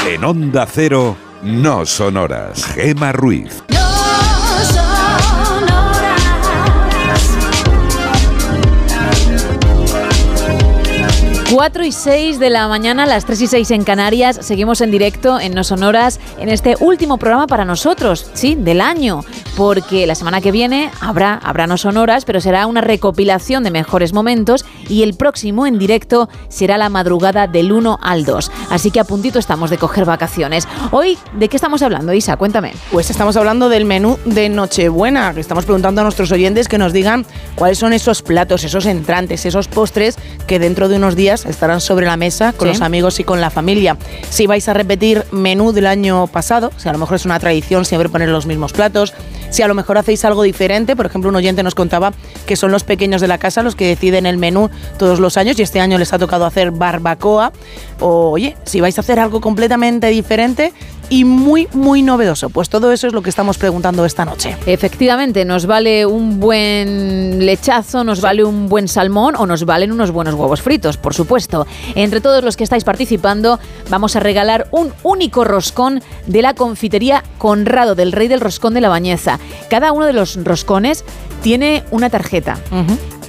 [0.07, 2.65] En Onda Cero, no sonoras.
[2.75, 3.63] Gema Ruiz.
[11.59, 14.39] 4 y 6 de la mañana, las 3 y 6 en Canarias.
[14.39, 19.25] Seguimos en directo en No Sonoras en este último programa para nosotros, sí, del año.
[19.59, 24.13] porque la semana que viene habrá, habrá no sonoras, pero será una recopilación de mejores
[24.13, 28.51] momentos y el próximo en directo será la madrugada del 1 al 2.
[28.69, 30.65] Así que a puntito estamos de coger vacaciones.
[30.91, 32.37] Hoy, ¿de qué estamos hablando, Isa?
[32.37, 32.71] Cuéntame.
[32.89, 36.93] Pues estamos hablando del menú de Nochebuena, que estamos preguntando a nuestros oyentes que nos
[36.93, 40.15] digan cuáles son esos platos, esos entrantes, esos postres
[40.47, 42.73] que dentro de unos días estarán sobre la mesa con Sí.
[42.73, 43.97] los amigos y con la familia.
[44.29, 47.85] Si vais a repetir menú del año pasado, si a lo mejor es una tradición
[47.85, 49.13] siempre poner los mismos platos,
[49.49, 52.13] si a lo mejor hacéis algo diferente, por ejemplo, un oyente nos contaba
[52.45, 55.57] que son los pequeños de la casa los que deciden el menú todos los años
[55.59, 57.51] y este año les ha tocado hacer barbacoa.
[57.99, 60.73] O, oye, si vais a hacer algo completamente diferente
[61.09, 64.55] y muy, muy novedoso, pues todo eso es lo que estamos preguntando esta noche.
[64.65, 70.11] Efectivamente, nos vale un buen lechazo, nos vale un buen salmón o nos valen unos
[70.11, 71.67] buenos huevos fritos, por supuesto.
[71.95, 77.23] Entre todos los que estáis participando, vamos a regalar un único roscón de la confitería
[77.37, 79.39] Conrado del Rey del Roscón de la Bañeza.
[79.69, 81.03] Cada uno de los roscones
[81.41, 82.57] tiene una tarjeta.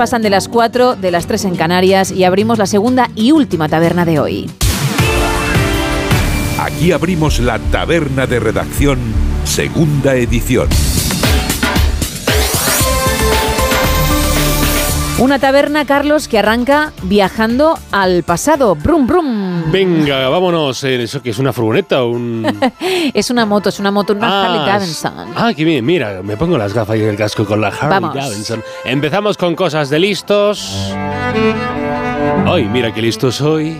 [0.00, 3.68] Pasan de las 4, de las 3 en Canarias y abrimos la segunda y última
[3.68, 4.50] taberna de hoy.
[6.58, 8.98] Aquí abrimos la taberna de redacción,
[9.44, 10.70] segunda edición.
[15.20, 18.74] Una taberna, Carlos, que arranca viajando al pasado.
[18.74, 19.70] Brum, brum.
[19.70, 20.82] Venga, vámonos.
[20.84, 22.46] eh, ¿Eso que es una furgoneta o un...?
[23.12, 25.12] Es una moto, es una moto, una Ah, Harley Davidson.
[25.36, 25.84] Ah, qué bien.
[25.84, 28.14] Mira, me pongo las gafas y el casco con la Harley Vamos.
[28.14, 28.62] Davidson.
[28.84, 30.90] Empezamos con cosas de listos.
[32.46, 33.78] Ay, mira qué listo soy.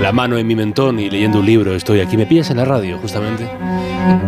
[0.00, 1.74] La mano en mi mentón y leyendo un libro.
[1.74, 2.16] Estoy aquí.
[2.16, 3.46] Me pillas en la radio, justamente.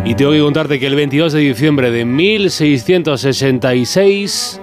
[0.05, 4.59] Y tengo que contarte que el 22 de diciembre de 1666,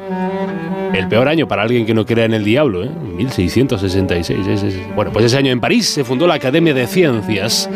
[0.92, 2.90] el peor año para alguien que no crea en el diablo, ¿eh?
[3.16, 4.46] 1666.
[4.48, 7.70] es- es- bueno, pues ese año en París se fundó la Academia de Ciencias,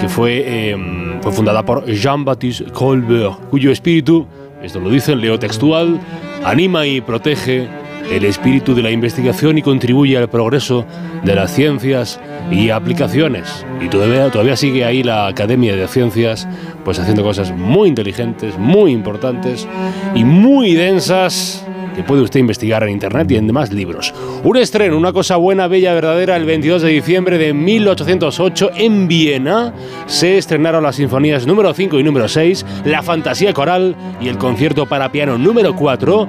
[0.00, 0.76] que fue, eh,
[1.22, 4.26] fue fundada por Jean-Baptiste Colbert, cuyo espíritu,
[4.62, 6.00] esto lo dicen, leo textual,
[6.44, 7.68] anima y protege
[8.10, 10.84] el espíritu de la investigación y contribuye al progreso
[11.24, 13.64] de las ciencias y aplicaciones.
[13.80, 16.48] Y todavía, todavía sigue ahí la Academia de Ciencias,
[16.84, 19.66] pues haciendo cosas muy inteligentes, muy importantes
[20.14, 24.14] y muy densas que puede usted investigar en internet y en demás libros.
[24.44, 29.72] Un estreno, una cosa buena, bella, verdadera, el 22 de diciembre de 1808 en Viena
[30.06, 34.86] se estrenaron las sinfonías número 5 y número 6, la fantasía coral y el concierto
[34.86, 36.28] para piano número 4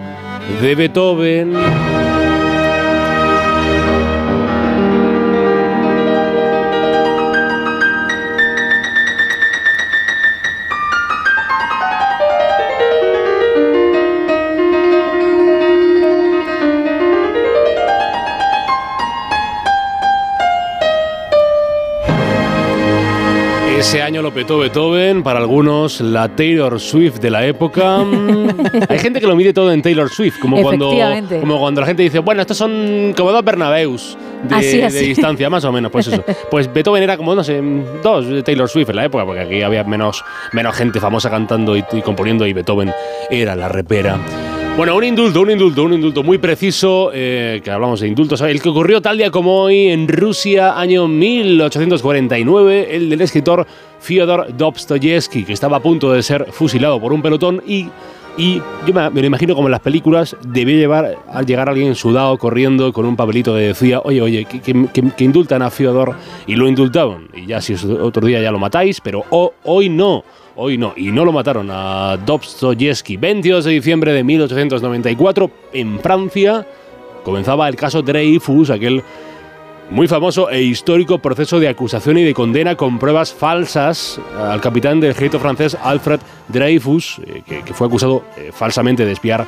[0.60, 1.56] de Beethoven.
[23.82, 27.98] Ese año lo petó Beethoven, para algunos la Taylor Swift de la época.
[28.90, 30.94] Hay gente que lo mide todo en Taylor Swift, como cuando,
[31.40, 35.06] como cuando la gente dice, bueno, estos son como dos Bernabeus de, Así, de así.
[35.08, 36.24] distancia, más o menos, pues eso.
[36.52, 37.60] Pues Beethoven era como, no sé,
[38.04, 40.24] dos de Taylor Swift en la época, porque aquí había menos,
[40.54, 42.94] menos gente famosa cantando y, y componiendo y Beethoven
[43.32, 44.20] era la repera.
[44.82, 48.60] Bueno, un indulto, un indulto, un indulto muy preciso, eh, que hablamos de indultos, el
[48.60, 53.68] que ocurrió tal día como hoy en Rusia, año 1849, el del escritor
[54.00, 57.90] Fyodor Dostoyevsky, que estaba a punto de ser fusilado por un pelotón y,
[58.40, 62.36] y yo me, lo imagino como en las películas, debía llevar, al llegar alguien sudado,
[62.40, 66.16] corriendo, con un papelito que decía, oye, oye, que, que- que- indultan a Fyodor,
[66.48, 69.90] y lo indultaban, y ya si es otro día ya lo matáis, pero ho- hoy
[69.90, 70.24] no.
[70.56, 73.18] Hoy no, y no lo mataron a Dostoyevsky.
[73.18, 76.68] 22 de diciembre de 1894, en Francia,
[77.24, 79.02] comenzaba el caso Dreyfus, aquel
[79.90, 85.00] muy famoso e histórico proceso de acusación y de condena con pruebas falsas al capitán
[85.00, 89.48] del ejército francés Alfred Dreyfus, eh, que, fue acusado eh, falsamente de espiar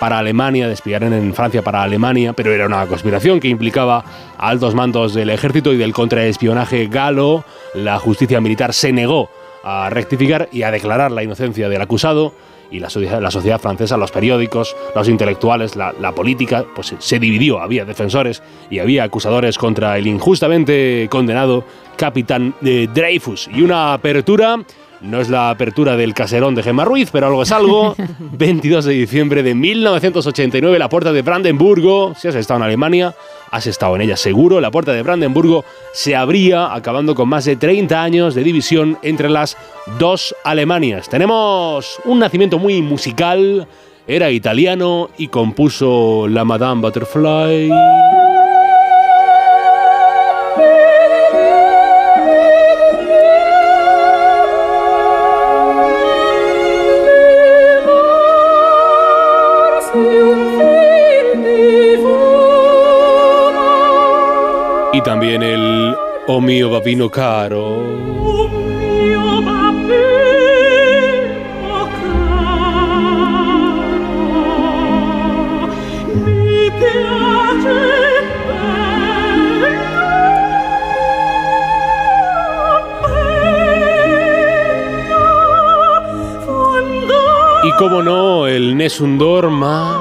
[0.00, 4.04] para Alemania, de espiar en Francia para Alemania, pero era una conspiración que implicaba
[4.38, 7.44] a altos mandos del ejército y del contraespionaje galo.
[7.74, 9.28] La justicia militar se negó
[9.62, 12.32] a rectificar y a declarar la inocencia del acusado
[12.72, 17.18] y la sociedad, la sociedad francesa, los periódicos, los intelectuales, la, la política, pues se-
[17.18, 17.60] dividió.
[17.60, 21.64] Había defensores y había acusadores contra el injustamente condenado
[21.96, 23.48] capitán de Dreyfus.
[23.52, 24.56] Y una apertura,
[25.00, 27.96] no es la apertura del caserón de Gemma Ruiz, pero algo es algo.
[28.20, 33.14] 22 de diciembre de 1989, la puerta de Brandenburgo, si has estado en Alemania,
[33.50, 37.56] has estado en ella seguro, la puerta de Brandenburgo se abría, acabando con más de
[37.56, 39.56] 30 años de división entre las
[39.98, 41.08] dos Alemanias.
[41.08, 43.66] Tenemos un nacimiento muy musical,
[44.06, 47.70] era italiano y compuso la Madame Butterfly.
[64.92, 65.94] Y también el
[66.26, 68.10] Oh mio babino caro.
[87.62, 89.99] Y como no, el Nessun Dorma.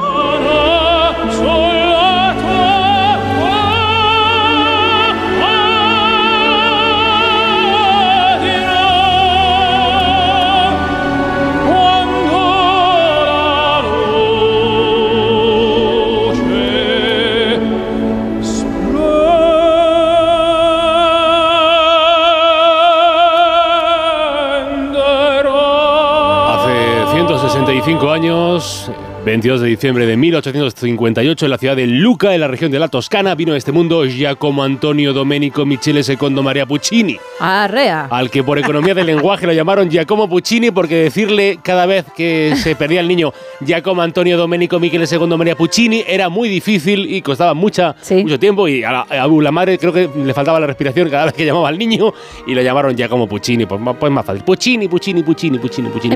[27.89, 28.91] 165 años,
[29.25, 32.87] 22 de diciembre de 1858, en la ciudad de Luca, en la región de la
[32.87, 38.07] Toscana, vino a este mundo Giacomo Antonio Domenico Michele II Maria Puccini, Arrea.
[38.09, 42.53] al que por economía del lenguaje lo llamaron Giacomo Puccini porque decirle cada vez que
[42.55, 47.21] se perdía el niño Giacomo Antonio Domenico Michele II Maria Puccini era muy difícil y
[47.21, 50.67] costaba mucha, mucho tiempo y a la, a la madre creo que le faltaba la
[50.67, 52.13] respiración cada vez que llamaba al niño
[52.47, 54.43] y lo llamaron Giacomo Puccini, pues, pues más fácil.
[54.43, 56.15] Puccini, Puccini, Puccini, Puccini, Puccini.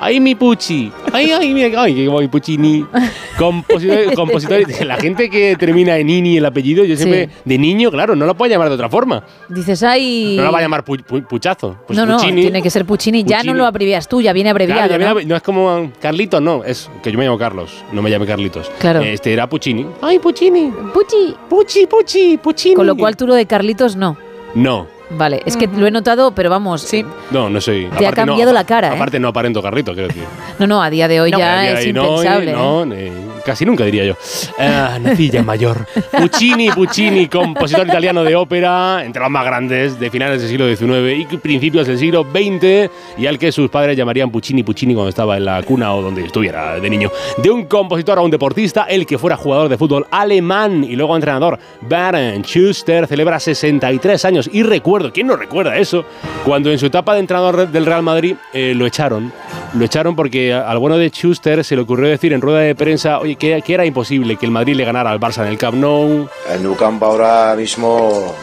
[0.00, 0.90] Ay, mi Pucci.
[1.12, 2.84] Ay, ay, mi, ay, que voy Puccini.
[3.38, 7.32] Compositor, compositor- la gente que termina en Ini el apellido, yo siempre, Sí.
[7.44, 9.24] de niño, claro, no lo puedo llamar de otra forma.
[9.48, 10.34] Dices, ay.
[10.36, 11.76] No la va a llamar pu- pu- Puchazo.
[11.86, 12.42] Pues no, no, Puccini.
[12.42, 13.24] tiene que ser Puccini.
[13.24, 14.80] Ya no lo abrevias tú, ya viene abreviado.
[14.88, 15.14] Claro, ya ¿no?
[15.14, 18.26] viene- no es como Carlitos, no, es que yo me llamo Carlos, no me llame
[18.26, 18.70] Carlitos.
[18.78, 19.00] Claro.
[19.00, 19.86] Este era Puccini.
[20.02, 20.72] Ay, Puccini.
[20.92, 21.34] Pucci.
[21.48, 22.74] Pucci, Pucci, Puccini.
[22.74, 24.16] Con lo cual tú lo de Carlitos no.
[24.54, 26.82] No, Vale, es que lo he notado, pero vamos.
[26.82, 27.04] Sí.
[27.30, 27.88] no, no soy.
[27.98, 28.96] Te ha cambiado la cara, ¿eh?
[28.96, 30.24] Aparte no aparento Carlitos, quiero decir.
[30.58, 32.52] No, no, a día de hoy No, ya es impensable.
[32.52, 33.12] no, ¿eh?
[33.44, 34.16] Casi nunca diría yo.
[34.58, 34.98] Ah,
[35.44, 35.86] mayor.
[36.18, 41.32] Puccini, Puccini, compositor italiano de ópera, entre los más grandes de finales del siglo XIX
[41.32, 45.36] y principios del siglo XX, y al que sus padres llamarían Puccini, Puccini cuando estaba
[45.36, 47.10] en la cuna o donde estuviera de niño.
[47.38, 51.14] De un compositor a un deportista, el que fuera jugador de fútbol alemán y luego
[51.14, 54.50] entrenador, Bernd Schuster, celebra 63 años.
[54.52, 56.04] Y recuerdo, ¿quién no recuerda eso?
[56.44, 59.32] Cuando en su etapa de entrenador del Real Madrid eh, lo echaron.
[59.74, 63.18] Lo echaron porque al bueno de Schuster se le ocurrió decir en rueda de prensa,
[63.18, 65.76] oye, que, que era imposible que el Madrid le ganara al Barça en el Camp
[65.76, 66.28] Nou.
[66.50, 68.34] El Nou Camp ahora mismo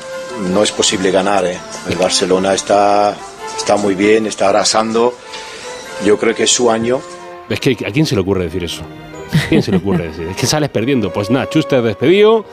[0.53, 1.45] no es posible ganar.
[1.45, 1.57] ¿eh?
[1.89, 3.15] El Barcelona está,
[3.57, 5.13] está muy bien, está arrasando.
[6.05, 7.01] Yo creo que es su año.
[7.49, 8.83] Es que ¿a quién se le ocurre decir eso?
[9.33, 10.27] ¿A quién se le ocurre decir?
[10.27, 11.11] Es que sales perdiendo.
[11.11, 12.45] Pues nada, Schuster despedido.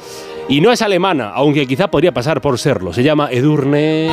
[0.49, 2.93] Y no es alemana, aunque quizá podría pasar por serlo.
[2.93, 4.11] Se llama Edurne.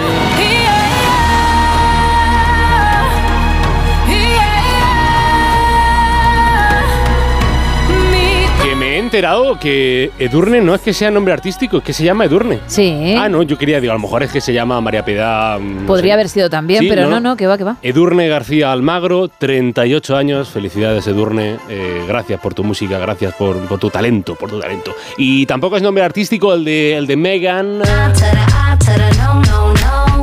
[9.10, 12.60] Enterado que Edurne no es que sea nombre artístico, es que se llama Edurne.
[12.68, 13.16] Sí.
[13.18, 15.60] Ah, no, yo quería, digo, a lo mejor es que se llama María Piedad.
[15.60, 16.14] mm, no Podría sé.
[16.14, 17.30] haber sido también, Sí, pero no, no, no.
[17.32, 17.78] no, que va, que va.
[17.82, 20.50] Edurne García Almagro, 38 años.
[20.50, 21.58] Felicidades, Edurne.
[21.70, 24.94] Eh, gracias por tu música, gracias por, por tu talento, por tu talento.
[25.18, 27.82] Y tampoco es nombre artístico el de, el de Megan.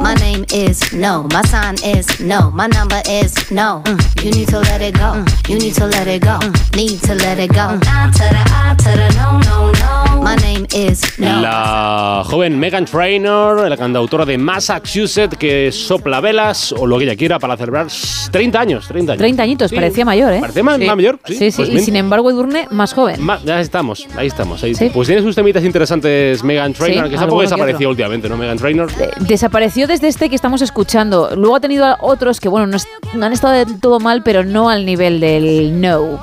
[0.03, 1.27] My name is no.
[1.33, 2.51] My sign is no.
[2.53, 3.83] My number is no.
[4.23, 5.25] You need to let it go.
[5.49, 6.39] You need to let it go.
[6.77, 7.77] Need to let it go.
[7.85, 10.23] Nah to the I to the no, no, no.
[10.23, 11.41] My name is no.
[11.41, 17.17] La joven Megan Trainor, la cantautora de Massachusetts, que sopla velas o lo que ella
[17.17, 17.87] quiera para celebrar
[18.33, 18.89] 30 años.
[18.89, 19.19] 30 años.
[19.21, 19.77] 30 añitos, Sí.
[19.77, 20.41] parecía mayor, ¿eh?
[20.41, 21.35] Parecía más- más mayor, sí.
[21.37, 21.85] Sí, sí, Pues y bien.
[21.85, 23.23] sin embargo Edurne más joven.
[23.23, 24.63] Ma- ya estamos, ahí estamos.
[24.65, 24.91] ahí- Sí.
[24.93, 28.37] Pues tiene sus temitas interesantes Megan Trainor, Sí, que tampoco desapareció últimamente, ¿no?
[28.47, 28.91] Megan Trainor.
[29.27, 31.31] Desapareció desde este que estamos escuchando.
[31.35, 34.45] Luego ha tenido otros que, bueno, no, es- no han estado del todo mal, pero
[34.45, 36.21] no al nivel del no.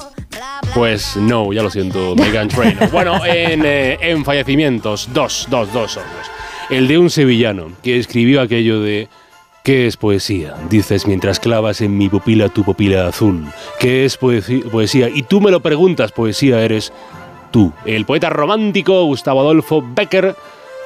[0.74, 2.90] Pues no, ya lo siento, Megan Trainor.
[2.92, 6.04] Bueno, en, eh, en fallecimientos, dos, dos, dos dos.
[6.70, 9.10] El de un sevillano que escribió aquello de
[9.64, 10.56] ¿Qué es poesía?
[10.70, 13.46] Dices mientras clavas en mi pupila tu pupila azul.
[13.80, 15.10] ¿Qué es poesía?
[15.10, 16.92] Y tú me lo preguntas, poesía eres
[17.52, 17.72] tú.
[17.86, 20.36] El poeta romántico Gustavo Adolfo Becker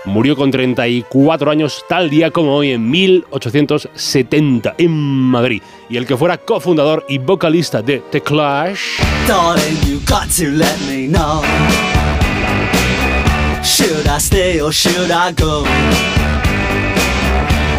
[0.07, 5.61] murió con 34 años tal día como hoy en 1870 en Madrid.
[5.89, 8.99] Y el que fuera cofundador y vocalista de The Clash...
[13.63, 15.65] Should I stay or should I go?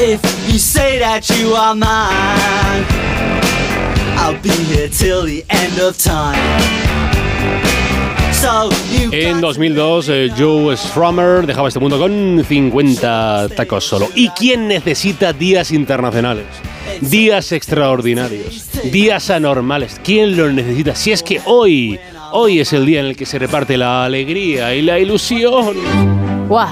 [0.00, 2.84] If you say that you are mine,
[4.18, 6.38] I'll be here till the end of time.
[9.10, 14.09] En 2002, eh, Joe Strummer dejaba este mundo con 50 tacos solo.
[14.15, 16.47] ¿Y quién necesita días internacionales?
[17.01, 20.01] Días extraordinarios, días anormales.
[20.05, 20.94] ¿Quién los necesita?
[20.94, 21.98] Si es que hoy,
[22.32, 25.77] hoy es el día en el que se reparte la alegría y la ilusión.
[26.48, 26.69] ¡Guau!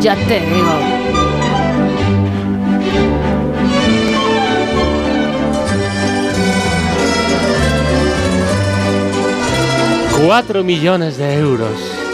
[0.00, 1.01] Ya te digo.
[10.24, 11.70] Cuatro millones de euros.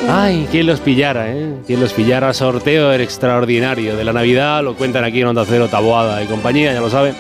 [0.09, 1.55] Ay, quién los pillara, ¿eh?
[1.67, 2.33] Quién los pillara.
[2.33, 4.63] Sorteo extraordinario de la Navidad.
[4.63, 7.15] Lo cuentan aquí en Onda Cero, Taboada y compañía, ya lo saben.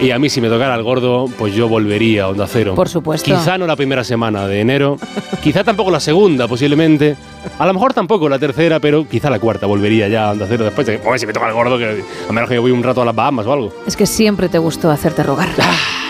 [0.00, 2.74] Y a mí, si me tocara el gordo, pues yo volvería a Onda Cero.
[2.74, 3.24] Por supuesto.
[3.30, 4.96] Quizá no la primera semana de enero.
[5.42, 7.16] quizá tampoco la segunda, posiblemente.
[7.58, 10.64] A lo mejor tampoco la tercera, pero quizá la cuarta volvería ya a Onda Cero
[10.64, 12.82] después de "Joder, si me toca el gordo, que a menos que yo voy un
[12.82, 13.72] rato a las Bahamas o algo.
[13.86, 15.48] Es que siempre te gustó hacerte rogar.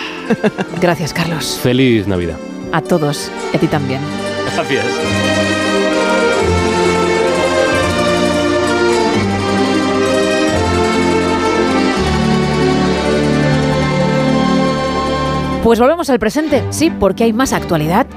[0.81, 1.59] Gracias, Carlos.
[1.61, 2.37] Feliz Navidad.
[2.71, 3.31] A todos.
[3.53, 4.01] Y a ti también.
[4.53, 4.85] Gracias.
[15.63, 18.07] Pues volvemos al presente, sí, porque hay más actualidad.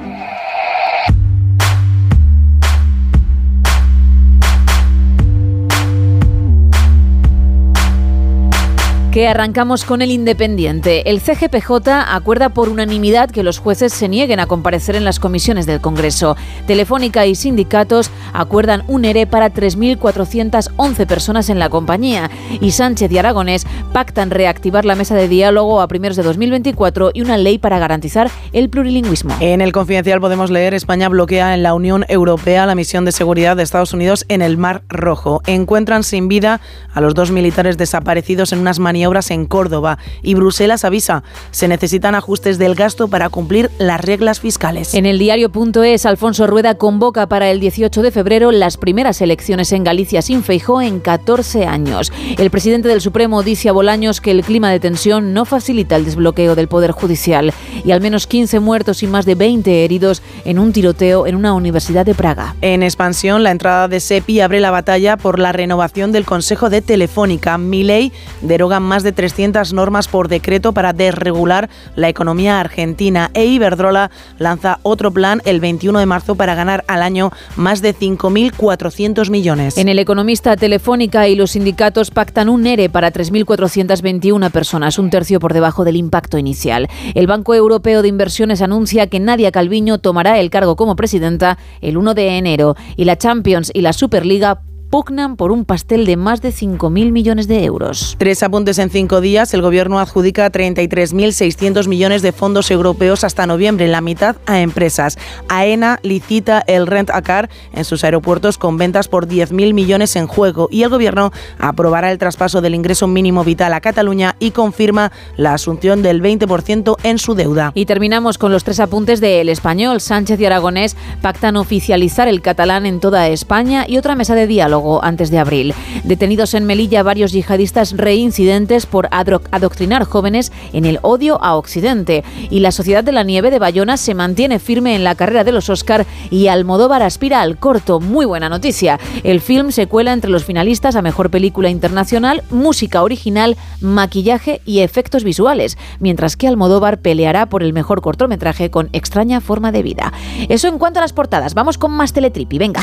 [9.12, 11.10] Que arrancamos con el Independiente.
[11.10, 15.66] El CGPJ acuerda por unanimidad que los jueces se nieguen a comparecer en las comisiones
[15.66, 16.34] del Congreso.
[16.66, 22.30] Telefónica y sindicatos acuerdan un ERE para 3.411 personas en la compañía.
[22.62, 27.20] Y Sánchez y Aragonés pactan reactivar la mesa de diálogo a primeros de 2024 y
[27.20, 29.34] una ley para garantizar el plurilingüismo.
[29.40, 33.58] En el Confidencial podemos leer España bloquea en la Unión Europea la misión de seguridad
[33.58, 35.42] de Estados Unidos en el Mar Rojo.
[35.44, 36.62] Encuentran sin vida
[36.94, 42.14] a los dos militares desaparecidos en unas maniobras en Córdoba y Bruselas avisa se necesitan
[42.14, 44.94] ajustes del gasto para cumplir las reglas fiscales.
[44.94, 49.82] En el diario.es, Alfonso Rueda convoca para el 18 de febrero las primeras elecciones en
[49.82, 52.12] Galicia sin Feijó en 14 años.
[52.38, 56.04] El presidente del Supremo dice a Bolaños que el clima de tensión no facilita el
[56.04, 57.52] desbloqueo del Poder Judicial.
[57.84, 61.54] y al menos 15 muertos y más de 20 heridos en un tiroteo en una
[61.54, 62.54] universidad de Praga.
[62.60, 66.82] En expansión, la entrada de SEPI abre la batalla por la renovación del Consejo de
[66.82, 67.58] Telefónica.
[67.58, 68.12] Milei
[68.42, 74.78] deroga más de 300 normas por decreto para desregular la economía argentina e Iberdrola lanza
[74.82, 79.78] otro plan el 21 de marzo para ganar al año más de 5.400 millones.
[79.78, 85.40] En el Economista Telefónica y los sindicatos pactan un ERE para 3.421 personas, un tercio
[85.40, 86.88] por debajo del impacto inicial.
[87.14, 91.96] El Banco Europeo de Inversiones anuncia que Nadia Calviño tomará el cargo como presidenta el
[91.96, 94.60] 1 de enero y la Champions y la Superliga
[94.92, 98.14] pugnan por un pastel de más de 5.000 millones de euros.
[98.18, 99.54] Tres apuntes en cinco días.
[99.54, 105.16] El gobierno adjudica 33.600 millones de fondos europeos hasta noviembre, la mitad a empresas.
[105.48, 110.26] AENA licita el Rent a Car en sus aeropuertos con ventas por 10.000 millones en
[110.26, 110.68] juego.
[110.70, 115.54] Y el gobierno aprobará el traspaso del ingreso mínimo vital a Cataluña y confirma la
[115.54, 117.72] asunción del 20% en su deuda.
[117.74, 120.02] Y terminamos con los tres apuntes del español.
[120.02, 124.81] Sánchez y Aragonés pactan oficializar el catalán en toda España y otra mesa de diálogo
[125.02, 125.74] antes de abril.
[126.04, 132.24] Detenidos en Melilla varios yihadistas reincidentes por adoctrinar jóvenes en el odio a Occidente.
[132.50, 135.52] Y la Sociedad de la Nieve de Bayona se mantiene firme en la carrera de
[135.52, 138.00] los Oscar y Almodóvar aspira al corto.
[138.00, 138.98] Muy buena noticia.
[139.22, 144.80] El film se cuela entre los finalistas a Mejor Película Internacional, Música Original, Maquillaje y
[144.80, 150.12] Efectos Visuales, mientras que Almodóvar peleará por el mejor cortometraje con Extraña Forma de Vida.
[150.48, 151.54] Eso en cuanto a las portadas.
[151.54, 152.58] Vamos con más Teletripi.
[152.58, 152.82] Venga.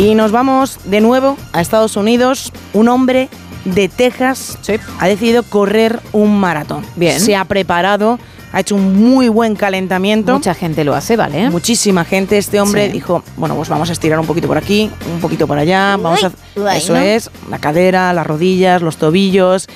[0.00, 2.52] Y nos vamos de nuevo a Estados Unidos.
[2.72, 3.28] Un hombre
[3.66, 4.58] de Texas
[4.98, 6.86] ha decidido correr un maratón.
[6.96, 7.20] Bien.
[7.20, 8.18] Se ha preparado,
[8.50, 10.32] ha hecho un muy buen calentamiento.
[10.32, 11.50] Mucha gente lo hace, ¿vale?
[11.50, 12.38] Muchísima gente.
[12.38, 12.92] Este hombre Sí.
[12.92, 15.98] dijo, bueno, pues vamos a estirar un poquito por aquí, un poquito por allá.
[15.98, 16.28] Vamos a...
[16.28, 17.00] Uy, uy, Eso ¿no?
[17.00, 19.66] es, la cadera, las rodillas, los tobillos.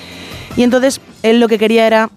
[0.56, 2.08] Y entonces él lo que quería era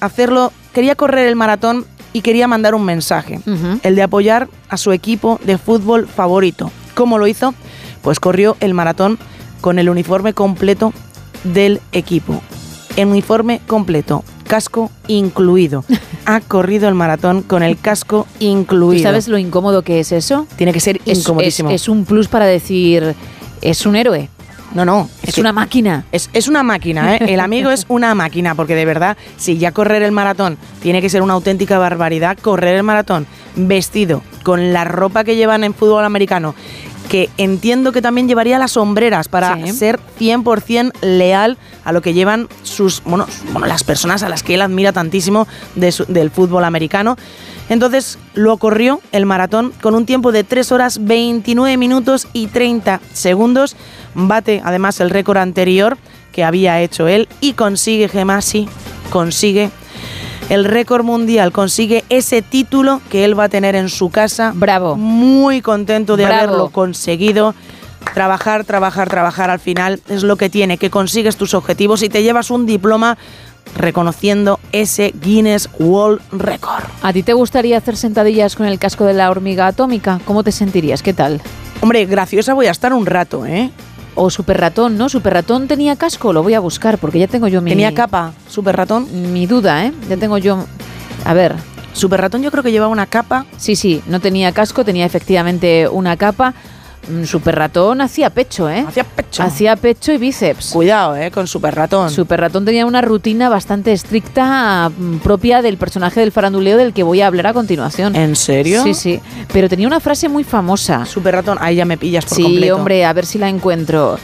[0.00, 3.40] hacerlo, quería correr el maratón y quería mandar un mensaje,
[3.82, 6.70] el de apoyar a su equipo de fútbol favorito.
[6.94, 7.54] ¿Cómo lo hizo?
[8.02, 9.18] Pues corrió el maratón
[9.60, 10.92] con el uniforme completo
[11.44, 12.40] del equipo.
[12.96, 15.84] El uniforme completo, casco incluido.
[16.26, 19.02] Ha corrido el maratón con el casco ¿Tú incluido.
[19.02, 20.46] sabes lo incómodo que es eso?
[20.56, 21.68] Tiene que ser Es- incomodísimo.
[21.68, 23.14] Es, es un plus para decir,
[23.60, 24.30] es un héroe.
[24.74, 25.08] No, no.
[25.22, 26.04] Es que- una máquina.
[26.12, 27.18] Es, es una máquina, ¿eh?
[27.28, 31.08] El amigo es una máquina, porque de verdad, si ya correr el maratón tiene que
[31.08, 33.26] ser una auténtica barbaridad, correr el maratón
[33.56, 36.54] vestido con la ropa que llevan en fútbol americano,
[37.08, 39.72] que entiendo que también llevaría las sombreras para Sí.
[39.72, 44.54] ser 100% leal a lo que llevan sus, bueno, bueno, las personas a las que
[44.54, 45.46] él admira tantísimo
[45.76, 47.16] de su- del fútbol americano.
[47.68, 53.00] Entonces lo corrió el maratón con un tiempo de 3 horas 29 minutos y 30
[53.12, 53.76] segundos.
[54.14, 55.96] Bate además el récord anterior
[56.32, 58.68] que había hecho él y consigue, Gemma, sí,
[59.10, 59.70] consigue
[60.48, 64.52] el récord mundial, consigue ese título que él va a tener en su casa.
[64.54, 64.96] Bravo.
[64.96, 66.42] Muy contento de Bravo.
[66.42, 67.54] haberlo conseguido.
[68.12, 72.22] Trabajar, trabajar, trabajar al final es lo que tiene, que consigues tus objetivos y te
[72.22, 73.16] llevas un diploma
[73.76, 76.84] reconociendo ese Guinness World Record.
[77.02, 80.20] ¿A ti te gustaría hacer sentadillas con el casco de la hormiga atómica?
[80.26, 81.02] ¿Cómo te sentirías?
[81.02, 81.40] ¿Qué tal?
[81.80, 83.70] Hombre, graciosa voy a estar un rato, ¿eh?
[84.14, 85.08] O Super Ratón, ¿no?
[85.08, 87.70] Super Ratón tenía casco, lo voy a buscar porque ya tengo yo mi...
[87.70, 89.32] Tenía capa, Super Ratón.
[89.32, 89.92] Mi duda, ¿eh?
[90.08, 90.64] Ya tengo yo...
[91.24, 91.54] A ver.
[91.92, 93.46] Super Ratón yo creo que llevaba una capa.
[93.56, 96.54] Sí, sí, no tenía casco, tenía efectivamente una capa.
[97.08, 98.84] Mm, Super Ratón hacía pecho, ¿eh?
[98.86, 99.42] Hacía pecho.
[99.42, 100.70] Hacía pecho y bíceps.
[100.70, 101.30] Cuidado, ¿eh?
[101.30, 102.10] Con Super Ratón.
[102.10, 107.02] Super Ratón tenía una rutina bastante estricta mm, propia del personaje del faranduleo del que
[107.02, 108.14] voy a hablar a continuación.
[108.16, 108.82] ¿En serio?
[108.82, 109.20] Sí, sí.
[109.52, 111.04] Pero tenía una frase muy famosa.
[111.06, 112.76] Super Ratón, ahí ya me pillas por sí, completo.
[112.76, 114.18] hombre, a ver si la encuentro.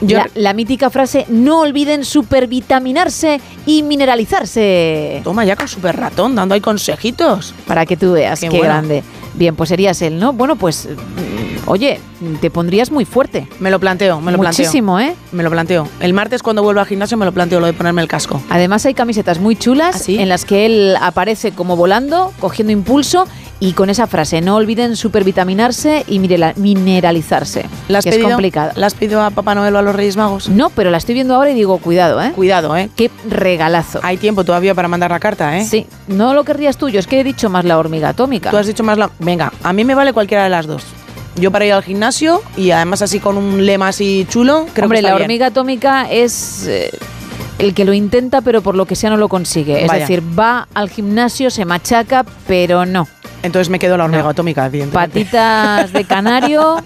[0.00, 5.20] Yo- la, la mítica frase, no olviden supervitaminarse y mineralizarse.
[5.24, 7.54] Toma ya con Super Ratón, dando ahí consejitos.
[7.66, 8.72] Para que tú veas, qué, Qué bueno.
[8.74, 9.02] grande.
[9.34, 10.32] Bien, pues serías él, ¿no?
[10.32, 12.00] Bueno, pues, mm, oye,
[12.40, 13.46] te pondrías muy fuerte.
[13.60, 15.14] Me lo planteo, me lo Muchísimo, planteo.
[15.14, 15.16] ¿eh?
[15.32, 15.86] Me lo planteo.
[16.00, 18.40] El martes cuando vuelva al gimnasio me lo planteo lo de ponerme el casco.
[18.48, 20.18] Además hay camisetas muy chulas ¿Ah, sí?
[20.18, 23.26] en las que él aparece como volando, cogiendo impulso
[23.58, 27.64] y con esa frase, no olviden supervitaminarse y mineralizarse.
[27.88, 28.72] ¿La has que es complicado.
[28.76, 30.48] ¿La has pedido a Papá Noel o a los Reyes Magos?
[30.48, 32.32] No, pero la estoy viendo ahora y digo, cuidado, ¿eh?
[32.34, 32.90] Cuidado, ¿eh?
[32.96, 34.00] Qué regalazo.
[34.02, 35.64] Hay tiempo todavía para mandar la carta, ¿eh?
[35.64, 38.50] Sí, no lo querrías tú, yo es que he dicho más la hormiga atómica.
[38.50, 39.10] Tú has dicho más la...
[39.18, 40.82] Venga, a mí me vale cualquiera de las dos.
[41.36, 44.98] Yo para ir al gimnasio y además así con un lema así chulo, creo Hombre,
[44.98, 45.24] que la está bien.
[45.26, 46.90] hormiga atómica es eh,
[47.58, 49.82] el que lo intenta, pero por lo que sea no lo consigue.
[49.82, 50.00] Es Vaya.
[50.00, 53.08] decir, va al gimnasio, se machaca, pero no.
[53.42, 54.28] Entonces me quedo la hormiga No.
[54.30, 54.70] atómica.
[54.92, 56.76] Patitas de canario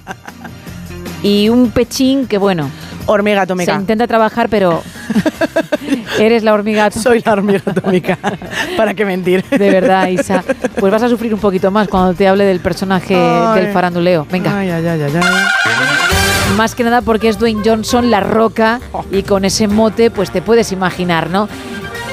[1.23, 2.71] y un pechín que, bueno,
[3.07, 3.75] Hormiga se atómica.
[3.75, 4.83] intenta trabajar, pero
[6.19, 7.11] Eres la hormiga atómica.
[7.11, 8.19] Soy la hormiga atómica.
[8.77, 9.43] ¿Para qué mentir?
[9.51, 10.45] De verdad, Isa.
[10.79, 13.61] Pues vas a sufrir un poquito más cuando te hable del personaje Ay.
[13.63, 14.27] del faranduleo.
[14.31, 14.57] Venga.
[14.57, 16.30] Ay, ay, ay, ay, ay.
[16.57, 20.43] Más que nada porque es Dwayne Johnson, la roca, y con ese mote, pues te
[20.43, 21.49] puedes imaginar, ¿no?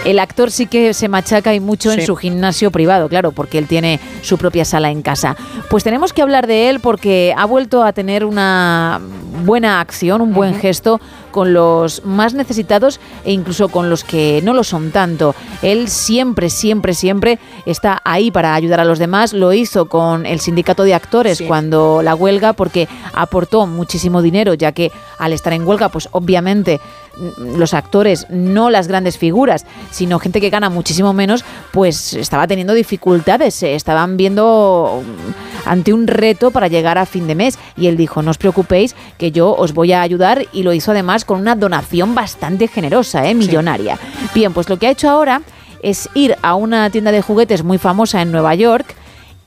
[0.05, 3.67] El actor sí que se machaca y mucho en su gimnasio privado, claro, porque él
[3.67, 5.35] tiene su propia sala en casa.
[5.69, 9.01] Pues tenemos que hablar de él porque ha vuelto a tener una
[9.43, 11.01] buena acción, un buen gesto
[11.37, 15.35] con los más necesitados e incluso con los que no lo son tanto.
[15.61, 17.37] Él siempre, siempre, siempre
[17.67, 19.33] está ahí para ayudar a los demás.
[19.33, 24.71] Lo hizo con el sindicato de actores cuando la huelga porque aportó muchísimo dinero, ya
[24.71, 26.79] que al estar en huelga, pues obviamente
[27.15, 32.47] mm, los actores, no las grandes figuras, sino gente que gana muchísimo menos, pues estaba
[32.47, 37.59] teniendo dificultades, se estaban viendo mm, ante un reto para llegar a fin de mes.
[37.75, 40.91] Y él dijo, no os preocupéis, que yo os voy a ayudar y lo hizo
[40.91, 43.35] además con una donación bastante generosa, ¿eh?
[43.35, 43.99] millonaria.
[44.33, 45.43] Bien, pues lo que ha hecho ahora
[45.83, 48.95] es ir a una tienda de juguetes muy famosa en Nueva York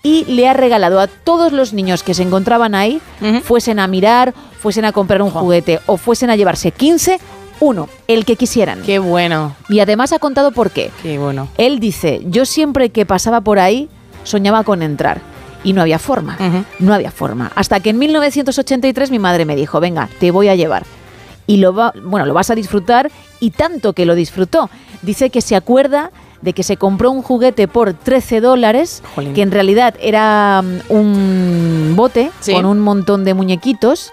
[0.03, 3.01] y le ha regalado a todos los niños que se encontraban ahí,
[3.43, 7.19] fuesen a mirar, fuesen a comprar un juguete o fuesen a llevarse 15,
[7.61, 8.83] uno, el que quisieran.
[8.83, 9.57] Qué bueno.
[9.69, 10.91] Y además ha contado por qué.
[11.03, 11.49] Qué bueno.
[11.59, 13.89] Él dice, yo siempre que pasaba por ahí
[14.25, 15.21] soñaba con entrar.
[15.63, 16.39] Y no había forma,
[16.79, 17.53] no había forma.
[17.55, 20.85] Hasta que en 1983 mi madre me dijo, venga, te voy a llevar.
[21.47, 23.11] Y lo, va, bueno, lo vas a disfrutar
[23.41, 24.71] y tanto que lo disfrutó.
[25.03, 26.11] Dice que se acuerda
[26.43, 29.03] de que se compró un juguete por 13 dólares,
[29.35, 32.53] que en realidad era mm, un bote Sí.
[32.53, 34.13] con un montón de muñequitos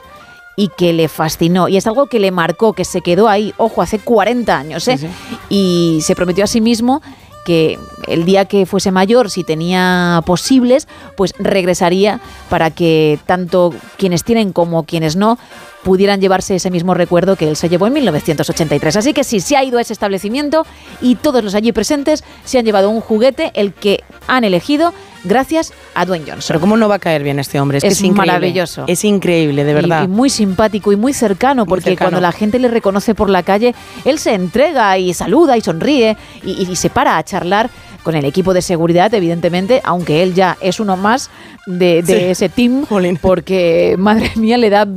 [0.56, 1.68] y que le fascinó.
[1.68, 4.98] Y es algo que le marcó, que se quedó ahí, ojo, hace 40 años, ¿eh?
[4.98, 5.08] Sí,
[5.50, 7.02] Y se prometió a sí mismo
[7.46, 7.78] que
[8.08, 12.20] el día que fuese mayor, si tenía posibles, pues regresaría
[12.50, 15.38] para que tanto quienes tienen como quienes no
[15.84, 18.98] pudieran llevarse ese mismo recuerdo que él se llevó en 1983.
[18.98, 20.66] Así que sí, se ha ido a ese establecimiento
[21.02, 24.94] y todos los allí presentes se han llevado un juguete, el que han elegido,
[25.24, 26.48] gracias a Dwayne Johnson.
[26.48, 28.34] Pero cómo no va a caer bien este hombre, es, que Es es increíble.
[28.34, 28.84] maravilloso.
[28.88, 30.04] Es increíble, de verdad.
[30.04, 32.10] Y, muy simpático y muy cercano, porque cercano.
[32.10, 33.74] cuando la gente le reconoce por la calle,
[34.04, 37.70] él se entrega y saluda y sonríe y, y se para a charlar
[38.08, 41.30] con el equipo de seguridad, evidentemente, aunque él ya es uno más
[41.66, 42.24] de, de Sí.
[42.24, 42.86] ese team,
[43.22, 44.88] porque madre mía, le da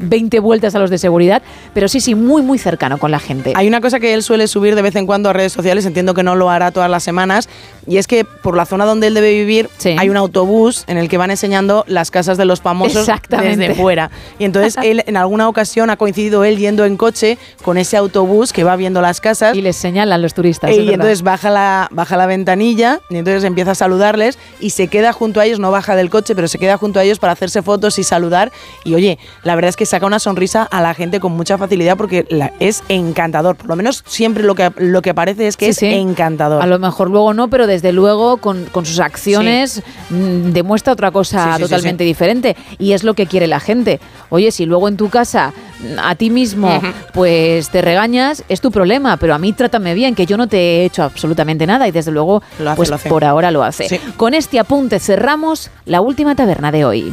[0.00, 1.40] 20 vueltas a los de seguridad,
[1.72, 3.52] pero sí, sí, muy, muy cercano con la gente.
[3.54, 6.14] Hay una cosa que él suele subir de vez en cuando a redes sociales, entiendo
[6.14, 7.48] que no lo hará todas las semanas,
[7.86, 11.08] y es que por la zona donde él debe vivir hay un autobús en el
[11.08, 14.10] que van enseñando las casas de los famosos desde fuera.
[14.40, 18.52] Y entonces él en alguna ocasión ha coincidido él yendo en coche con ese autobús
[18.52, 19.56] que va viendo las casas.
[19.56, 20.72] Y les señalan los turistas.
[20.72, 20.94] y verdad.
[20.94, 25.40] entonces baja la, baja la ventanilla y entonces empieza a saludarles y se queda junto
[25.40, 27.98] a ellos, no baja del coche, pero se queda junto a ellos para hacerse fotos
[27.98, 28.50] y saludar.
[28.84, 31.96] Y oye, la verdad es que saca una sonrisa a la gente con mucha facilidad
[31.98, 33.56] porque la- es encantador.
[33.56, 35.86] Por lo menos siempre lo que, lo que parece es que Sí, es sí.
[35.86, 36.62] encantador.
[36.62, 41.10] A lo mejor luego no, pero desde luego con, con sus acciones mm, demuestra otra
[41.10, 42.56] cosa totalmente diferente.
[42.78, 44.00] Y es lo que quiere la gente.
[44.30, 46.80] Oye, si luego en tu casa mm, a ti mismo
[47.12, 50.56] pues te regañas, es tu problema, pero a mí trátame bien, que yo no te
[50.58, 53.88] he hecho absolutamente nada y desde luego Hace, pues por ahora lo hace.
[53.88, 54.00] Sí.
[54.16, 57.12] Con este apunte cerramos la última taberna de hoy.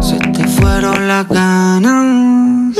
[0.00, 2.76] se te fueron las ganas.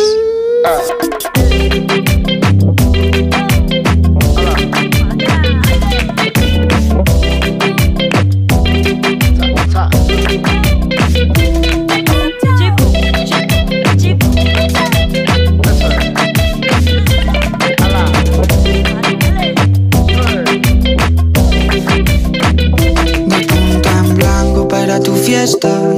[24.01, 25.97] En blanco para tu fiesta.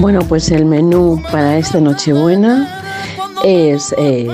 [0.00, 2.82] Bueno, pues el menú para esta Nochebuena
[3.44, 4.28] es eh,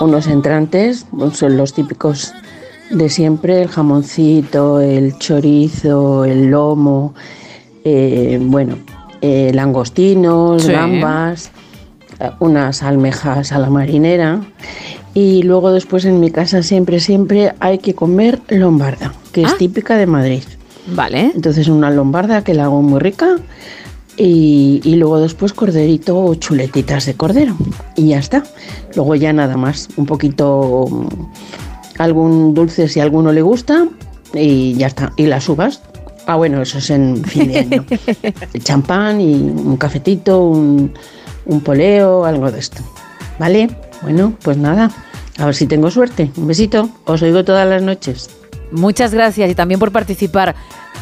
[0.00, 2.32] unos entrantes, son los típicos
[2.90, 7.14] de siempre, el jamoncito, el chorizo, el lomo,
[7.84, 8.76] eh, bueno,
[9.20, 10.72] eh, langostinos, Sí.
[10.72, 11.50] gambas,
[12.38, 14.40] unas almejas a la marinera
[15.12, 19.96] y luego después en mi casa siempre, siempre hay que comer lombarda, que es típica
[19.96, 20.42] de Madrid.
[20.86, 21.32] Vale.
[21.34, 23.36] Entonces una lombarda que la hago muy rica
[24.16, 27.56] y, y luego después corderito o chuletitas de cordero.
[27.96, 28.42] Y ya está.
[28.94, 29.88] Luego ya nada más.
[29.96, 31.06] Un poquito, mm,
[31.98, 33.86] algún dulce si a alguno le gusta
[34.34, 35.12] y ya está.
[35.16, 35.82] Y las uvas.
[36.26, 37.84] Ah, bueno, eso es en fin de año.
[38.52, 40.92] El champán y un cafetito, un,
[41.46, 42.82] un poleo, algo de esto.
[43.38, 43.68] ¿Vale?
[44.02, 44.90] Bueno, pues nada.
[45.38, 46.30] A ver si tengo suerte.
[46.36, 46.88] Un besito.
[47.06, 48.30] Os oigo todas las noches.
[48.72, 50.54] Muchas gracias y también por participar.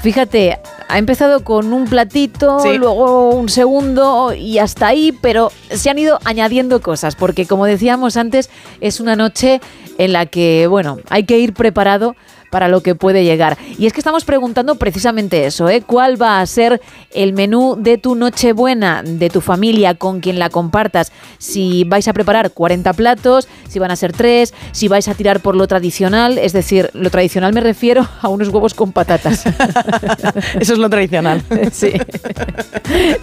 [0.03, 5.99] Fíjate, ha empezado con un platito, luego un segundo y hasta ahí, pero se han
[5.99, 9.61] ido añadiendo cosas, porque como decíamos antes, es una noche
[9.99, 12.17] en la que, bueno, hay que ir preparado
[12.51, 13.57] para lo que puede llegar.
[13.79, 15.83] Y es que estamos preguntando precisamente eso, ¿eh?
[15.87, 16.81] ¿Cuál va a ser
[17.13, 21.13] el menú de tu Nochebuena, de tu familia, con quien la compartas?
[21.39, 25.41] Si vais a preparar 40 platos, si van a ser 3, si vais a tirar
[25.41, 29.45] por lo tradicional, es decir, lo tradicional me refiero a unos huevos con patatas.
[30.61, 31.43] Eso es lo tradicional.
[31.73, 31.93] sí.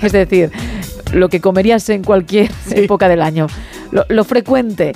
[0.02, 0.52] Es decir,
[1.12, 3.48] lo que comerías en cualquier época del año.
[3.92, 4.94] Lo, lo frecuente.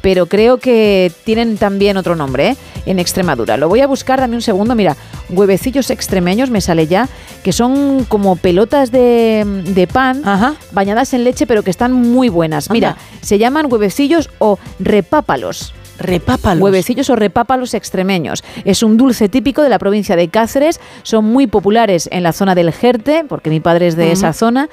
[0.00, 2.56] Pero creo que tienen también otro nombre ¿eh?
[2.84, 3.56] en Extremadura.
[3.56, 4.74] Lo voy a buscar, dame un segundo.
[4.74, 4.98] Mira,
[5.30, 7.08] huevecillos extremeños me sale ya,
[7.42, 10.22] que son como pelotas de, de pan
[10.72, 12.68] bañadas en leche, pero que están muy buenas.
[12.68, 13.00] Mira, Anda.
[13.22, 15.72] se llaman huevecillos o repápalos.
[15.98, 16.62] Repápalos.
[16.62, 18.42] Huevecillos o repápalos extremeños.
[18.64, 20.80] Es un dulce típico de la provincia de Cáceres.
[21.02, 24.68] Son muy populares en la zona del Jerte, porque mi padre es de esa zona.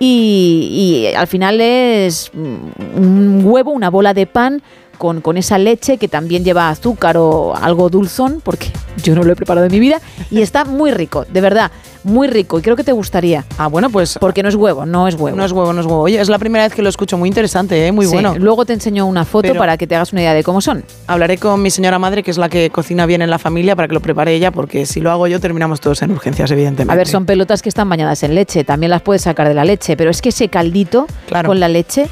[0.00, 4.62] Y, y al final es mm, un huevo, una bola de pan
[4.98, 8.70] con, con esa leche que también lleva azúcar o algo dulzón, porque
[9.02, 11.70] yo no lo he preparado en mi vida, y está muy rico, de verdad,
[12.04, 13.44] muy rico, y creo que te gustaría.
[13.58, 14.18] Ah, bueno, pues...
[14.20, 15.36] Porque no es huevo, no es huevo.
[15.36, 16.00] No es huevo, no es huevo.
[16.02, 17.92] Oye, es la primera vez que lo escucho, muy interesante, ¿eh?
[17.92, 18.34] muy Sí, bueno.
[18.38, 20.84] Luego te enseño una foto Pero- para que te hagas una idea de cómo son.
[21.06, 23.88] Hablaré con mi señora madre, que es la que cocina bien en la familia, para
[23.88, 26.92] que lo prepare ella, porque si lo hago yo terminamos todos en urgencias, evidentemente.
[26.92, 29.64] A ver, son pelotas que están bañadas en leche, también las puedes sacar de la
[29.64, 31.06] leche, pero es que ese caldito
[31.44, 32.08] con la leche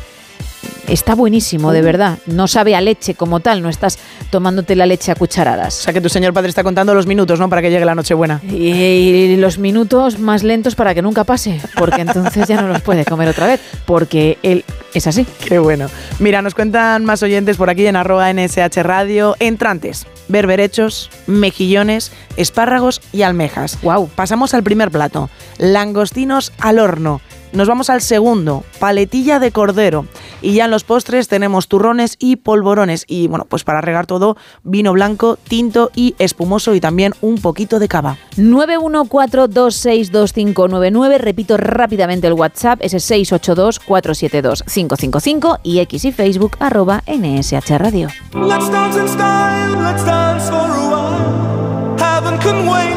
[0.89, 1.85] está buenísimo, de Uh.
[1.85, 2.19] verdad.
[2.27, 3.99] No sabe a leche como tal, no estás
[4.31, 5.81] tomándote la leche a cucharadas.
[5.81, 7.49] O sea que tu señor padre está contando los minutos, ¿no?
[7.49, 8.41] Para que llegue la Nochebuena.
[8.49, 13.05] Y los minutos más lentos para que nunca pase, porque entonces ya no los puede
[13.05, 14.65] comer otra vez, porque él
[14.95, 15.27] es así.
[15.47, 15.89] Qué bueno.
[16.19, 19.37] Mira, nos cuentan más oyentes por aquí en arroba NSH Radio.
[19.41, 23.79] Entrantes, berberechos, mejillones, espárragos y almejas.
[23.83, 24.09] Wow.
[24.15, 25.31] Pasamos al primer plato.
[25.59, 27.21] Langostinos al horno.
[27.53, 30.07] Nos vamos al segundo, paletilla de cordero.
[30.41, 33.05] Y ya en los postres tenemos turrones y polvorones.
[33.07, 37.79] Y bueno, pues para regar todo, vino blanco, tinto y espumoso y también un poquito
[37.79, 38.17] de cava.
[38.37, 48.09] 914262599, repito rápidamente el WhatsApp, ese 682472555 y X y Facebook arroba NSH Radio.
[48.35, 51.97] Let's dance in style, let's dance for a while.
[51.99, 52.97] Heaven can wait,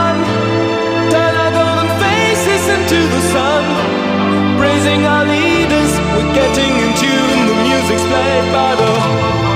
[4.81, 7.45] Praising our leaders, we're getting in tune.
[7.45, 9.50] The music's played by the,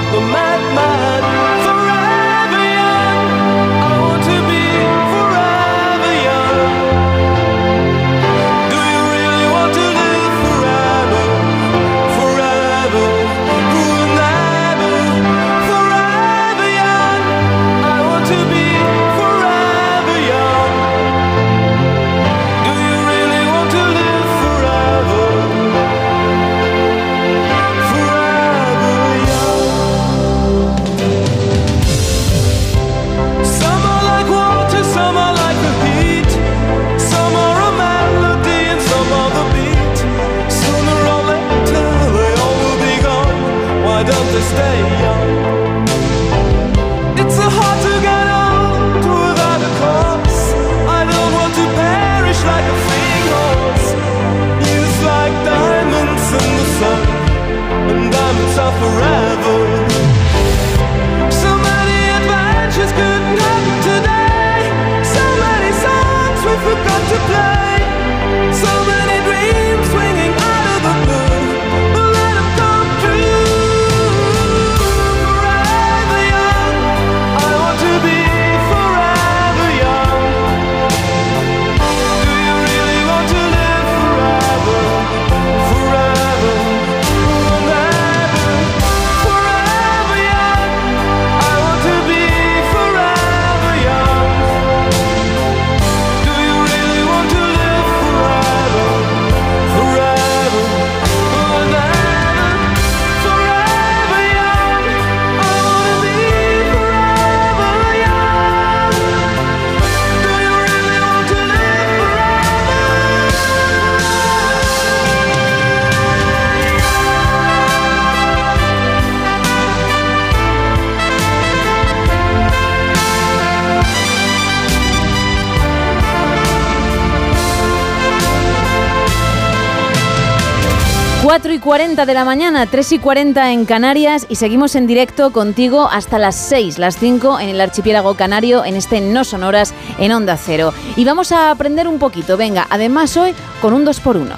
[131.25, 135.31] 4 y 40 de la mañana, 3 y 40 en Canarias y seguimos en directo
[135.31, 140.11] contigo hasta las 6, las 5 en el archipiélago canario, en este No Sonoras en
[140.11, 140.71] Onda Cero.
[140.95, 144.35] Y vamos a aprender un poquito, venga, además hoy con un 2x1.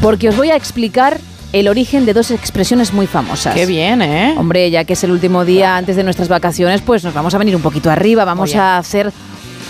[0.00, 1.18] Porque os voy a explicar
[1.52, 3.54] el origen de dos expresiones muy famosas.
[3.54, 4.34] Qué bien, ¿eh?
[4.38, 7.38] Hombre, ya que es el último día antes de nuestras vacaciones, pues nos vamos a
[7.38, 9.12] venir un poquito arriba, vamos a hacer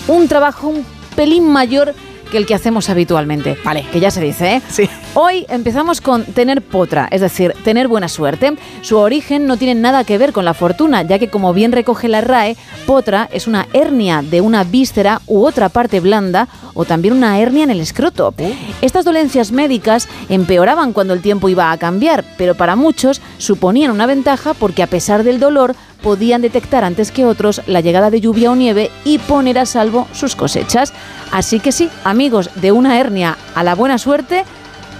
[0.07, 0.85] un trabajo un
[1.15, 1.93] pelín mayor
[2.31, 3.57] que el que hacemos habitualmente.
[3.63, 4.61] Vale, que ya se dice, ¿eh?
[4.69, 4.89] Sí.
[5.13, 8.57] Hoy empezamos con tener potra, es decir, tener buena suerte.
[8.81, 12.07] Su origen no tiene nada que ver con la fortuna, ya que como bien recoge
[12.07, 17.13] la RAE, potra es una hernia de una víscera u otra parte blanda o también
[17.13, 18.33] una hernia en el escroto.
[18.81, 24.05] Estas dolencias médicas empeoraban cuando el tiempo iba a cambiar, pero para muchos suponían una
[24.05, 28.51] ventaja porque a pesar del dolor podían detectar antes que otros la llegada de lluvia
[28.51, 30.93] o nieve y poner a salvo sus cosechas.
[31.31, 34.43] Así que sí, amigos, de una hernia a la buena suerte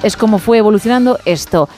[0.03, 1.69] es como fue evolucionando esto.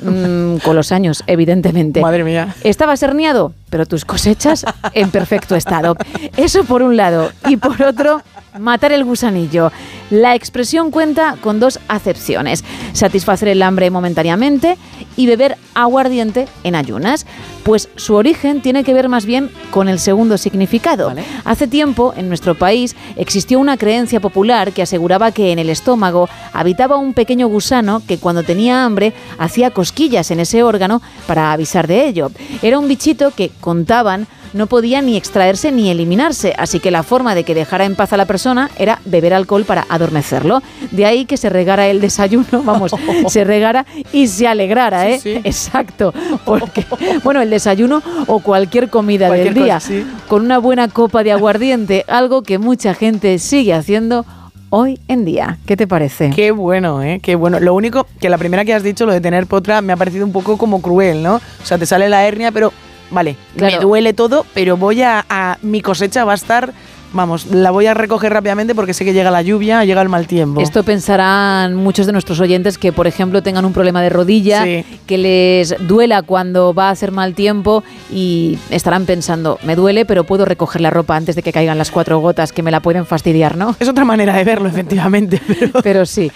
[0.00, 2.00] Mm, con los años, evidentemente.
[2.00, 2.54] Madre mía.
[2.62, 5.96] Estabas herniado, pero tus cosechas en perfecto estado.
[6.36, 7.30] Eso por un lado.
[7.48, 8.22] Y por otro,
[8.58, 9.70] matar el gusanillo.
[10.10, 12.64] La expresión cuenta con dos acepciones.
[12.92, 14.78] Satisfacer el hambre momentáneamente
[15.16, 17.26] y beber aguardiente en ayunas.
[17.62, 21.12] Pues su origen tiene que ver más bien con el segundo significado.
[21.44, 26.28] Hace tiempo, en nuestro país, existió una creencia popular que aseguraba que en el estómago
[26.52, 31.86] habitaba un pequeño gusano que cuando tenía hambre hacía cosquillas en ese órgano para avisar
[31.86, 32.30] de ello.
[32.62, 37.34] Era un bichito que, contaban, no podía ni extraerse ni eliminarse, así que la forma
[37.34, 40.62] de que dejara en paz a la persona era beber alcohol para adormecerlo.
[40.90, 42.92] De ahí que se regara el desayuno, vamos,
[43.28, 45.20] se regara y se alegrara, ¿eh?
[45.44, 46.14] Exacto,
[46.44, 46.84] porque,
[47.22, 50.06] bueno, el desayuno o cualquier comida Cualquier del día, cosa, sí.
[50.28, 54.24] con una buena copa de aguardiente, algo que mucha gente sigue haciendo
[54.70, 55.58] hoy en día.
[55.66, 56.30] ¿Qué te parece?
[56.34, 57.20] Qué bueno, ¿eh?
[57.22, 57.60] Qué bueno.
[57.60, 60.26] Lo único que la primera que has dicho, lo de tener potra, me ha parecido
[60.26, 61.36] un poco como cruel, ¿no?
[61.36, 62.72] O sea, te sale la hernia, pero
[63.10, 66.72] vale, me duele todo, pero voy a, a- Mi cosecha va a estar.
[67.12, 70.26] Vamos, la voy a recoger rápidamente porque sé que llega la lluvia, llega el mal
[70.26, 70.60] tiempo.
[70.60, 74.84] Esto pensarán muchos de nuestros oyentes que, por ejemplo, tengan un problema de rodilla, Sí.
[75.06, 77.82] que les duela cuando va a hacer mal tiempo
[78.12, 81.90] y estarán pensando, me duele, pero puedo recoger la ropa antes de que caigan las
[81.90, 83.74] cuatro gotas que me la pueden fastidiar, ¿no?
[83.80, 85.40] Es otra manera de verlo, efectivamente.
[85.48, 86.30] Pero, Pero sí,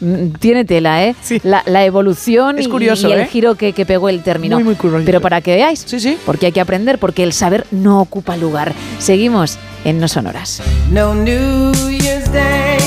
[0.00, 1.14] mm, tiene tela, ¿eh?
[1.42, 3.26] La, la evolución Es y- curioso, y, el ¿eh?
[3.26, 4.56] giro que, que pegó el término.
[4.56, 5.04] Muy, muy curioso.
[5.06, 5.86] Pero para que veáis,
[6.26, 8.74] porque hay que aprender, porque el saber no ocupa lugar.
[8.98, 10.62] Seguimos en No Sonoras.
[10.90, 12.78] No New Year's Day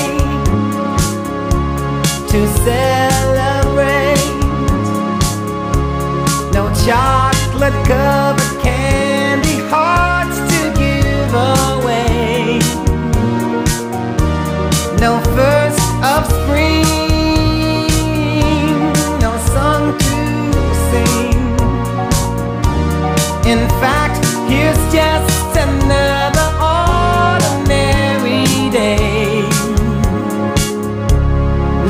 [2.30, 4.18] to celebrate.
[6.52, 8.41] No chocolate covered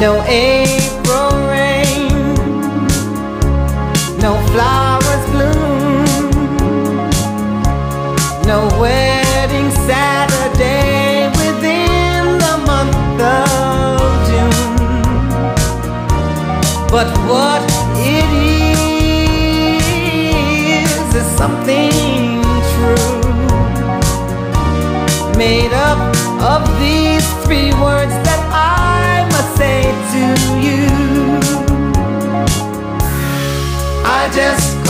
[0.02, 0.81] No April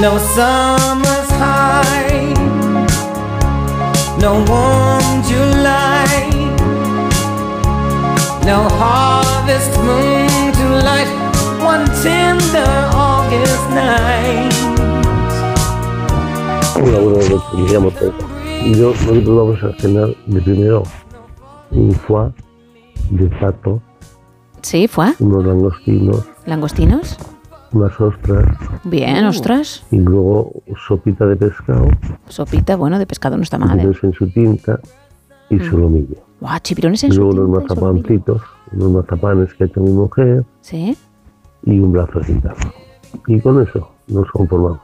[0.00, 2.32] No summer's high,
[4.18, 6.30] no warm July,
[8.46, 11.10] no harvest moon to light
[11.62, 14.52] one tender August night.
[16.76, 18.24] Hola, buenas noches, me llamo Pepa.
[18.78, 20.82] Yo, nosotros vamos a cenar de primero
[21.72, 22.32] un foie
[23.10, 23.82] de pato,
[24.62, 25.12] Sí, fue.
[25.18, 27.18] unos langostinos, ¿Langostinos?
[27.72, 28.46] unas ostras
[28.84, 29.84] Bien, ostras.
[29.90, 30.52] y luego
[30.88, 31.88] sopita de pescado,
[32.28, 33.82] Sopita, bueno, de pescado no está mal, ¿eh?
[33.82, 34.80] chipirones en su tinta
[35.50, 35.70] y Mm.
[35.70, 36.16] solomillo.
[36.40, 38.02] Guau, chipirones Y en su luego unos tinta y solomillo.
[38.02, 38.42] mazapancitos,
[38.72, 40.96] unos mazapanes que ha hecho mi mujer Sí.
[41.64, 42.72] y un brazo de guitarra.
[43.26, 44.80] Y con eso nos conformamos.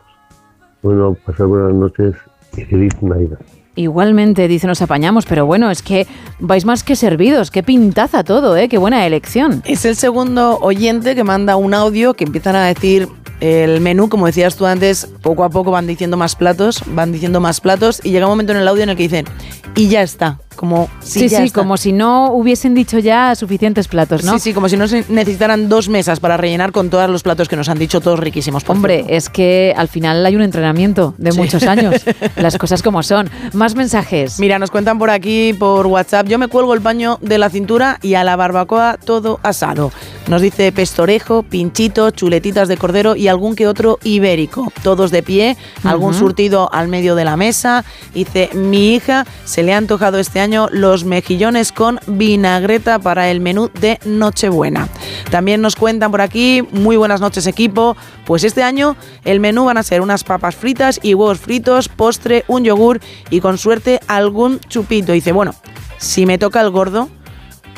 [0.83, 2.15] Bueno, pasar buenas noches
[2.57, 3.39] y feliz Navidad.
[3.77, 6.07] Igualmente, dice, nos apañamos, pero bueno, es que
[6.41, 7.51] vais más que servidos.
[7.51, 8.69] Qué pintaza todo, ¿eh?
[8.69, 9.63] Qué buena elección.
[9.67, 13.07] Es el segundo oyente que manda un audio que empiezan a decir
[13.41, 17.41] el menú, como decías tú antes, poco a poco van diciendo más platos, van diciendo
[17.41, 19.27] más platos y llega un momento en el audio en el que dicen,
[19.75, 20.39] y ya está.
[20.57, 21.61] Como si Sí, ya sí, está.
[21.61, 24.33] como si no hubiesen dicho ya suficientes platos, ¿no?
[24.35, 27.49] Sí, sí, como si no se necesitaran dos mesas para rellenar con todos los platos
[27.49, 28.65] que nos han dicho, todos riquísimos.
[28.65, 29.13] por Hombre, cierto.
[29.15, 31.39] es que al final hay un entrenamiento de Sí.
[31.39, 32.03] muchos años.
[32.37, 33.29] Las cosas como son.
[33.53, 34.39] Más mensajes.
[34.41, 37.99] Mira, nos cuentan por aquí, por WhatsApp, yo me cuelgo el paño de la cintura
[38.03, 39.93] y a la barbacoa todo asado.
[40.29, 44.73] Nos dice pestorejo, pinchito, chuletitas de cordero y algún que otro ibérico.
[44.83, 47.85] Todos de pie, algún surtido al medio de la mesa.
[48.15, 53.41] Dice, mi hija se le ha antojado este año los mejillones con vinagreta para el
[53.41, 54.89] menú de Nochebuena.
[55.31, 59.77] También nos cuentan por aquí, muy buenas noches equipo, pues este año el menú van
[59.77, 63.01] a ser unas papas fritas y huevos fritos, postre, un yogur
[63.31, 65.13] y con suerte algún chupito.
[65.13, 65.55] Dice, bueno,
[65.99, 67.09] si me toca el gordo,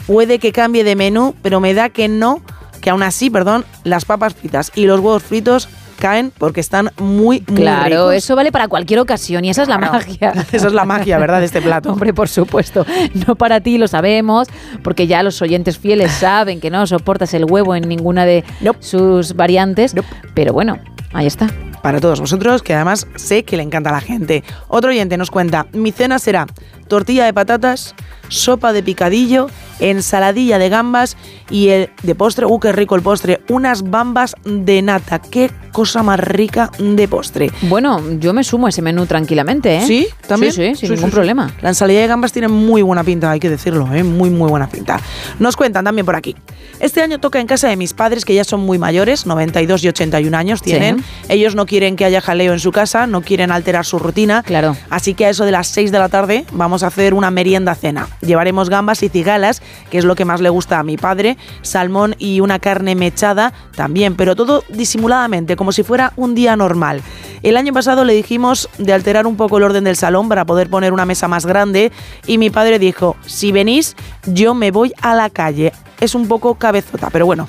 [0.06, 2.42] puede que cambie de menú, pero me da que no,
[2.82, 5.68] que aún así, perdón, las papas fritas y los huevos fritos
[5.98, 8.14] caen porque están muy, muy Claro, ricos.
[8.14, 10.32] eso vale para cualquier ocasión y esa es la magia.
[10.52, 11.40] Esa es la magia, ¿verdad?
[11.40, 11.92] De este plato.
[11.92, 12.86] Hombre, por supuesto.
[13.26, 14.48] No para ti, lo sabemos,
[14.82, 18.44] porque ya los oyentes fieles saben que no soportas el huevo en ninguna de
[18.80, 19.94] sus variantes.
[20.34, 20.78] Pero bueno,
[21.12, 21.48] ahí está.
[21.82, 24.42] para todos vosotros, que además sé que le encanta a la gente.
[24.68, 26.46] Otro oyente nos cuenta, mi cena será
[26.88, 27.94] tortilla de patatas,
[28.28, 29.48] sopa de picadillo,
[29.78, 31.16] ensaladilla de gambas
[31.50, 36.02] y el de postre, uh, qué rico el postre, unas bambas de nata, qué cosa
[36.02, 37.50] más rica de postre.
[37.62, 39.82] Bueno, yo me sumo a ese menú tranquilamente, ¿eh?
[39.86, 40.08] ¿Sí?
[40.26, 40.52] ¿También?
[40.52, 41.52] Sí, sí, sin Sí, ningún sí, problema.
[41.60, 44.02] La ensalada de gambas tiene muy buena pinta, hay que decirlo, ¿eh?
[44.02, 44.98] muy muy buena pinta.
[45.38, 46.34] Nos cuentan también por aquí.
[46.80, 49.88] Este año toca en casa de mis padres, que ya son muy mayores, 92 y
[49.88, 50.97] 81 años tienen.
[51.28, 54.42] Ellos no quieren que haya jaleo en su casa, no quieren alterar su rutina.
[54.42, 54.76] Claro.
[54.90, 57.74] Así que a eso de las 6 de la tarde vamos a hacer una merienda
[57.74, 58.08] cena.
[58.20, 62.14] Llevaremos gambas y cigalas, que es lo que más le gusta a mi padre, salmón
[62.18, 67.02] y una carne mechada también, pero todo disimuladamente, como si fuera un día normal.
[67.42, 70.68] El año pasado le dijimos de alterar un poco el orden del salón para poder
[70.68, 71.92] poner una mesa más grande
[72.26, 73.96] y mi padre dijo, si venís,
[74.26, 75.72] yo me voy a la calle.
[76.00, 77.46] Es un poco cabezota, pero bueno,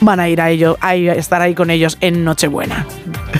[0.00, 2.86] van a ir a ello, a estar ahí con ellos en Nochebuena.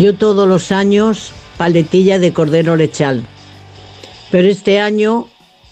[0.09, 3.25] Yo todos los años paletilla de cordero lechal.
[4.31, 5.29] Pero este año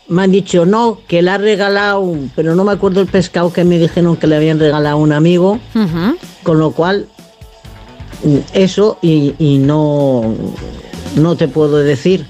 [0.09, 3.65] me han dicho no, que le ha regalado, pero no me acuerdo el pescado que
[3.65, 5.59] me dijeron que le habían regalado a un amigo,
[6.43, 7.07] con lo cual
[8.53, 10.35] eso y, y no,
[11.15, 12.27] no te puedo decir.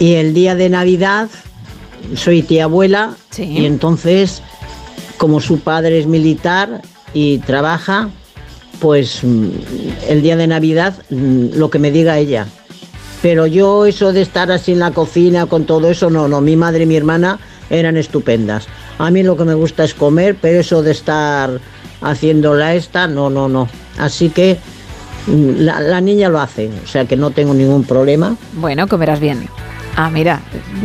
[0.00, 1.28] Y el día de Navidad
[2.16, 4.42] soy tía abuela y entonces
[5.18, 6.82] como su padre es militar
[7.14, 8.10] y trabaja,
[8.80, 9.48] pues mm,
[10.08, 12.46] el día de Navidad mm, lo que me diga ella.
[13.22, 16.56] Pero yo eso de estar así en la cocina con todo eso, no, no, mi
[16.56, 17.38] madre y mi hermana
[17.68, 18.66] eran estupendas.
[18.98, 21.60] A mí lo que me gusta es comer, pero eso de estar
[22.00, 23.68] haciéndola esta, no, no, no.
[23.98, 24.58] Así que
[25.26, 28.36] mm, la, la niña lo hace, o sea que no tengo ningún problema.
[28.54, 29.48] Bueno, comerás bien.
[29.96, 30.40] Ah, mira,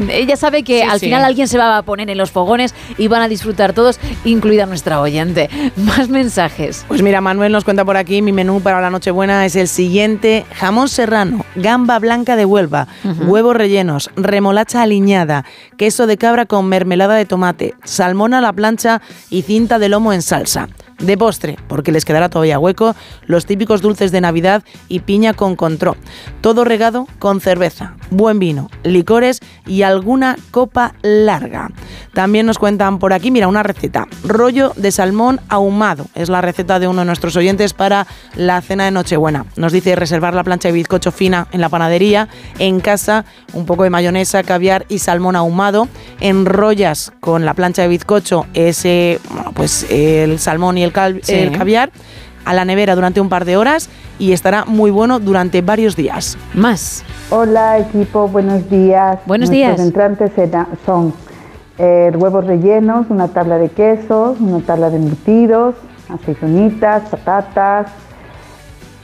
[0.10, 1.06] ella sabe que Sí, al sí.
[1.06, 4.65] final alguien se va a poner en los fogones y van a disfrutar todos, incluida
[4.65, 5.49] nuestra oyente.
[5.77, 6.86] Más mensajes.
[6.88, 10.45] Pues mira, Manuel nos cuenta por aquí, mi menú para la Nochebuena es el siguiente,
[10.56, 12.88] jamón serrano, gamba blanca de Huelva,
[13.27, 15.45] huevos rellenos, remolacha aliñada,
[15.77, 20.14] queso de cabra con mermelada de tomate, salmón a la plancha y cinta de lomo
[20.14, 20.68] en salsa.
[20.99, 22.95] De postre, porque les quedará todavía hueco,
[23.26, 25.97] los típicos dulces de Navidad y piña con control.
[26.39, 31.69] Todo regado con cerveza, buen vino, licores y alguna copa larga.
[32.13, 34.07] También nos cuentan por aquí, mira, una receta.
[34.23, 36.07] Rollo de salmón ahumado.
[36.15, 39.45] Es la receta de uno de nuestros oyentes para la cena de Nochebuena.
[39.57, 43.84] Nos dice reservar la plancha de bizcocho fina en la panadería, en casa, un poco
[43.84, 45.89] de mayonesa, caviar y salmón ahumado.
[46.22, 51.33] Enrollas con la plancha de bizcocho ese, bueno, pues el salmón y el, cal- Sí.
[51.33, 51.91] el caviar
[52.45, 53.89] a la nevera durante un par de horas
[54.19, 56.37] y estará muy bueno durante varios días.
[56.53, 57.03] Más.
[57.31, 59.17] Hola equipo, buenos días.
[59.25, 59.79] Buenos Nuestros días.
[59.87, 61.13] entrantes era- son
[61.77, 65.75] eh, huevos rellenos, una tabla de quesos, una tabla de embutidos,
[66.07, 67.87] aceitunitas, patatas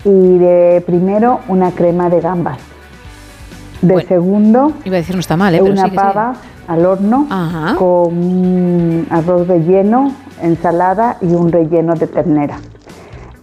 [0.06, 2.60] y de primero una crema de gambas.
[3.82, 5.60] De segundo Iba a decir no está mal, ¿eh?
[5.60, 6.04] Pero una sí que sí.
[6.72, 7.28] Al horno
[7.78, 12.58] con arroz relleno, ensalada y un relleno de ternera.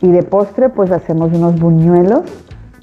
[0.01, 2.23] Y de postre pues hacemos unos buñuelos,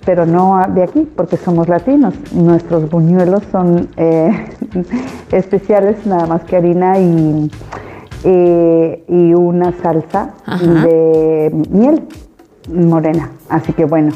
[0.05, 2.13] pero no de aquí porque somos latinos.
[2.33, 4.47] Nuestros buñuelos son eh,
[5.31, 7.49] especiales, nada más que harina y,
[8.23, 10.85] eh, y una salsa Ajá.
[10.85, 12.07] de miel
[12.71, 13.31] morena.
[13.49, 14.11] Así que bueno,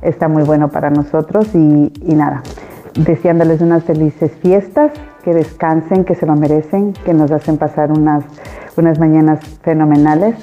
[0.00, 2.42] está muy bueno para nosotros y, y nada,
[2.96, 4.92] deseándoles unas felices fiestas,
[5.22, 8.24] que descansen, que se lo merecen, que nos hacen pasar unas,
[8.76, 10.36] unas mañanas fenomenales.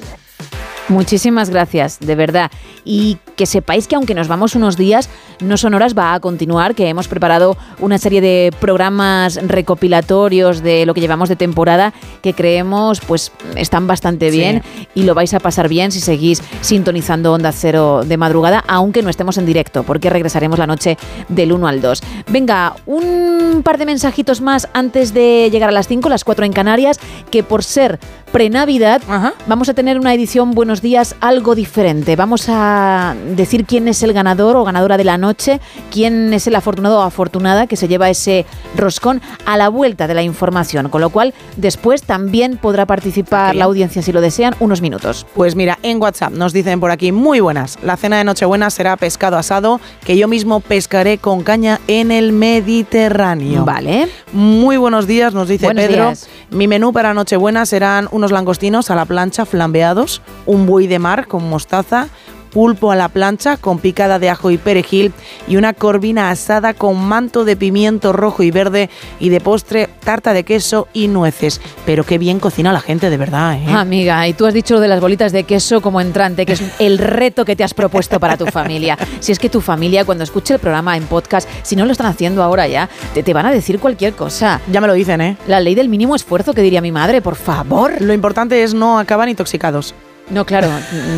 [0.90, 2.52] Muchísimas gracias, de verdad.
[2.84, 6.88] Y que sepáis que aunque nos vamos unos días, No Sonoras va a continuar, que
[6.90, 13.00] hemos preparado una serie de programas recopilatorios de lo que llevamos de temporada que creemos
[13.02, 14.38] pues están bastante Sí.
[14.38, 14.62] bien
[14.94, 19.10] y lo vais a pasar bien si seguís sintonizando Onda Cero de madrugada, aunque no
[19.10, 20.98] estemos en directo, porque regresaremos la noche
[21.30, 22.02] del 1 al 2.
[22.30, 26.54] Venga, un par de mensajitos más antes de llegar a las 5, las 4 en
[26.54, 27.00] Canarias,
[27.32, 28.00] que por ser
[28.34, 29.00] pre-Navidad
[29.46, 32.16] vamos a tener una edición Buenos Días algo diferente.
[32.16, 35.62] Vamos a decir quién es el ganador o ganadora de la noche,
[35.92, 40.16] quién es el afortunado o afortunada que se lleva ese roscón a la vuelta de
[40.16, 44.82] la información, con lo cual después también podrá participar la audiencia si lo desean unos
[44.82, 45.28] minutos.
[45.36, 48.98] Pues mira, en WhatsApp nos dicen por aquí, muy buenas, la cena de Nochebuena será
[48.98, 53.64] pescado asado, que yo mismo pescaré con caña en el Mediterráneo.
[53.64, 54.10] Vale.
[54.32, 56.06] Muy buenos días, nos dice Buenos Pedro.
[56.08, 56.28] días.
[56.50, 61.28] Mi menú para Nochebuena serán unos langostinos a la plancha flambeados, un buey de mar
[61.28, 62.08] con mostaza,
[62.54, 65.12] pulpo a la plancha con picada de ajo y perejil
[65.48, 68.90] y una corvina asada con manto de pimiento rojo y verde
[69.20, 71.60] y de postre tarta de queso y nueces.
[71.86, 73.66] Pero qué bien cocina la gente, de verdad, ¿eh?
[73.74, 76.64] Amiga, y tú has dicho lo de las bolitas de queso como entrante, que es
[76.80, 78.98] el reto que te has propuesto para tu familia.
[79.20, 82.08] Si es que tu familia, cuando escuche el programa en podcast, si no lo están
[82.08, 84.62] haciendo ahora ya, te, te van a decir cualquier cosa.
[84.72, 85.38] Ya me lo dicen, ¿eh?
[85.48, 88.00] La ley del mínimo esfuerzo que diría mi madre, por favor.
[88.00, 89.96] Lo importante es no acabar intoxicados.
[90.30, 90.70] No, claro,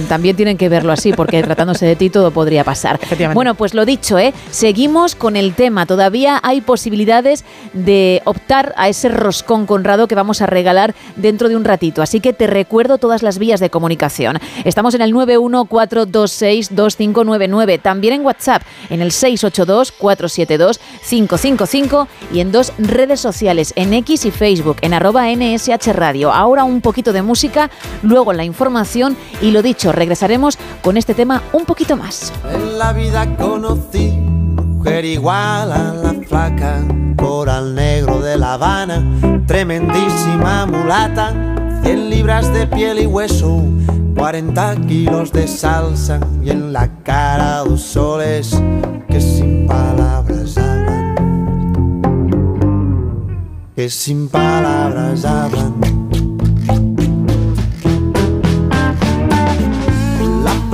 [0.10, 3.00] también tienen que verlo así, porque tratándose de ti todo podría pasar.
[3.34, 4.34] Bueno, pues lo dicho, ¿eh?
[4.50, 5.86] seguimos con el tema.
[5.86, 11.56] Todavía hay posibilidades de optar a ese roscón conrado que vamos a regalar dentro de
[11.56, 12.02] un ratito.
[12.02, 14.40] Así que te recuerdo todas las vías de comunicación.
[14.64, 23.72] Estamos en el 914262599, también en WhatsApp, en el 682472555 y en dos redes sociales,
[23.76, 26.34] en X y Facebook, en arroba NSH Radio.
[26.34, 27.70] Ahora un poquito de música,
[28.02, 28.96] luego la información
[29.42, 32.32] y lo dicho, regresaremos con este tema un poquito más.
[32.52, 34.12] En la vida conocí
[34.86, 36.84] mujer igual a la flaca,
[37.18, 39.04] coral negro de La Habana,
[39.48, 41.34] tremendísima mulata,
[41.82, 43.64] 100 libras de piel y hueso,
[44.16, 48.62] 40 kilos de salsa y en la cara dos soles
[49.10, 51.16] que sin palabras hablan.
[53.76, 55.95] Que sin palabras hablan.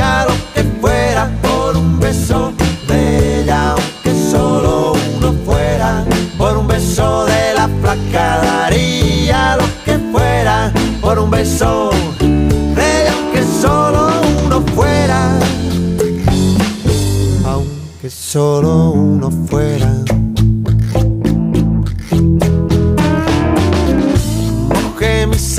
[0.00, 2.52] Daría lo que fuera por un beso
[2.88, 6.04] de ella, aunque solo uno fuera.
[6.38, 13.12] Por un beso de la flaca daría lo que fuera por un beso de ella,
[13.12, 14.10] aunque solo
[14.44, 15.38] uno fuera.
[17.44, 19.94] Aunque solo uno fuera.
[24.82, 25.58] Mojé mis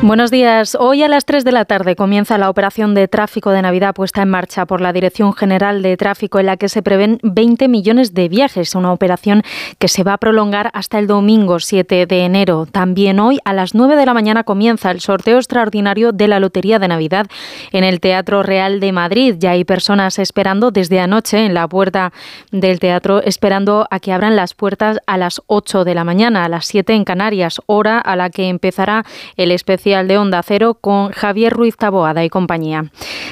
[0.00, 0.76] Buenos días.
[0.78, 4.22] Hoy a las 3 de la tarde comienza la operación de tráfico de Navidad puesta
[4.22, 8.14] en marcha por la Dirección General de Tráfico en la que se prevén 20 millones
[8.14, 9.42] de viajes, una operación
[9.80, 12.66] que se va a prolongar hasta el domingo 7 de enero.
[12.70, 16.78] También hoy a las 9 de la mañana comienza el sorteo extraordinario de la Lotería
[16.78, 17.26] de Navidad
[17.72, 19.34] en el Teatro Real de Madrid.
[19.36, 22.12] Ya hay personas esperando desde anoche en la puerta
[22.52, 26.48] del teatro esperando a que abran las puertas a las 8 de la mañana, a
[26.48, 29.04] las 7 en Canarias, hora a la que empezará
[29.36, 32.84] el especial de Onda Cero con Javier Ruiz Taboada y compañía.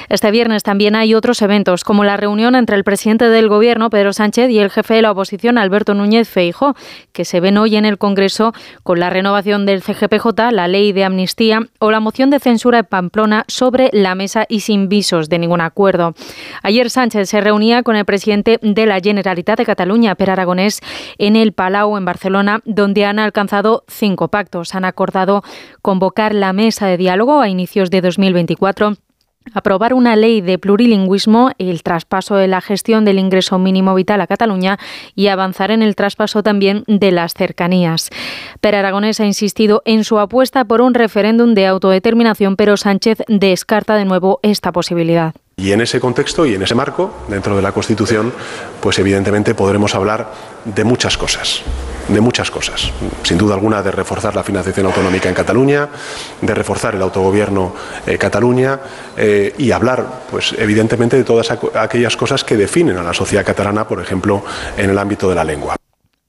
[0.09, 4.11] Este viernes también hay otros eventos, como la reunión entre el presidente del Gobierno, Pedro
[4.11, 6.75] Sánchez, y el jefe de la oposición, Alberto Núñez Feijó,
[7.13, 8.53] que se ven hoy en el Congreso
[8.83, 12.83] con la renovación del CGPJ, la ley de amnistía o la moción de censura de
[12.85, 16.15] Pamplona sobre la mesa y sin visos de ningún acuerdo.
[16.63, 20.81] Ayer Sánchez se reunía con el presidente de la Generalitat de Cataluña, Per Aragonés,
[21.17, 24.73] en el Palau, en Barcelona, donde han alcanzado cinco pactos.
[24.73, 25.43] Han acordado
[25.81, 28.97] convocar la mesa de diálogo a inicios de 2024
[29.53, 34.27] aprobar una ley de plurilingüismo, el traspaso de la gestión del ingreso mínimo vital a
[34.27, 34.77] Cataluña
[35.15, 38.09] y avanzar en el traspaso también de las cercanías.
[38.61, 43.95] Per Aragonés ha insistido en su apuesta por un referéndum de autodeterminación, pero Sánchez descarta
[43.95, 45.33] de nuevo esta posibilidad.
[45.59, 48.31] Y en ese contexto y en ese marco, dentro de la Constitución,
[48.79, 50.31] pues evidentemente podremos hablar
[50.63, 51.63] de muchas cosas,
[52.07, 52.91] de muchas cosas.
[53.23, 55.89] Sin duda alguna de reforzar la financiación autonómica en Cataluña,
[56.41, 57.73] de reforzar el autogobierno
[58.05, 58.79] eh, Cataluña
[59.17, 63.87] eh, y hablar, pues evidentemente, de todas aquellas cosas que definen a la sociedad catalana,
[63.87, 64.43] por ejemplo,
[64.77, 65.76] en el ámbito de la lengua.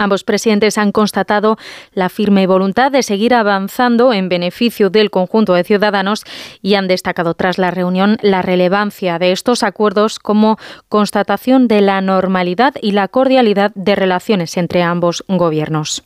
[0.01, 1.59] Ambos presidentes han constatado
[1.93, 6.23] la firme voluntad de seguir avanzando en beneficio del conjunto de ciudadanos
[6.63, 10.57] y han destacado tras la reunión la relevancia de estos acuerdos como
[10.89, 16.05] constatación de la normalidad y la cordialidad de relaciones entre ambos gobiernos.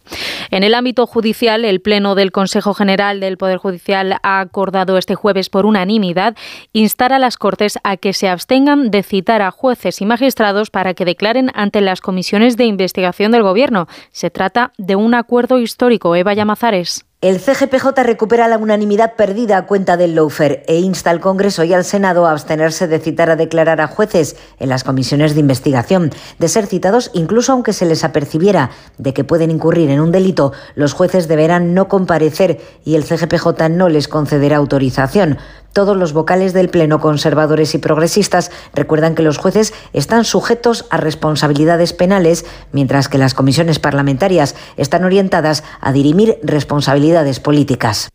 [0.50, 5.16] En el ámbito judicial, el Pleno del Consejo General del Poder Judicial ha acordado este
[5.16, 6.34] jueves por unanimidad
[6.72, 10.94] instar a las Cortes a que se abstengan de citar a jueces y magistrados para
[10.94, 16.14] que declaren ante las comisiones de investigación del Gobierno se trata de un acuerdo histórico.
[16.16, 17.04] Eva Llamazares.
[17.22, 21.72] El CGPJ recupera la unanimidad perdida a cuenta del Lawfare e insta al Congreso y
[21.72, 26.10] al Senado a abstenerse de citar a declarar a jueces en las comisiones de investigación.
[26.40, 30.52] De ser citados, incluso aunque se les apercibiera de que pueden incurrir en un delito,
[30.74, 35.38] los jueces deberán no comparecer y el CGPJ no les concederá autorización.
[35.72, 40.98] Todos los vocales del Pleno, conservadores y progresistas, recuerdan que los jueces están sujetos a
[40.98, 48.10] responsabilidades penales, mientras que las comisiones parlamentarias están orientadas a dirimir responsabilidades políticas.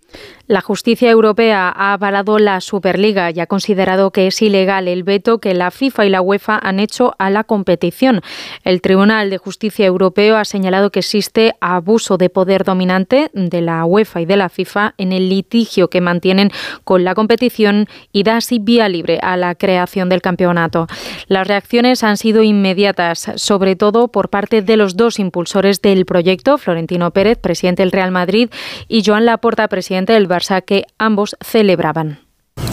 [0.48, 5.40] La justicia europea ha avalado la Superliga y ha considerado que es ilegal el veto
[5.40, 8.22] que la FIFA y la UEFA han hecho a la competición.
[8.64, 13.84] El Tribunal de Justicia Europeo ha señalado que existe abuso de poder dominante de la
[13.84, 16.52] UEFA y de la FIFA en el litigio que mantienen
[16.86, 20.88] con la competición y da así vía libre a la creación del campeonato.
[21.28, 26.58] Las reacciones han sido inmediatas, sobre todo por parte de los dos impulsores del proyecto,
[26.58, 28.50] Florentino Pérez, presidente del Real Madrid,
[28.88, 32.20] y Joan Laporta, presidente del Barça, que ambos celebraban.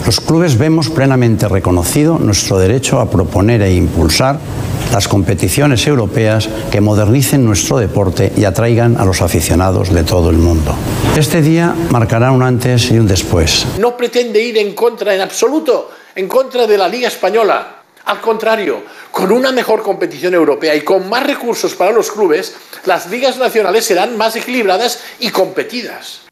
[0.05, 4.37] Los clubes vemos plenamente reconocido nuestro derecho a proponer e impulsar
[4.93, 10.37] las competiciones europeas que modernicen nuestro deporte y atraigan a los aficionados de todo el
[10.37, 10.75] mundo.
[11.17, 13.65] Este día marcará un antes y un después.
[13.79, 17.81] No pretende ir en contra en absoluto, en contra de la Liga Española.
[18.05, 22.55] Al contrario, con una mejor competición europea y con más recursos para los clubes,
[22.85, 26.24] las ligas nacionales serán más equilibradas y competidas.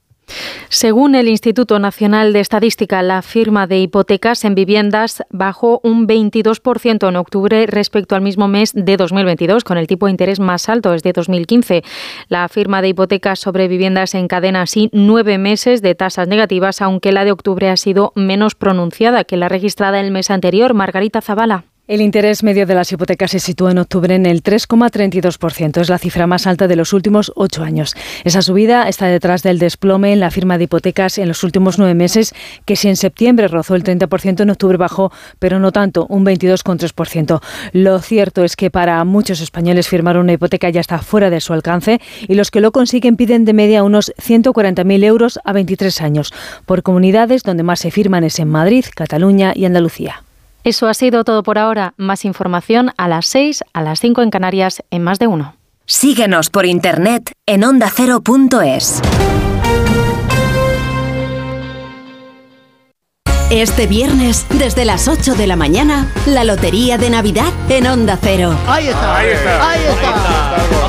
[0.70, 7.08] Según el Instituto Nacional de Estadística, la firma de hipotecas en viviendas bajó un 22%
[7.08, 10.92] en octubre respecto al mismo mes de 2022, con el tipo de interés más alto
[10.92, 11.84] desde 2015.
[12.28, 17.26] La firma de hipotecas sobre viviendas encadena así nueve meses de tasas negativas, aunque la
[17.26, 20.74] de octubre ha sido menos pronunciada que la registrada el mes anterior.
[20.74, 21.66] Margarita Zavala.
[21.86, 25.82] El interés medio de las hipotecas se sitúa en octubre en el 3,32%.
[25.82, 27.94] Es la cifra más alta de los últimos ocho años.
[28.24, 31.94] Esa subida está detrás del desplome en la firma de hipotecas en los últimos nueve
[31.94, 32.34] meses,
[32.64, 37.42] que si en septiembre rozó el 30%, en octubre bajó, pero no tanto, un 22,3%.
[37.74, 41.52] Lo cierto es que para muchos españoles firmar una hipoteca ya está fuera de su
[41.52, 42.00] alcance
[42.30, 46.34] y los que lo consiguen piden de media unos 140.000 euros a 23 años.
[46.66, 50.24] Por comunidades donde más se firman es en Madrid, Cataluña y Andalucía.
[50.64, 51.94] Eso ha sido todo por ahora.
[51.98, 55.56] Más información a las 6, a las 5 en Canarias, en más de uno.
[55.86, 59.02] Síguenos por internet en ondacero.es.
[63.50, 68.56] Este viernes, desde las 8 de la mañana, la Lotería de Navidad en Onda Cero.
[68.66, 69.18] Ahí está.
[69.18, 69.70] Ahí está.
[69.70, 70.83] Ahí está.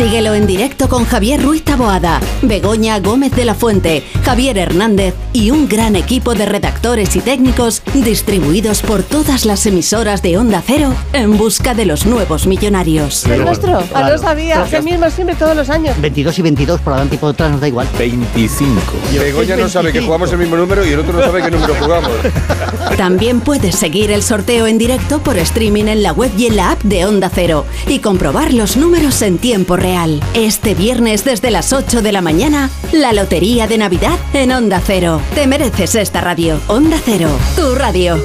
[0.00, 5.50] Síguelo en directo con Javier Ruiz Taboada, Begoña Gómez de la Fuente, Javier Hernández y
[5.50, 10.94] un gran equipo de redactores y técnicos distribuidos por todas las emisoras de Onda Cero
[11.12, 13.26] en busca de los nuevos millonarios.
[13.26, 13.84] ¿Es nuestro?
[13.92, 14.64] Ah, no sabía.
[14.64, 16.00] Es el mismo siempre todos los años.
[16.00, 17.86] 22 y 22, por adelante y por detrás nos da igual.
[17.98, 18.80] 25.
[19.18, 21.74] Begoña no sabe que jugamos el mismo número y el otro no sabe qué número
[21.78, 22.10] jugamos.
[22.96, 26.70] También puedes seguir el sorteo en directo por streaming en la web y en la
[26.70, 29.89] app de Onda Cero y comprobar los números en tiempo real.
[30.34, 35.20] Este viernes desde las 8 de la mañana, la Lotería de Navidad en Onda Cero.
[35.34, 36.60] Te mereces esta radio.
[36.68, 38.16] Onda Cero, tu radio.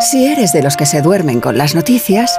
[0.00, 2.38] Si eres de los que se duermen con las noticias,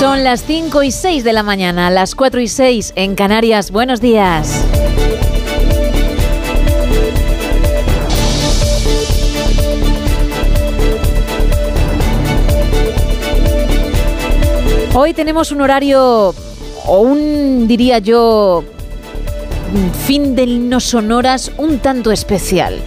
[0.00, 3.70] Son las 5 y 6 de la mañana, las 4 y 6 en Canarias.
[3.70, 4.64] Buenos días.
[14.94, 16.34] Hoy tenemos un horario,
[16.86, 18.64] o un, diría yo,
[20.06, 22.80] fin de no sonoras un tanto especial,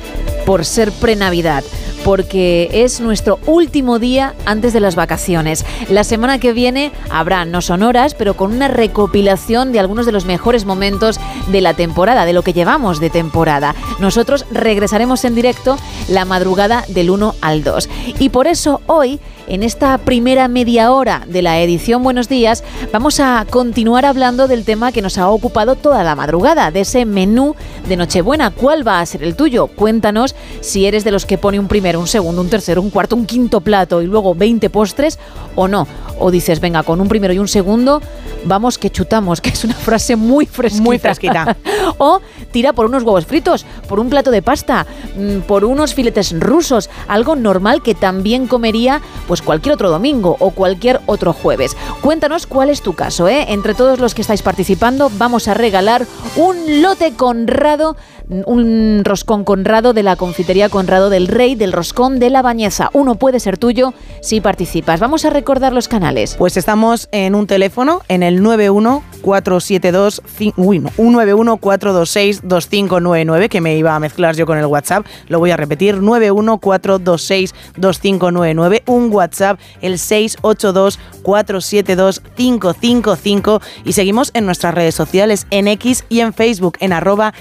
[0.48, 1.64] por ser pre-Navidad
[2.04, 5.66] porque es nuestro último día antes de las vacaciones.
[5.90, 10.26] La semana que viene habrá no sonoras, pero con una recopilación de algunos de los
[10.26, 13.76] mejores momentos de la temporada, de lo que llevamos de temporada.
[14.00, 15.78] Nosotros regresaremos en directo
[16.08, 17.90] la madrugada del 1 al 2.
[18.20, 22.64] Y por eso hoy en esta primera media hora de la edición Buenos Días
[22.94, 27.06] vamos a continuar hablando del tema que nos ha ocupado toda la madrugada, de ese
[27.06, 27.56] menú
[27.88, 28.52] de Nochebuena.
[28.52, 29.68] ¿Cuál va a ser el tuyo?
[29.68, 31.68] Cuéntanos si eres de los que pone un
[32.00, 35.20] un segundo, un tercero, un cuarto, un quinto plato y luego 20 postres
[35.56, 35.88] o no.
[36.20, 38.02] O dices, venga, con un primero y un segundo,
[38.46, 40.84] vamos que chutamos, que es una frase muy fresquita.
[40.84, 41.58] Muy fresquita.
[41.98, 42.22] o
[42.52, 44.86] tira por unos huevos fritos, por un plato de pasta,
[45.18, 50.52] mm, por unos filetes rusos, algo normal que también comería pues cualquier otro domingo o
[50.52, 51.76] cualquier otro jueves.
[52.02, 53.48] Cuéntanos cuál es tu caso, ¿eh?
[53.50, 56.06] Entre todos los que estáis participando vamos a regalar
[56.36, 57.96] un lote conrado,
[58.30, 62.90] un roscón conrado de la confitería Conrado del Rey del Roscón de la Bañeza.
[62.94, 65.00] Uno puede ser tuyo si participas.
[65.00, 66.36] Vamos a recordar los canales.
[66.38, 70.22] Pues estamos en un teléfono en el 91 472
[70.58, 75.06] uy, no, 191 426 2599 que me iba a mezclar yo con el WhatsApp.
[75.28, 84.32] Lo voy a repetir 91 426 2599 un WhatsApp el 682 472 555 y seguimos
[84.34, 87.34] en nuestras redes sociales en X y en Facebook en arroba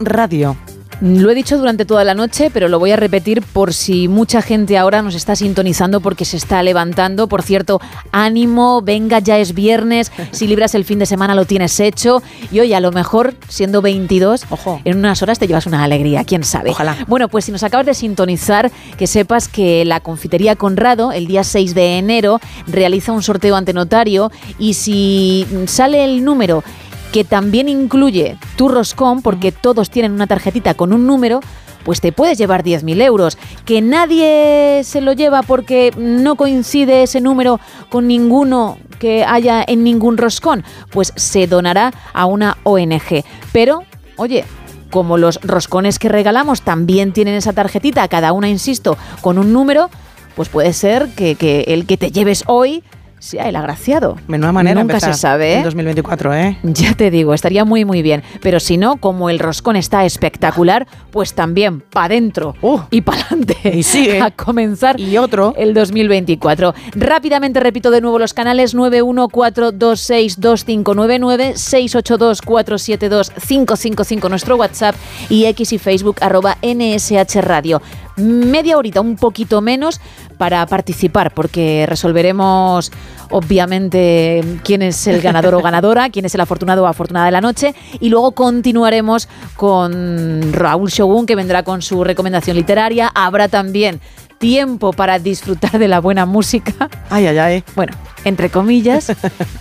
[0.00, 0.56] Radio.
[1.00, 4.42] Lo he dicho durante toda la noche, pero lo voy a repetir por si mucha
[4.42, 7.28] gente ahora nos está sintonizando porque se está levantando.
[7.28, 7.80] Por cierto,
[8.10, 10.10] ánimo, venga, ya es viernes.
[10.32, 12.20] Si libras el fin de semana lo tienes hecho.
[12.50, 14.80] Y hoy a lo mejor, siendo 22, Ojo.
[14.84, 16.70] en unas horas te llevas una alegría, quién sabe.
[16.70, 16.96] Ojalá.
[17.06, 21.44] Bueno, pues si nos acabas de sintonizar, que sepas que la confitería Conrado, el día
[21.44, 26.64] 6 de enero, realiza un sorteo ante notario y si sale el número
[27.12, 31.40] que también incluye tu roscón, porque todos tienen una tarjetita con un número,
[31.84, 33.38] pues te puedes llevar 10.000 euros.
[33.64, 39.84] Que nadie se lo lleva porque no coincide ese número con ninguno que haya en
[39.84, 43.24] ningún roscón, pues se donará a una ONG.
[43.52, 43.84] Pero,
[44.16, 44.44] oye,
[44.90, 49.90] como los roscones que regalamos también tienen esa tarjetita, cada una, insisto, con un número,
[50.34, 52.82] pues puede ser que, que el que te lleves hoy
[53.18, 54.16] sea el agraciado.
[54.26, 55.64] Menuda manera Nunca empezar se sabe, en ¿eh?
[55.64, 56.58] 2024, ¿eh?
[56.62, 58.22] Ya te digo, estaría muy muy bien.
[58.42, 62.54] Pero si no, como el roscón está espectacular, pues también para adentro
[62.90, 63.56] y para adelante.
[63.76, 64.20] Y sigue.
[64.28, 65.54] A comenzar y otro.
[65.56, 66.74] el 2024.
[66.94, 74.94] Rápidamente repito de nuevo los canales 914262599, 682472555 nuestro WhatsApp
[75.28, 77.82] y X y Facebook arroba NSH Radio.
[78.16, 80.00] Media horita, un poquito menos
[80.38, 82.90] para participar, porque resolveremos
[83.30, 87.40] obviamente quién es el ganador o ganadora, quién es el afortunado o afortunada de la
[87.40, 93.10] noche, y luego continuaremos con Raúl Shogun, que vendrá con su recomendación literaria.
[93.14, 94.00] Habrá también
[94.38, 96.88] tiempo para disfrutar de la buena música.
[97.10, 97.64] Ay, ay, ay.
[97.74, 97.92] Bueno,
[98.24, 99.12] entre comillas,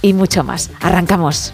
[0.02, 0.70] y mucho más.
[0.82, 1.54] Arrancamos.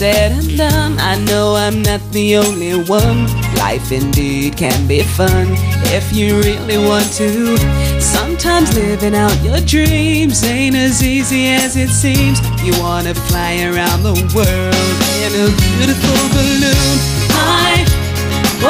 [0.00, 3.26] said and done, I know I'm not the only one.
[3.56, 5.48] Life indeed can be fun
[5.92, 7.58] if you really want to.
[8.00, 12.40] Sometimes living out your dreams ain't as easy as it seems.
[12.64, 16.96] You wanna fly around the world in a beautiful balloon.
[17.36, 17.84] I,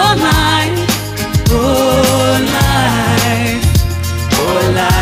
[0.02, 0.62] oh my,
[1.54, 3.62] oh life,
[4.34, 4.99] oh life,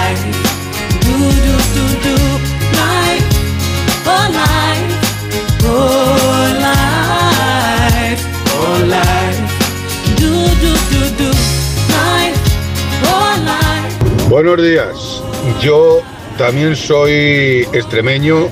[14.28, 15.22] Buenos días.
[15.62, 16.00] Yo
[16.36, 18.48] también soy extremeño.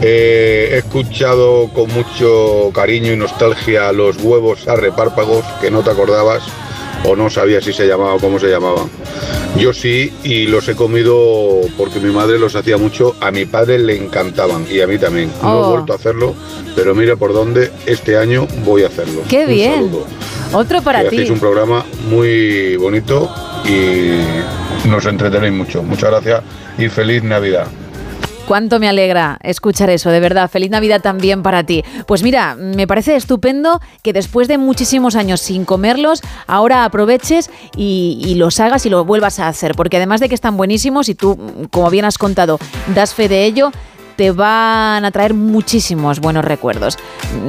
[0.00, 5.90] Eh, he escuchado con mucho cariño y nostalgia los huevos a repárpagos que no te
[5.90, 6.42] acordabas
[7.04, 8.86] o no sabías si se llamaba o cómo se llamaban.
[9.56, 13.14] Yo sí y los he comido porque mi madre los hacía mucho.
[13.20, 15.30] A mi padre le encantaban y a mí también.
[15.42, 15.66] No Oh.
[15.68, 16.34] he vuelto a hacerlo,
[16.74, 19.20] pero mira por dónde este año voy a hacerlo.
[19.28, 19.74] ¡Qué Un bien!
[19.74, 20.06] saludo.
[20.54, 21.16] Otro para Que ti.
[21.16, 23.30] hacéis un programa muy bonito
[23.64, 25.82] y nos entretenéis mucho.
[25.82, 26.42] Muchas gracias
[26.78, 27.66] y feliz Navidad.
[28.46, 30.50] Cuánto me alegra escuchar eso, de verdad.
[30.50, 31.84] Feliz Navidad también para ti.
[32.06, 38.20] Pues mira, me parece estupendo que después de muchísimos años sin comerlos, ahora aproveches y,
[38.24, 39.74] y los hagas y lo vuelvas a hacer.
[39.76, 41.38] Porque además de que están buenísimos y tú,
[41.70, 42.58] como bien has contado,
[42.94, 43.70] das fe de ello,
[44.16, 46.98] te van a traer muchísimos buenos recuerdos.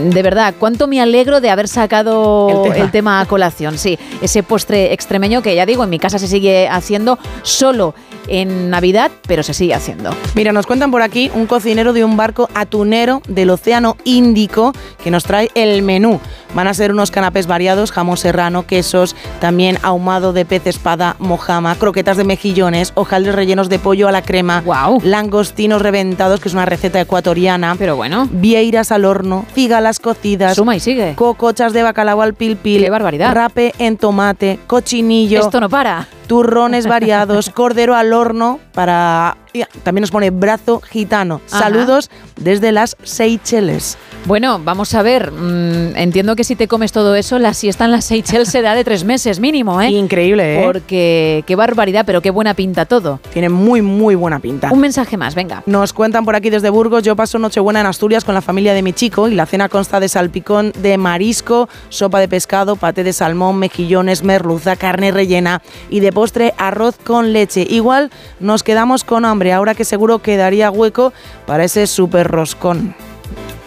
[0.10, 2.86] De verdad, cuánto me alegro de haber sacado El tema.
[2.86, 3.78] el tema a colación.
[3.78, 7.94] Sí, ese postre extremeño que ya digo, en mi casa se sigue haciendo solo
[8.28, 10.16] en Navidad, pero se sigue haciendo.
[10.36, 14.74] Mira, nos cuentan por aquí un cocinero de un barco atunero del Océano Índico
[15.04, 16.20] que nos trae el menú.
[16.54, 21.76] Van a ser unos canapés variados, jamón serrano, quesos, también ahumado de pez espada, mojama,
[21.76, 24.64] croquetas de mejillones, hojaldres rellenos de pollo a la crema,
[25.04, 30.76] langostinos reventados, que es una receta ecuatoriana, pero bueno, vieiras al horno, cigalas cocidas, suma
[30.76, 33.34] y sigue, cocochas de bacalao al pil pil, Qué barbaridad.
[33.34, 36.08] rape en tomate, cochinillo, Esto no para.
[36.28, 39.38] turrones variados, cordero al horno para...
[39.84, 41.42] También nos pone brazo gitano.
[41.48, 41.60] Ajá.
[41.60, 43.98] Saludos desde las Seychelles.
[44.26, 45.32] Bueno, vamos a ver.
[45.32, 48.74] mm, entiendo que si te comes todo eso, la siesta en las Seychelles se da
[48.74, 49.90] de tres meses mínimo, ¿eh?
[49.90, 50.64] Increíble, ¿eh?
[50.64, 53.20] Porque qué barbaridad, pero qué buena pinta todo.
[53.34, 54.72] Tiene muy, muy buena pinta.
[54.72, 55.62] Un mensaje más, venga.
[55.66, 58.82] Nos cuentan por aquí desde Burgos, yo paso Nochebuena en Asturias con la familia de
[58.82, 63.12] mi chico y la cena consta de salpicón de marisco, sopa de pescado, paté de
[63.12, 67.66] salmón, mejillones, merluza, carne rellena y de postre arroz con leche.
[67.70, 68.10] Igual
[68.40, 71.14] nos quedamos con hambre, ahora que seguro quedaría hueco
[71.46, 72.96] para ese super roscón.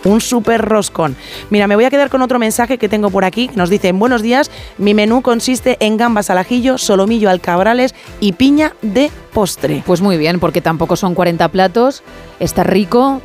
[0.05, 1.16] Un super roscón.
[1.51, 3.51] Mira, me voy a quedar con otro mensaje que tengo por aquí.
[3.57, 8.32] Nos dicen, buenos días, mi menú consiste en gambas al ajillo, solomillo al cabrales y
[8.32, 9.82] piña de postre.
[9.85, 12.05] Pues muy bien, porque tampoco son 40 platos,
[12.39, 13.20] está rico,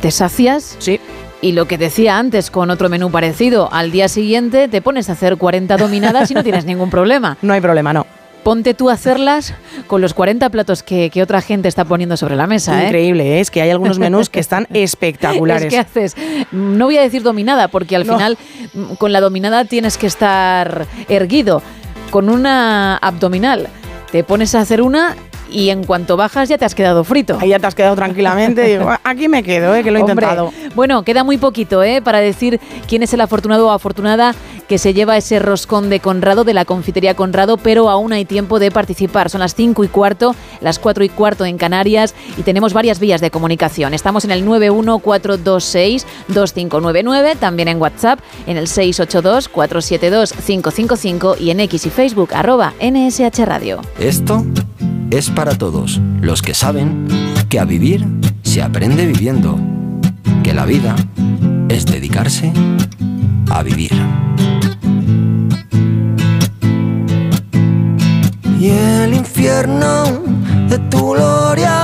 [0.00, 0.76] te sacias.
[0.78, 1.00] Sí.
[1.42, 5.12] Y lo que decía antes con otro menú parecido, al día siguiente te pones a
[5.12, 7.36] hacer 40 dominadas y no tienes ningún problema.
[7.42, 8.06] No hay problema, no.
[8.42, 9.54] Ponte tú a hacerlas
[9.86, 12.82] con los 40 platos que, que otra gente está poniendo sobre la mesa.
[12.82, 12.86] ¿eh?
[12.86, 13.40] Increíble, ¿eh?
[13.40, 15.66] es que hay algunos menús que están espectaculares.
[15.66, 16.16] Es que haces,
[16.50, 18.14] no voy a decir dominada, porque al No.
[18.14, 18.36] final
[18.74, 21.62] mm, con la dominada tienes que estar erguido.
[22.10, 23.68] Con una abdominal
[24.10, 25.16] te pones a hacer una
[25.52, 27.38] y en cuanto bajas ya te has quedado frito.
[27.40, 28.62] Ahí ya te has quedado tranquilamente.
[28.62, 29.82] Digo, aquí me quedo, ¿eh?
[29.82, 30.52] que lo he Hombre, intentado.
[30.74, 32.00] Bueno, queda muy poquito ¿eh?
[32.02, 34.34] para decir quién es el afortunado o afortunada
[34.68, 38.58] que se lleva ese roscón de Conrado, de la confitería Conrado, pero aún hay tiempo
[38.58, 39.28] de participar.
[39.28, 43.20] Son las 5 y cuarto, las 4 y cuarto en Canarias y tenemos varias vías
[43.20, 43.92] de comunicación.
[43.92, 52.30] Estamos en el 914262599, también en WhatsApp en el 682472555 y en X y Facebook
[52.32, 53.82] arroba NSH Radio.
[53.98, 54.42] Esto
[55.12, 57.06] es para todos los que saben
[57.50, 58.06] que a vivir
[58.42, 59.58] se aprende viviendo,
[60.42, 60.96] que la vida
[61.68, 62.50] es dedicarse
[63.50, 63.92] a vivir.
[68.58, 70.04] Y el infierno
[70.70, 71.82] de tu gloria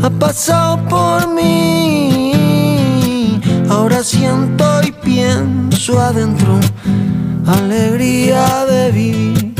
[0.00, 2.32] ha pasado por mí.
[3.68, 6.60] Ahora siento y pienso adentro
[7.44, 9.54] alegría de vivir.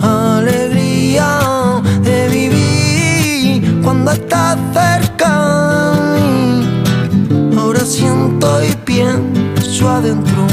[0.00, 0.81] Alegría
[1.12, 7.56] de vivir cuando estás cerca de mí.
[7.58, 10.46] Ahora siento y pienso adentro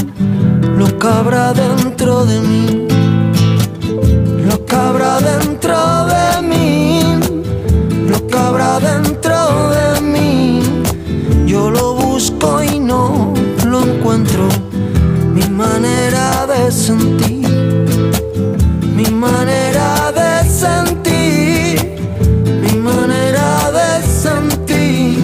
[0.78, 2.88] lo que habrá dentro de mí
[4.50, 7.02] lo que habrá dentro de mí,
[8.08, 10.62] lo que habrá dentro de mí.
[11.46, 13.34] Yo lo busco y no
[13.68, 14.48] lo encuentro.
[15.34, 17.48] Mi manera de sentir,
[18.96, 20.19] mi manera de
[20.60, 21.96] sentir,
[22.64, 25.24] mi manera de sentir.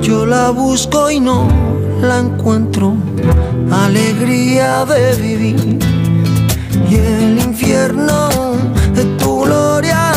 [0.00, 1.46] Yo la busco y no
[2.00, 2.94] la encuentro,
[3.70, 5.78] alegría de vivir.
[6.90, 8.30] Y el infierno
[8.94, 10.12] de tu gloria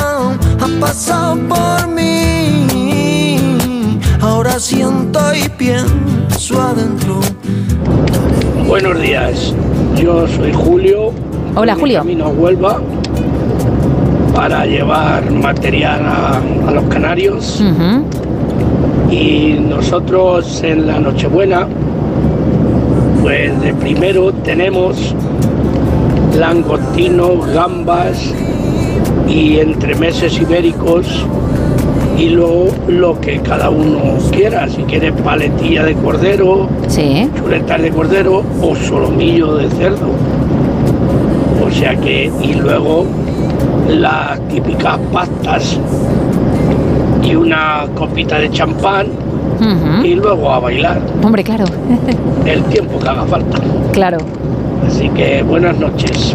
[0.63, 3.37] ha pasado por mí.
[4.21, 7.19] Ahora siento y pienso adentro.
[8.67, 9.53] Buenos días,
[9.97, 11.11] yo soy Julio.
[11.55, 11.99] Hola, Julio.
[11.99, 12.79] Camino a Huelva
[14.33, 17.61] para llevar material a, a los canarios.
[19.11, 21.67] Y nosotros en la Nochebuena,
[23.21, 25.13] pues de primero tenemos
[26.37, 28.33] langostinos, gambas
[29.27, 31.25] y entremeses ibéricos
[32.17, 36.67] y luego lo que cada uno quiera, si quiere paletilla de cordero,
[37.37, 40.07] chuletas de cordero o solomillo de cerdo.
[41.65, 43.05] O sea que, y luego
[43.89, 45.79] las típicas pastas
[47.23, 49.07] y una copita de champán
[50.03, 51.63] y luego a bailar Hombre, claro.
[52.45, 53.57] el tiempo que haga falta.
[53.93, 54.17] claro.
[54.85, 56.33] Así que buenas noches.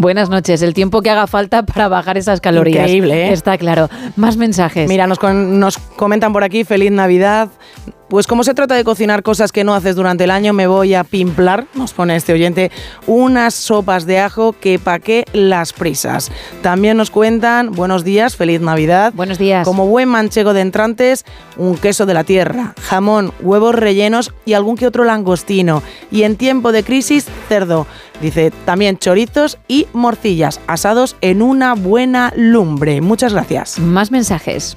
[0.00, 0.62] Buenas noches.
[0.62, 2.78] El tiempo que haga falta para bajar esas calorías.
[2.84, 3.32] Increíble, ¿eh?
[3.32, 3.88] Está claro.
[4.16, 4.88] Más mensajes.
[4.88, 7.50] Mira, nos, con- nos comentan por aquí, feliz Navidad.
[8.12, 10.92] Pues como se trata de cocinar cosas que no haces durante el año, me voy
[10.92, 12.70] a pimplar, nos pone este oyente,
[13.06, 16.30] unas sopas de ajo que pa' qué las prisas.
[16.60, 19.14] También nos cuentan, buenos días, feliz Navidad.
[19.16, 19.66] Buenos días.
[19.66, 21.24] Como buen manchego de entrantes,
[21.56, 25.82] un queso de la tierra, jamón, huevos rellenos y algún que otro langostino.
[26.10, 27.86] Y en tiempo de crisis, cerdo.
[28.20, 33.00] Dice, también chorizos y morcillas asados en una buena lumbre.
[33.00, 33.78] Muchas gracias.
[33.78, 34.74] Más mensajes.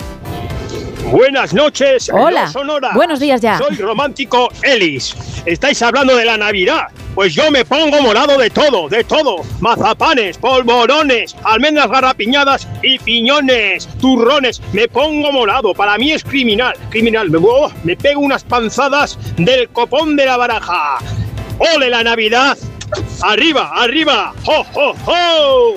[1.11, 2.09] Buenas noches.
[2.11, 2.47] Hola.
[2.47, 2.91] Sonora.
[2.93, 3.57] Buenos días ya.
[3.59, 5.15] Soy romántico Ellis.
[5.45, 6.87] Estáis hablando de la Navidad.
[7.13, 9.37] Pues yo me pongo morado de todo, de todo.
[9.61, 14.61] Mazapanes, polvorones, almendras garrapiñadas y piñones, turrones.
[14.73, 15.73] Me pongo morado.
[15.73, 16.75] Para mí es criminal.
[16.89, 17.29] Criminal.
[17.29, 20.97] Me, oh, me pego unas panzadas del copón de la baraja.
[21.59, 22.57] ¡Ole la Navidad!
[23.21, 24.33] ¡Arriba, arriba!
[24.45, 25.75] ¡Ho, ho, ho!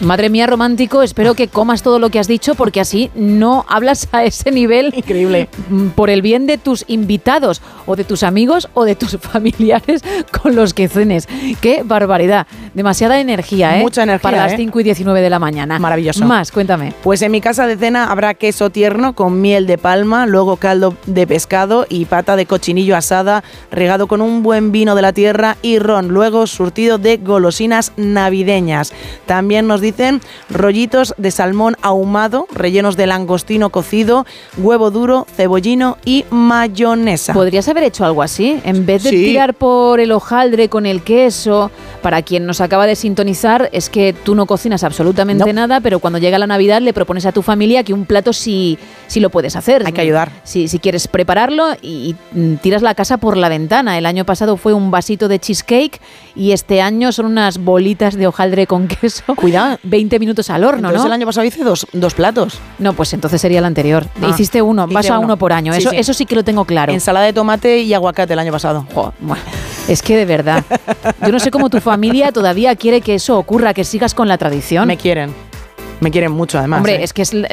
[0.00, 4.08] Madre mía, romántico, espero que comas todo lo que has dicho porque así no hablas
[4.12, 4.92] a ese nivel.
[4.96, 5.48] Increíble.
[5.96, 10.02] Por el bien de tus invitados o de tus amigos o de tus familiares
[10.40, 11.26] con los que cenes.
[11.60, 12.46] Qué barbaridad.
[12.74, 13.82] Demasiada energía, ¿eh?
[13.82, 14.56] Mucha energía, Para las ¿eh?
[14.58, 15.80] 5 y 19 de la mañana.
[15.80, 16.24] Maravilloso.
[16.24, 16.94] Más, cuéntame.
[17.02, 20.94] Pues en mi casa de cena habrá queso tierno con miel de palma, luego caldo
[21.06, 23.42] de pescado y pata de cochinillo asada,
[23.72, 28.92] regado con un buen vino de la tierra y ron, luego surtido de golosinas navideñas.
[29.26, 29.80] También nos
[30.50, 37.32] rollitos de salmón ahumado, rellenos de langostino cocido, huevo duro, cebollino y mayonesa.
[37.32, 38.60] ¿Podrías haber hecho algo así?
[38.64, 39.16] En vez de Sí.
[39.16, 41.70] tirar por el hojaldre con el queso,
[42.02, 46.18] para quien nos acaba de sintonizar, es que tú no cocinas absolutamente nada, pero cuando
[46.18, 49.56] llega la Navidad le propones a tu familia que un plato sí, sí lo puedes
[49.56, 49.82] hacer.
[49.86, 50.30] Hay que ayudar.
[50.44, 53.98] Si, si quieres prepararlo y, y, mm, tiras la casa por la ventana.
[53.98, 56.00] El año pasado fue un vasito de cheesecake
[56.38, 59.22] y este año son unas bolitas de hojaldre con queso.
[59.34, 59.78] Cuidado.
[59.82, 61.06] 20 minutos al horno, Entonces ¿no?
[61.08, 62.60] el año pasado hice dos, dos platos.
[62.78, 64.06] No, pues entonces sería el anterior.
[64.22, 65.26] Ah, Hiciste uno, vas a uno.
[65.26, 65.72] uno por año.
[65.72, 65.96] Sí, eso, sí.
[65.96, 66.92] eso sí que lo tengo claro.
[66.92, 68.86] Ensalada de tomate y aguacate el año pasado.
[69.20, 69.42] Bueno,
[69.88, 70.64] es que de verdad,
[71.26, 74.38] yo no sé cómo tu familia todavía quiere que eso ocurra, que sigas con la
[74.38, 74.86] tradición.
[74.86, 75.34] Me quieren.
[76.00, 76.78] Me quieren mucho, además.
[76.78, 77.02] Hombre, ¿eh?
[77.02, 77.48] es que es la,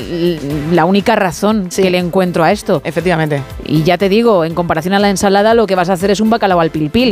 [0.72, 2.82] la única razón que le encuentro a esto.
[2.86, 3.42] Efectivamente.
[3.66, 6.20] Y ya te digo, en comparación a la ensalada, lo que vas a hacer es
[6.20, 7.12] un bacalao al pilpil.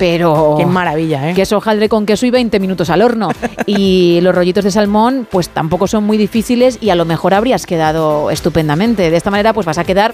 [0.00, 0.56] Pero.
[0.58, 1.34] Qué maravilla, ¿eh?
[1.34, 3.28] Queso hojaldre con queso y 20 minutos al horno.
[3.66, 7.66] y los rollitos de salmón, pues tampoco son muy difíciles y a lo mejor habrías
[7.66, 9.10] quedado estupendamente.
[9.10, 10.12] De esta manera, pues vas a quedar.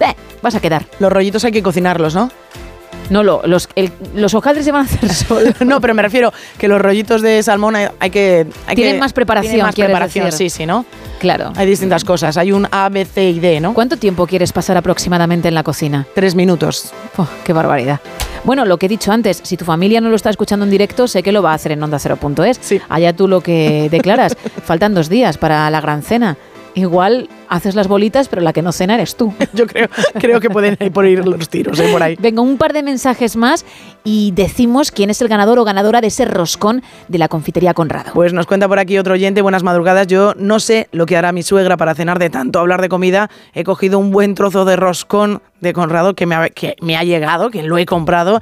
[0.00, 0.86] eh, vas a quedar.
[0.98, 2.30] Los rollitos hay que cocinarlos, ¿no?
[3.10, 5.60] No, lo- los, el- los hojaldres se van a hacer solos.
[5.60, 8.46] no, pero me refiero que los rollitos de salmón hay, hay que...
[8.66, 10.50] hay Tienen que- más preparación, tienen más preparación, decir.
[10.50, 10.86] sí, sí, ¿no?
[11.18, 11.52] Claro.
[11.56, 12.36] Hay distintas cosas.
[12.38, 13.74] Hay un A, B, C y D, ¿no?
[13.74, 16.06] ¿Cuánto tiempo quieres pasar aproximadamente en la cocina?
[16.14, 16.92] Tres minutos.
[17.18, 18.00] Oh, ¡Qué barbaridad!
[18.44, 21.06] Bueno, lo que he dicho antes, si tu familia no lo está escuchando en directo,
[21.06, 22.80] sé que lo va a hacer en onda Cero.es.
[22.88, 24.36] Allá tú lo que declaras.
[24.64, 26.36] Faltan dos días para la gran cena.
[26.74, 29.34] Igual haces las bolitas, pero la que no cena eres tú.
[29.52, 31.88] Yo creo, creo que pueden ir por ir los tiros, ¿eh?
[31.92, 32.16] por ahí.
[32.18, 33.66] Venga, un par de mensajes más
[34.04, 38.12] y decimos quién es el ganador o ganadora de ese roscón de la confitería Conrado.
[38.14, 40.06] Pues nos cuenta por aquí otro oyente, buenas madrugadas.
[40.06, 43.30] Yo no sé lo que hará mi suegra para cenar de tanto hablar de comida.
[43.52, 47.04] He cogido un buen trozo de roscón de Conrado que me ha, que me ha
[47.04, 48.40] llegado, que lo he comprado,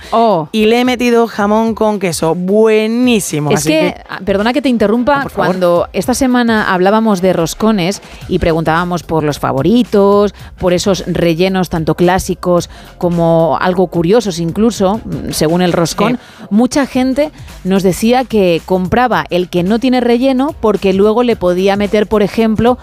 [0.53, 2.35] y le he metido jamón con queso.
[2.35, 3.51] Buenísimo.
[3.51, 8.39] Es así que, ah, perdona que te interrumpa, cuando esta semana hablábamos de roscones y
[8.39, 15.63] preguntábamos por los favoritos, por esos rellenos tanto clásicos como algo curiosos incluso, mm, según
[15.63, 16.19] el roscón,
[16.51, 17.31] mucha gente
[17.65, 22.23] nos decía que compraba el que no tiene relleno porque luego le podía meter, por
[22.23, 22.79] ejemplo,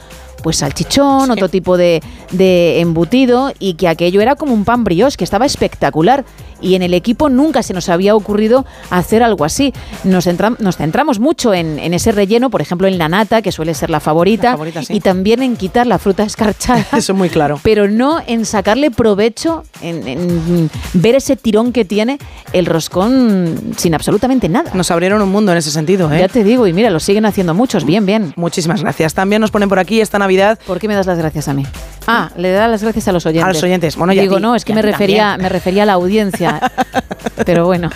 [0.45, 5.17] pues salchichón, otro tipo de, de embutido y que aquello era como un pan brioche,
[5.17, 6.23] que estaba espectacular
[6.61, 9.73] y en el equipo nunca se nos había ocurrido hacer algo así.
[10.03, 10.27] Nos,
[10.59, 13.99] nos centramos mucho en, ese relleno, por ejemplo en la nata, que suele ser la
[13.99, 14.57] favorita,
[14.89, 16.85] y también en quitar la fruta escarchada.
[16.97, 17.59] Eso es muy claro.
[17.63, 22.19] Pero no en sacarle provecho, en, ver ese tirón que tiene
[22.53, 24.71] el roscón sin absolutamente nada.
[24.73, 26.19] Nos abrieron un mundo en ese sentido, ¿eh?
[26.19, 27.83] Ya te digo, y mira, lo siguen haciendo muchos.
[27.83, 28.33] Bien, bien.
[28.35, 29.13] Muchísimas gracias.
[29.13, 30.34] También nos ponen por aquí esta Navidad.
[30.65, 31.65] ¿Por qué me das las gracias a mí?
[32.07, 33.45] Ah, le da las gracias a los oyentes.
[33.45, 33.95] A los oyentes.
[33.95, 36.59] Bueno, ya Digo, no, es que me refería, me refería a la audiencia.
[37.45, 37.89] pero bueno.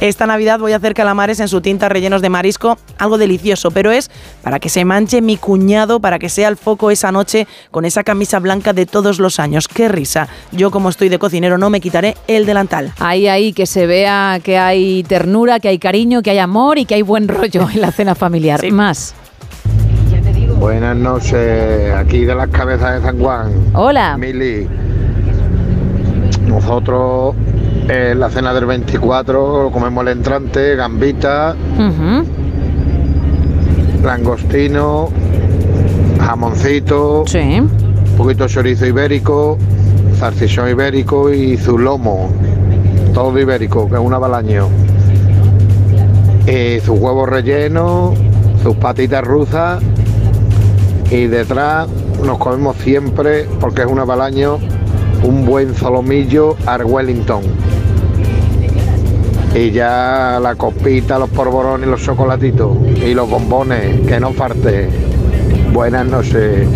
[0.00, 3.90] Esta Navidad voy a hacer calamares en su tinta rellenos de marisco, algo delicioso, pero
[3.90, 4.10] es
[4.42, 8.04] para que se manche mi cuñado, para que sea el foco esa noche con esa
[8.04, 9.68] camisa blanca de todos los años.
[9.68, 10.28] ¡Qué risa!
[10.52, 12.92] Yo como estoy de cocinero no me quitaré el delantal.
[12.98, 16.84] Ahí, ahí, que se vea que hay ternura, que hay cariño, que hay amor y
[16.84, 18.64] que hay buen rollo en la cena familiar.
[18.70, 19.14] Más.
[20.64, 23.52] Buenas noches, aquí de las cabezas de San Juan.
[23.74, 24.16] Hola.
[24.16, 24.66] Mili.
[26.46, 27.34] Nosotros
[27.86, 31.54] en la cena del 24 comemos el entrante, gambita,
[34.02, 35.10] langostino,
[36.18, 39.58] jamoncito, un poquito de chorizo ibérico,
[40.16, 42.30] zarcisión ibérico y zulomo.
[43.12, 44.68] Todo ibérico, que es un abalaño.
[46.46, 48.14] Y sus huevos rellenos,
[48.62, 49.82] sus patitas rusas
[51.14, 51.88] y detrás
[52.24, 54.58] nos comemos siempre, porque es un abalaño,
[55.22, 57.42] un buen solomillo Wellington.
[59.54, 64.88] Y ya la copita, los porborones, los chocolatitos y los bombones, que no falte.
[65.72, 66.66] Buenas noches.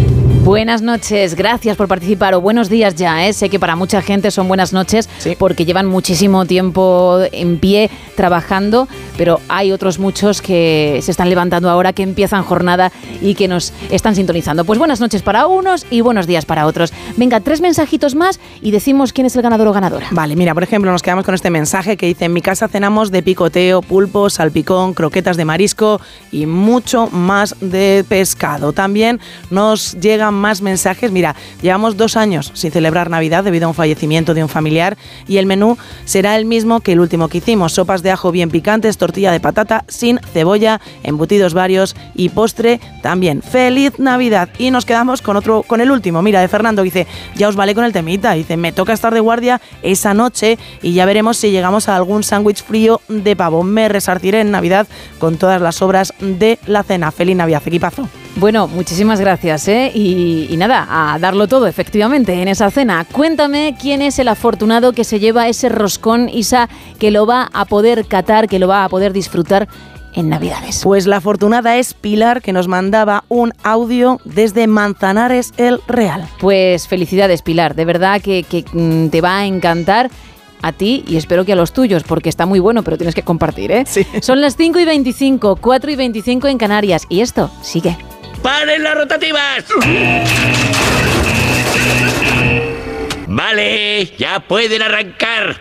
[0.45, 3.27] Buenas noches, gracias por participar o buenos días ya.
[3.27, 3.33] ¿eh?
[3.33, 5.09] Sé que para mucha gente son buenas noches
[5.39, 11.69] porque llevan muchísimo tiempo en pie trabajando, pero hay otros muchos que se están levantando
[11.69, 14.65] ahora, que empiezan jornada y que nos están sintonizando.
[14.65, 16.93] Pues buenas noches para unos y buenos días para otros.
[17.17, 20.07] Venga, tres mensajitos más y decimos quién es el ganador o ganadora.
[20.13, 23.11] Vale, mira, por ejemplo, nos quedamos con este mensaje que dice, en mi casa cenamos
[23.11, 26.01] de picoteo, pulpo, salpicón, croquetas de marisco
[26.33, 28.73] y mucho más de pescado.
[28.73, 31.13] También nos llegan más mensajes.
[31.13, 35.37] Mira, llevamos dos años sin celebrar Navidad debido a un fallecimiento de un familiar y
[35.39, 37.73] el menú será el mismo que el último que hicimos.
[37.73, 43.43] Sopas de ajo bien picantes, tortilla de patata sin cebolla, embutidos varios y postre también.
[43.43, 44.49] ¡Feliz Navidad!
[44.59, 46.23] Y nos quedamos con otro, con el último.
[46.23, 48.33] Mira, de Fernando dice, ya os vale con el temita.
[48.33, 52.23] Dice, me toca estar de guardia esa noche y ya veremos si llegamos a algún
[52.23, 53.63] sándwich frío de pavo.
[53.63, 54.87] Me resartiré en Navidad
[55.19, 57.11] con todas las obras de la cena.
[57.11, 58.09] ¡Feliz Navidad, equipazo!
[58.39, 59.91] Bueno, muchísimas gracias, ¿eh?
[59.93, 63.05] Y, nada, a darlo todo, efectivamente, en esa cena.
[63.11, 66.69] Cuéntame quién es el afortunado que se lleva ese roscón, Isa,
[67.01, 69.67] que lo va a poder catar, que lo va a poder disfrutar
[70.15, 70.83] en Navidades.
[70.85, 76.29] Pues la afortunada es Pilar, que nos mandaba un audio desde Manzanares el Real.
[76.39, 80.13] Pues felicidades, Pilar, de verdad que, que mm, te va a encantar
[80.63, 83.23] a ti y espero que a los tuyos, porque está muy bueno, pero tienes que
[83.23, 83.85] compartir, ¿eh?
[83.85, 84.07] Sí.
[84.23, 87.97] Son las 5 y 25, 4 y 25 en Canarias, y esto sigue.
[88.43, 89.65] ¡Paren las rotativas!
[93.27, 95.61] Vale, ya pueden arrancar.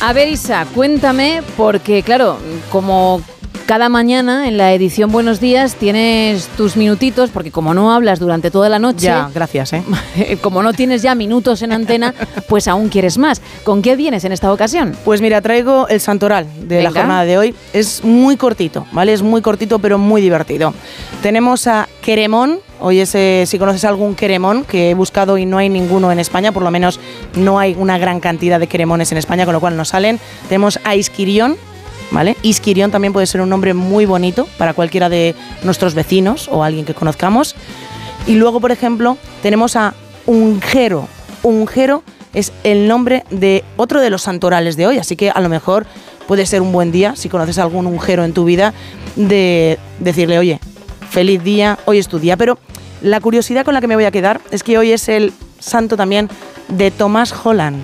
[0.00, 2.38] A ver, Isa, cuéntame, porque claro,
[2.70, 3.22] como
[3.66, 8.50] cada mañana en la edición Buenos Días tienes tus minutitos, porque como no hablas durante
[8.50, 9.06] toda la noche.
[9.06, 9.82] Ya, gracias, ¿eh?
[10.42, 12.14] Como no tienes ya minutos en antena,
[12.48, 13.40] pues aún quieres más.
[13.64, 14.96] ¿Con qué vienes en esta ocasión?
[15.04, 17.54] Pues mira, traigo el santoral de la jornada de hoy.
[17.72, 19.12] Es muy cortito, ¿vale?
[19.12, 20.74] Es muy cortito, pero muy divertido.
[21.22, 22.60] Tenemos a Queremón.
[22.80, 26.64] Hoy si conoces algún queremón, que he buscado y no hay ninguno en España, por
[26.64, 26.98] lo menos
[27.36, 30.18] no hay una gran cantidad de queremones en España, con lo cual no salen.
[30.48, 31.56] Tenemos a Isquirión,
[32.12, 32.36] ¿vale?
[32.42, 35.34] Isquirión también puede ser un nombre muy bonito para cualquiera de
[35.64, 37.56] nuestros vecinos o alguien que conozcamos.
[38.26, 39.94] Y luego, por ejemplo, tenemos a
[40.26, 41.08] Ungero.
[41.42, 45.48] Ungero es el nombre de otro de los santorales de hoy, así que a lo
[45.48, 45.86] mejor
[46.28, 48.72] puede ser un buen día, si conoces algún Ungero en tu vida,
[49.16, 50.60] de decirle, oye,
[51.10, 52.36] feliz día, hoy es tu día.
[52.36, 52.58] Pero
[53.00, 55.96] la curiosidad con la que me voy a quedar es que hoy es el santo
[55.96, 56.28] también
[56.68, 57.82] de Tomás Holland.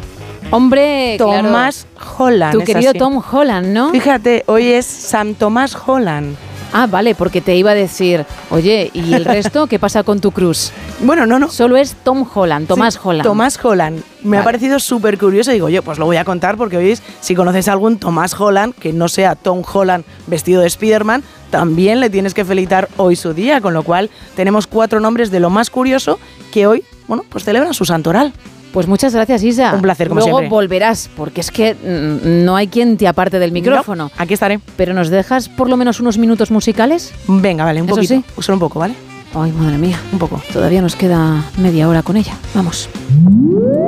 [0.51, 1.87] Hombre, Tomás
[2.17, 2.59] Holland.
[2.59, 3.91] Tu querido Tom Holland, ¿no?
[3.91, 6.37] Fíjate, hoy es San Tomás Holland.
[6.73, 10.31] Ah, vale, porque te iba a decir, oye, ¿y el resto qué pasa con tu
[10.31, 10.71] cruz?
[11.01, 11.49] Bueno, no, no.
[11.51, 13.25] Solo es Tom Holland, Tomás Holland.
[13.25, 14.03] Tomás Holland.
[14.23, 15.51] Me ha parecido súper curioso.
[15.51, 18.75] Digo, yo, pues lo voy a contar porque oís, si conoces a algún Tomás Holland,
[18.75, 23.35] que no sea Tom Holland vestido de Spiderman, también le tienes que felicitar hoy su
[23.35, 23.61] día.
[23.61, 26.19] Con lo cual, tenemos cuatro nombres de lo más curioso
[26.53, 28.33] que hoy, bueno, pues celebran su santoral.
[28.73, 29.73] Pues muchas gracias, Isa.
[29.75, 30.51] Un placer, como Luego siempre.
[30.51, 34.05] volverás, porque es que mm, no hay quien te aparte del micrófono.
[34.05, 34.61] No, aquí estaré.
[34.77, 37.13] Pero nos dejas por lo menos unos minutos musicales.
[37.27, 38.15] Venga, vale, un Eso poquito.
[38.15, 38.25] sí.
[38.43, 38.95] Solo un poco, ¿vale?
[39.35, 39.99] Ay, madre mía.
[40.13, 40.41] Un poco.
[40.53, 42.35] Todavía nos queda media hora con ella.
[42.55, 42.89] Vamos.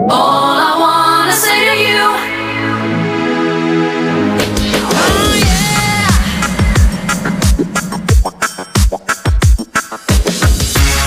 [0.09, 3.21] All I wanna say to you.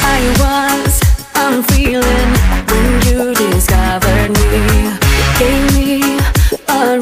[0.06, 1.02] I was
[1.36, 2.04] unfeeling
[2.50, 2.53] when
[3.02, 4.54] you discovered me.
[4.84, 5.00] You
[5.40, 6.20] Gave me
[6.68, 7.00] a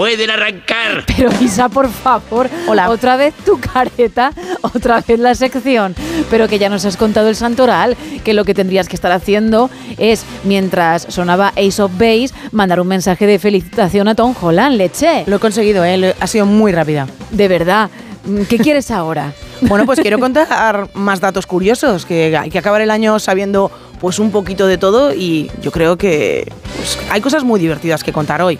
[0.00, 1.04] pueden arrancar.
[1.14, 2.48] Pero Isa, por favor,
[2.88, 5.94] otra vez tu careta, otra vez la sección.
[6.30, 9.68] Pero que ya nos has contado el santoral, que lo que tendrías que estar haciendo
[9.98, 15.24] es, mientras sonaba Ace of Base, mandar un mensaje de felicitación a Tom Holland, leche.
[15.26, 16.14] Lo he conseguido, ¿eh?
[16.18, 17.06] Ha sido muy rápida.
[17.30, 17.90] De verdad.
[18.48, 19.32] ¿Qué quieres ahora?
[19.62, 23.70] Bueno, pues quiero contar más datos curiosos, que hay que acabar el año sabiendo
[24.00, 28.10] pues un poquito de todo y yo creo que pues, hay cosas muy divertidas que
[28.10, 28.58] contar hoy.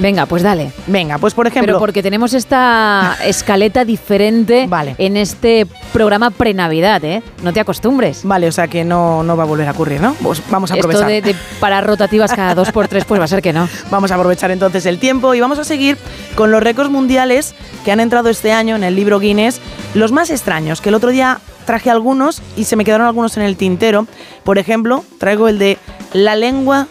[0.00, 0.72] Venga, pues dale.
[0.86, 1.74] Venga, pues por ejemplo...
[1.74, 7.22] Pero porque tenemos esta escaleta diferente en este programa pre-Navidad, ¿eh?
[7.42, 8.22] No te acostumbres.
[8.24, 10.14] Vale, o sea que no, no va a volver a ocurrir, ¿no?
[10.22, 11.10] Pues vamos a Esto aprovechar.
[11.10, 13.68] de, de parar rotativas cada dos por tres, pues va a ser que no.
[13.90, 15.98] Vamos a aprovechar entonces el tiempo y vamos a seguir
[16.34, 17.54] con los récords mundiales
[17.84, 19.60] que han entrado este año en el libro Guinness,
[19.94, 23.42] los más extraños, que el otro día traje algunos y se me quedaron algunos en
[23.42, 24.06] el tintero.
[24.44, 25.78] Por ejemplo, traigo el de
[26.12, 26.86] la lengua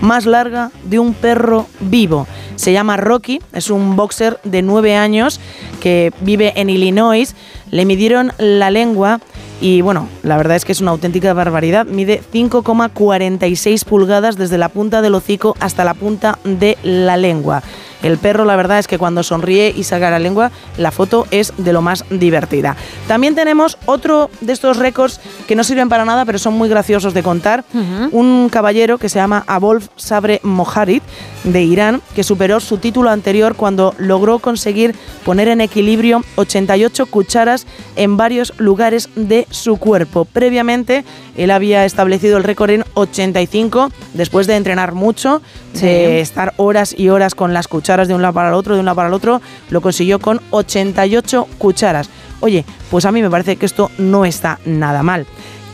[0.00, 2.26] más larga de un perro vivo.
[2.56, 5.40] Se llama Rocky, es un boxer de 9 años
[5.80, 7.34] que vive en Illinois.
[7.70, 9.20] Le midieron la lengua
[9.60, 11.86] y bueno, la verdad es que es una auténtica barbaridad.
[11.86, 17.62] Mide 5,46 pulgadas desde la punta del hocico hasta la punta de la lengua.
[18.02, 21.52] El perro, la verdad es que cuando sonríe y saca la lengua, la foto es
[21.58, 22.76] de lo más divertida.
[23.08, 27.12] También tenemos otro de estos récords que no sirven para nada, pero son muy graciosos
[27.14, 27.64] de contar.
[28.12, 31.02] Un caballero que se llama Abolf Sabre Moharid
[31.42, 34.94] de Irán, que superó su título anterior cuando logró conseguir
[35.24, 40.24] poner en equilibrio 88 cucharas en varios lugares de su cuerpo.
[40.24, 41.04] Previamente,
[41.36, 45.42] él había establecido el récord en 85, después de entrenar mucho,
[45.74, 45.86] Sí.
[45.86, 48.80] de estar horas y horas con las cucharas de un lado para el otro, de
[48.80, 52.10] un lado para el otro, lo consiguió con 88 cucharas.
[52.40, 55.26] Oye, pues a mí me parece que esto no está nada mal.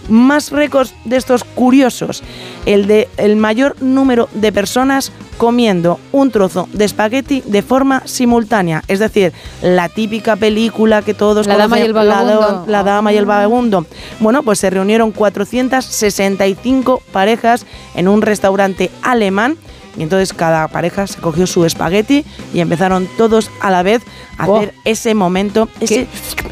[0.09, 2.23] Más récords de estos curiosos.
[2.67, 8.83] El de el mayor número de personas comiendo un trozo de espagueti de forma simultánea.
[8.89, 13.13] Es decir, la típica película que todos La dama y conocen, el la la dama
[13.13, 13.87] y el vagabundo.
[14.21, 19.57] Bueno, pues se reunieron 465 parejas en un restaurante alemán.
[19.97, 24.03] Y entonces cada pareja se cogió su espagueti y empezaron todos a la vez
[24.39, 24.57] a Oh.
[24.57, 26.07] hacer ese momento, ese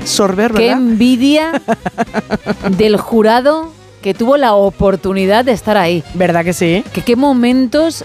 [0.05, 0.77] sorber, Qué ¿verdad?
[0.79, 1.63] envidia
[2.77, 3.71] del jurado
[4.03, 6.03] que tuvo la oportunidad de estar ahí.
[6.15, 6.85] ¿Verdad que sí?
[6.93, 8.05] Que qué momentos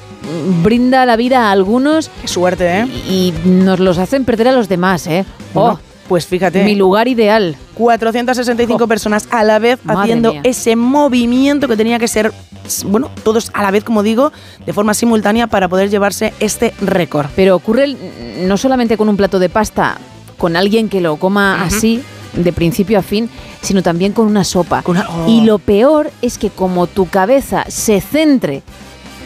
[0.64, 2.10] brinda la vida a algunos.
[2.22, 2.86] Qué suerte, ¿eh?
[3.10, 5.26] Y nos los hacen perder a los demás, ¿eh?
[5.56, 6.64] Bueno, Oh, pues fíjate.
[6.64, 7.56] mi lugar ideal.
[7.76, 10.42] 465 personas a la vez Madre haciendo mía.
[10.44, 12.32] ese movimiento que tenía que ser,
[12.86, 14.32] bueno, todos a la vez, como digo,
[14.66, 17.27] de forma simultánea para poder llevarse este récord.
[17.36, 17.95] Pero ocurre
[18.42, 19.98] no solamente con un plato de pasta,
[20.38, 22.02] con alguien que lo coma así,
[22.34, 23.30] de principio a fin,
[23.61, 24.84] sino también con una sopa.
[24.86, 25.26] oh.
[25.27, 28.64] Y lo peor es que como tu cabeza se centre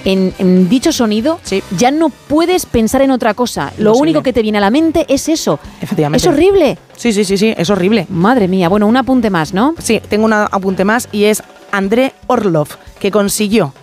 [0.05, 1.39] en, en dicho sonido,
[1.77, 3.71] ya no puedes pensar en otra cosa.
[3.77, 4.01] Lo Imposible.
[4.01, 5.59] único que te viene a la mente es eso.
[5.81, 6.25] Efectivamente.
[6.25, 6.77] Es horrible.
[6.95, 8.07] Sí, sí, sí, sí, es horrible.
[8.09, 9.75] Madre mía, bueno, un apunte más, ¿no?
[9.79, 12.67] Sí, tengo un apunte más y es André Orlov,
[12.99, 13.73] que consiguió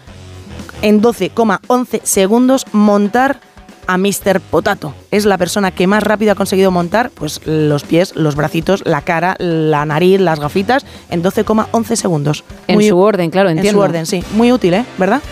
[0.83, 3.41] en 12,11 segundos montar
[3.87, 4.41] a Mr.
[4.41, 4.95] Potato.
[5.11, 9.01] Es la persona que más rápido ha conseguido montar pues, los pies, los bracitos, la
[9.01, 12.45] cara, la nariz, las gafitas en 12,11 segundos.
[12.67, 13.71] En su orden, claro, entiendo.
[13.71, 14.23] En su orden, sí.
[14.35, 14.85] Muy útil, ¿eh?
[14.99, 15.23] ¿Verdad?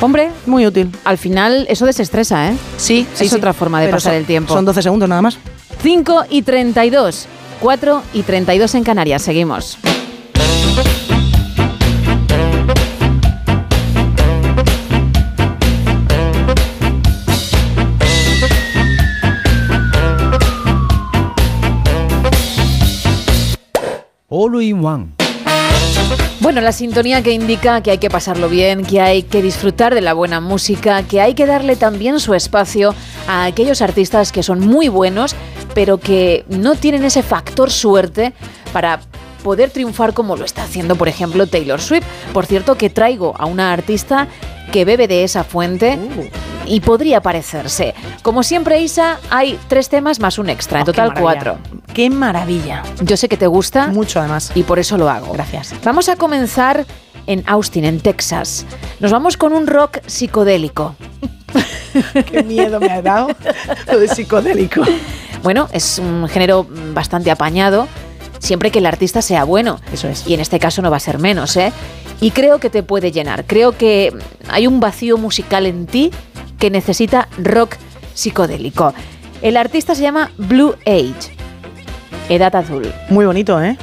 [0.00, 0.90] Hombre, muy útil.
[1.04, 2.56] Al final eso desestresa, ¿eh?
[2.76, 3.24] Sí, sí.
[3.24, 3.36] Es sí.
[3.36, 4.52] otra forma de Pero pasar son- el tiempo.
[4.52, 5.38] Son 12 segundos nada más.
[5.80, 7.26] 5 y 32.
[7.60, 9.22] 4 y 32 en Canarias.
[9.22, 9.78] Seguimos.
[24.28, 25.21] All in One.
[26.40, 30.00] Bueno, la sintonía que indica que hay que pasarlo bien, que hay que disfrutar de
[30.00, 32.94] la buena música, que hay que darle también su espacio
[33.28, 35.36] a aquellos artistas que son muy buenos,
[35.72, 38.32] pero que no tienen ese factor suerte
[38.72, 39.00] para
[39.42, 42.04] poder triunfar como lo está haciendo, por ejemplo, Taylor Swift.
[42.32, 44.28] Por cierto, que traigo a una artista
[44.72, 45.98] que bebe de esa fuente
[46.66, 47.94] y podría parecerse.
[48.22, 51.58] Como siempre, Isa, hay tres temas más un extra, en Oh, total cuatro.
[51.94, 52.82] ¡Qué maravilla!
[53.02, 53.88] Yo sé que te gusta.
[53.88, 54.50] Mucho además.
[54.54, 55.32] Y por eso lo hago.
[55.32, 55.74] Gracias.
[55.84, 56.86] Vamos a comenzar
[57.26, 58.66] en Austin, en Texas.
[58.98, 60.96] Nos vamos con un rock psicodélico.
[62.30, 63.28] ¡Qué miedo me ha dado
[63.92, 64.82] lo de psicodélico!
[65.42, 67.88] Bueno, es un género bastante apañado,
[68.38, 69.78] siempre que el artista sea bueno.
[69.92, 70.26] Eso es.
[70.26, 71.72] Y en este caso no va a ser menos, ¿eh?
[72.22, 73.44] Y creo que te puede llenar.
[73.46, 74.12] Creo que
[74.48, 76.12] hay un vacío musical en ti
[76.56, 77.74] que necesita rock
[78.14, 78.94] psicodélico.
[79.42, 81.34] El artista se llama Blue Age,
[82.28, 82.92] Edad Azul.
[83.10, 83.76] Muy bonito, ¿eh?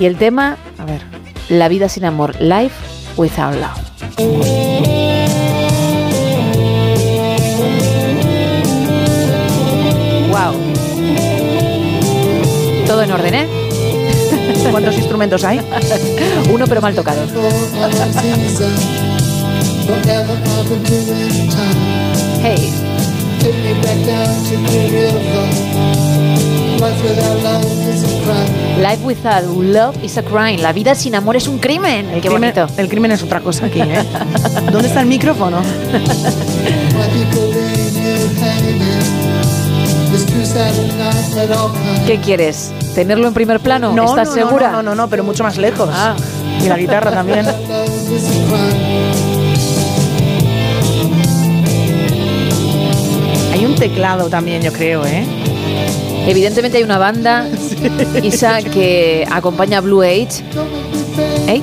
[0.00, 1.00] Y el tema, A ver.
[1.48, 2.74] La vida sin amor, Life
[3.16, 3.86] Without Love.
[12.84, 13.55] Todo en orden, ¿eh?
[14.70, 15.60] ¿Cuántos instrumentos hay?
[16.52, 17.20] Uno pero mal tocado.
[22.42, 22.72] Hey.
[28.80, 30.58] Life without love is a crime.
[30.58, 32.06] La vida sin amor es un crimen.
[32.10, 32.66] El Qué crimen, bonito.
[32.76, 34.04] el crimen es otra cosa aquí, ¿eh?
[34.72, 35.62] ¿Dónde está el micrófono?
[42.06, 42.72] ¿Qué quieres?
[42.94, 43.92] ¿Tenerlo en primer plano?
[43.92, 44.70] No, ¿Estás no, segura?
[44.70, 45.88] No, no, no, no, pero mucho más lejos.
[45.92, 46.14] Ah.
[46.62, 47.46] Y la guitarra también.
[53.52, 55.24] Hay un teclado también, yo creo, ¿eh?
[56.26, 57.48] Evidentemente hay una banda,
[58.22, 60.42] Isa, que acompaña a Blue Age.
[61.46, 61.62] ¿Eh?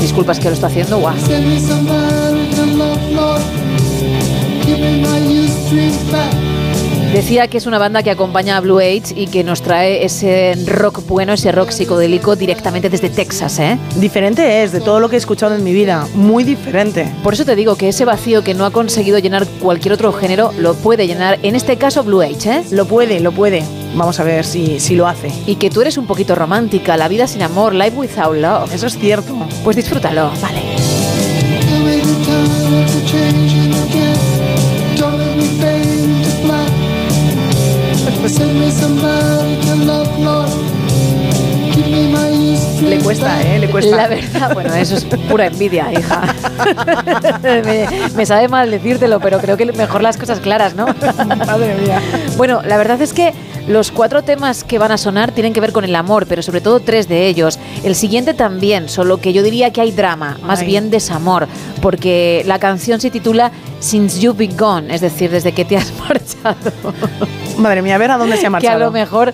[0.00, 1.14] Disculpas que lo está haciendo, guau.
[7.12, 10.54] Decía que es una banda que acompaña a Blue Age y que nos trae ese
[10.66, 13.78] rock bueno, ese rock psicodélico directamente desde Texas, ¿eh?
[13.96, 16.08] Diferente es de todo lo que he escuchado en mi vida.
[16.14, 17.12] Muy diferente.
[17.22, 20.52] Por eso te digo que ese vacío que no ha conseguido llenar cualquier otro género
[20.58, 22.64] lo puede llenar, en este caso Blue Age, ¿eh?
[22.70, 23.62] Lo puede, lo puede.
[23.94, 25.30] Vamos a ver si, si lo hace.
[25.46, 28.72] Y que tú eres un poquito romántica, la vida sin amor, life without love.
[28.72, 29.36] Eso es cierto.
[29.62, 30.62] Pues disfrútalo, vale.
[38.28, 40.54] Send me it's a man cannot love.
[41.74, 42.31] Give me my
[42.82, 43.58] Le cuesta, ¿eh?
[43.58, 43.96] Le cuesta.
[43.96, 46.22] La verdad, bueno, eso es pura envidia, hija.
[47.42, 50.86] me, me sabe mal decírtelo, pero creo que mejor las cosas claras, ¿no?
[51.46, 52.00] Madre mía.
[52.36, 53.32] Bueno, la verdad es que
[53.68, 56.60] los cuatro temas que van a sonar tienen que ver con el amor, pero sobre
[56.60, 57.58] todo tres de ellos.
[57.84, 60.66] El siguiente también, solo que yo diría que hay drama, más Ay.
[60.66, 61.46] bien desamor,
[61.80, 65.92] porque la canción se titula Since You've Been Gone, es decir, desde que te has
[66.08, 66.56] marchado.
[67.58, 68.78] Madre mía, a ver a dónde se ha que a marchado.
[68.80, 69.32] lo mejor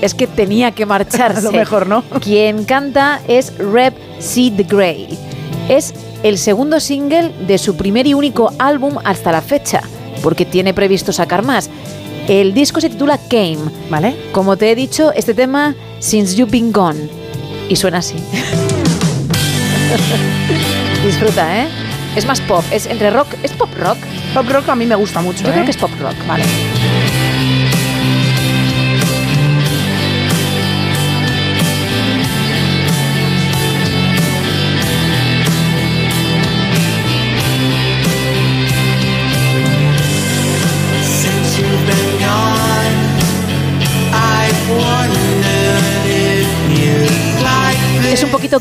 [0.00, 1.38] es que tenía que marcharse.
[1.38, 2.02] A lo mejor, ¿no?
[2.20, 4.52] Quien canta es Rep C.
[4.56, 5.18] The Grey.
[5.68, 9.82] Es el segundo single de su primer y único álbum hasta la fecha,
[10.22, 11.70] porque tiene previsto sacar más.
[12.26, 13.58] El disco se titula Came.
[13.90, 14.16] ¿Vale?
[14.32, 17.08] Como te he dicho, este tema, Since You've Been Gone.
[17.68, 18.16] Y suena así.
[21.04, 21.68] Disfruta, ¿eh?
[22.16, 23.98] Es más pop, es entre rock, es pop rock.
[24.34, 25.44] Pop rock a mí me gusta mucho.
[25.44, 25.52] Yo ¿eh?
[25.52, 26.44] creo que es pop rock, vale.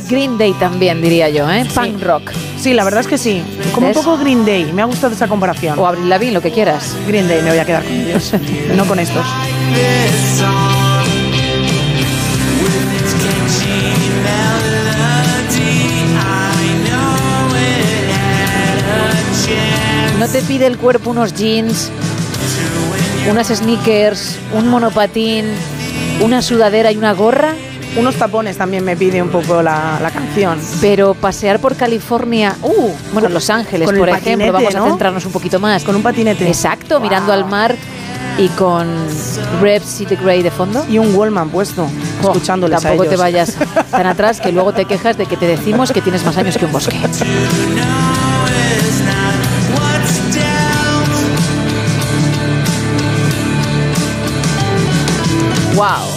[0.07, 1.65] Green Day también, diría yo, ¿eh?
[1.73, 2.31] Punk rock.
[2.57, 3.43] Sí, la verdad es que sí.
[3.73, 4.71] Como un poco Green Day.
[4.71, 5.77] Me ha gustado esa comparación.
[5.77, 6.95] O Avril Lavigne, lo que quieras.
[7.07, 8.33] Green Day, me voy a quedar con ellos.
[8.75, 9.25] no con estos.
[20.19, 21.91] No te pide el cuerpo unos jeans,
[23.29, 25.45] unas sneakers, un monopatín,
[26.21, 27.53] una sudadera y una gorra,
[27.97, 30.59] Unos tapones también me pide un poco la, la canción.
[30.81, 34.85] pero pasear por California, uh, bueno, Los Ángeles, por ejemplo, vamos a ¿no?
[34.87, 35.83] centrarnos un poquito más.
[35.83, 36.47] Con un patinete.
[36.47, 37.75] Exacto, mirando al mar.
[38.37, 38.87] y con
[39.61, 40.85] Rep City Grey de fondo.
[40.87, 41.87] Y un Wallman puesto,
[42.23, 43.19] Oh, escuchándoles a Tampoco te ellos.
[43.21, 43.55] vayas
[43.89, 46.65] tan atrás que luego te quejas de que te decimos que tienes más años que
[46.65, 46.95] un bosque.
[55.75, 56.16] ¡Wow!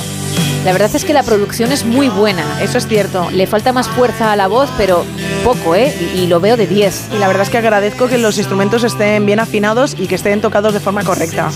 [0.64, 2.44] La verdad es que la producción es muy buena.
[2.62, 3.30] Eso es cierto.
[3.30, 5.04] Le falta más fuerza a la voz, pero
[5.42, 5.94] poco, ¿eh?
[6.14, 7.08] Y, y lo veo de 10.
[7.14, 10.40] Y la verdad es que agradezco que los instrumentos estén bien afinados y que estén
[10.40, 11.50] tocados de forma correcta.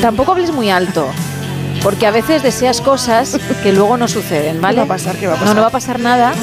[0.00, 1.06] Tampoco hables muy alto.
[1.82, 4.74] Porque a veces deseas cosas que luego no suceden, ¿vale?
[4.74, 5.16] ¿Qué va a pasar?
[5.16, 5.48] ¿Qué va a pasar?
[5.48, 6.34] No, no va a pasar nada,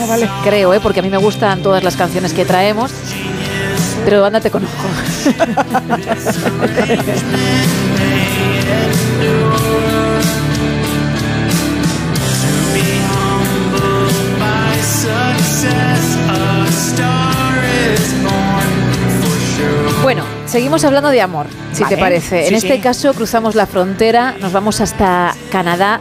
[0.43, 0.79] creo, ¿eh?
[0.81, 2.91] porque a mí me gustan todas las canciones que traemos.
[4.03, 4.71] Pero ándate con ojo.
[20.07, 22.43] Bueno, seguimos hablando de amor, si te parece.
[22.43, 22.79] Sí, en este sí.
[22.79, 25.99] caso cruzamos la frontera, nos vamos hasta Canadá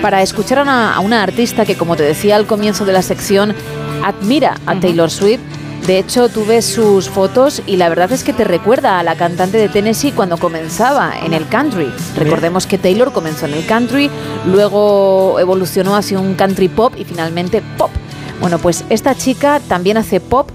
[0.00, 3.02] para escuchar a una, a una artista que, como te decía al comienzo de la
[3.02, 3.54] sección,
[4.02, 5.40] admira a Taylor Swift.
[5.86, 9.16] De hecho, tú ves sus fotos y la verdad es que te recuerda a la
[9.16, 11.92] cantante de Tennessee cuando comenzaba en el country.
[12.16, 14.10] Recordemos que Taylor comenzó en el country,
[14.46, 17.90] luego evolucionó hacia un country pop y finalmente pop.
[18.40, 20.50] Bueno, pues esta chica también hace pop,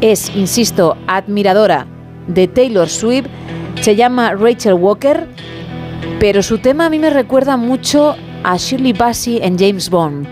[0.00, 1.86] es, insisto, admiradora
[2.26, 3.26] de Taylor Swift,
[3.80, 5.28] se llama Rachel Walker,
[6.18, 10.26] pero su tema a mí me recuerda mucho a Shirley Bassey en James Bond.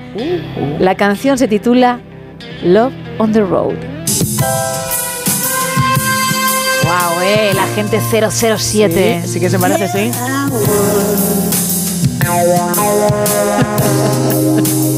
[0.78, 2.00] La canción se titula
[2.62, 3.74] Love on the Road.
[6.84, 9.22] Wow, eh, la gente 007.
[9.24, 10.10] Sí, sí que se parece, sí.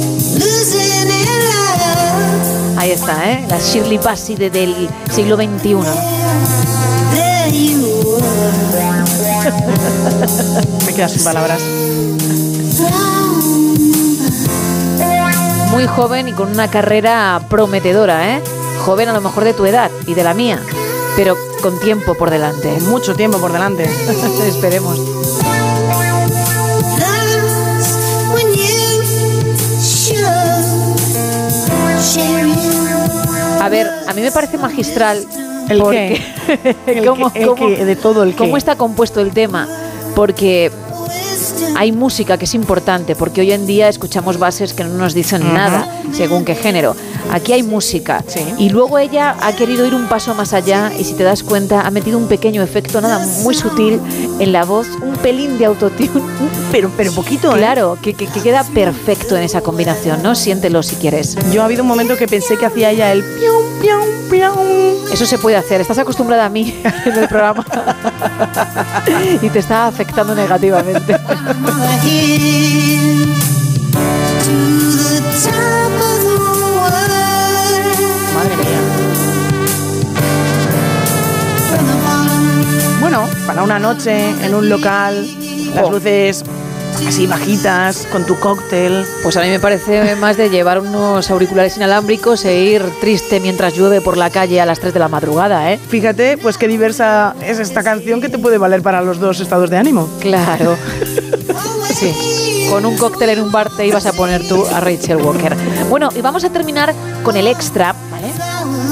[2.85, 3.47] Ahí está, ¿eh?
[3.49, 5.75] La Shirley Bassey de- del siglo XXI.
[10.87, 11.63] Me quedas sin palabras.
[15.71, 18.43] Muy joven y con una carrera prometedora, ¿eh?
[18.85, 20.61] Joven a lo mejor de tu edad y de la mía,
[21.17, 22.71] pero con tiempo por delante.
[22.83, 23.85] Mucho tiempo por delante.
[24.47, 25.01] Esperemos.
[33.65, 35.25] A ver, a mí me parece magistral.
[35.68, 36.20] ¿El porque
[36.86, 37.41] ¿El cómo, qué?
[37.41, 37.84] ¿El cómo- qué?
[37.84, 38.36] De todo el qué.
[38.36, 39.67] cómo está compuesto el tema.
[40.15, 40.70] Porque
[41.76, 45.52] hay música que es importante, porque hoy en día escuchamos bases que no nos dicen
[45.52, 46.94] nada, según qué género.
[47.33, 48.23] Aquí hay música.
[48.59, 51.81] Y luego ella ha querido ir un paso más allá y si te das cuenta
[51.83, 54.01] ha metido un pequeño efecto, nada muy sutil,
[54.39, 56.11] en la voz, un pelín de autotune.
[56.73, 57.59] Pero, pero poquito, ¿eh?
[57.59, 60.35] Claro, que, que- que queda perfecto en esa combinación, ¿no?
[60.35, 61.36] Siéntelo si quieres.
[61.53, 64.67] Yo ha habido un momento que pensé que hacía ella el pium, pium, pium.
[65.12, 65.81] Eso se puede hacer.
[65.81, 67.65] Estás acostumbrada a mí en el programa
[69.43, 71.17] y te está afectando negativamente.
[83.15, 85.25] Bueno, para una noche en un local,
[85.73, 86.44] las luces
[87.07, 89.07] así bajitas, con tu cóctel.
[89.23, 93.75] Pues a mí me parece más de llevar unos auriculares inalámbricos e ir triste mientras
[93.75, 95.78] llueve por la calle a las 3 de la madrugada, ¿eh?
[95.89, 99.70] Fíjate, pues qué diversa es esta canción que te puede valer para los dos estados
[99.70, 100.09] de ánimo.
[100.18, 100.76] Claro.
[101.94, 102.67] Sí.
[102.68, 105.55] Con un cóctel en un bar te ibas a poner tú a Rachel Walker.
[105.89, 107.94] Bueno, y vamos a terminar con el extra.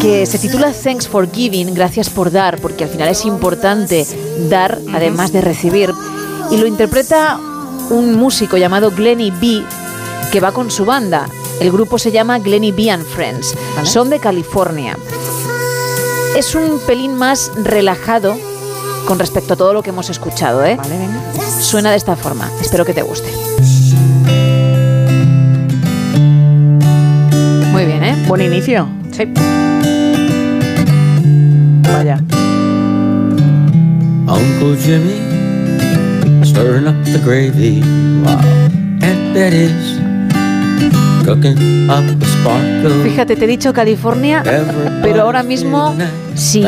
[0.02, 4.04] Que se titula Thanks for Giving, gracias por dar, porque al final es importante
[4.50, 5.92] dar además de recibir.
[6.50, 7.38] Y lo interpreta
[7.88, 9.62] un músico llamado Glenny B,
[10.32, 11.28] que va con su banda.
[11.60, 13.54] El grupo se llama Glenny B and Friends.
[13.84, 14.98] Son de California.
[16.36, 18.36] Es un pelín más relajado
[19.06, 20.78] con respecto a todo lo que hemos escuchado, ¿eh?
[21.60, 22.50] Suena de esta forma.
[22.60, 23.30] Espero que te guste.
[27.70, 28.24] Muy bien, ¿eh?
[28.26, 28.88] Buen inicio.
[29.12, 29.32] Sí.
[31.82, 32.20] Vaya.
[34.26, 35.18] Uncle Jimmy
[36.44, 37.80] stirring up the gravy
[38.22, 38.38] while
[39.02, 40.00] Aunt Betty's
[41.24, 43.02] cooking up the sparkle.
[43.02, 44.42] Fíjate, te he dicho California,
[45.02, 45.94] pero ahora mismo
[46.34, 46.62] si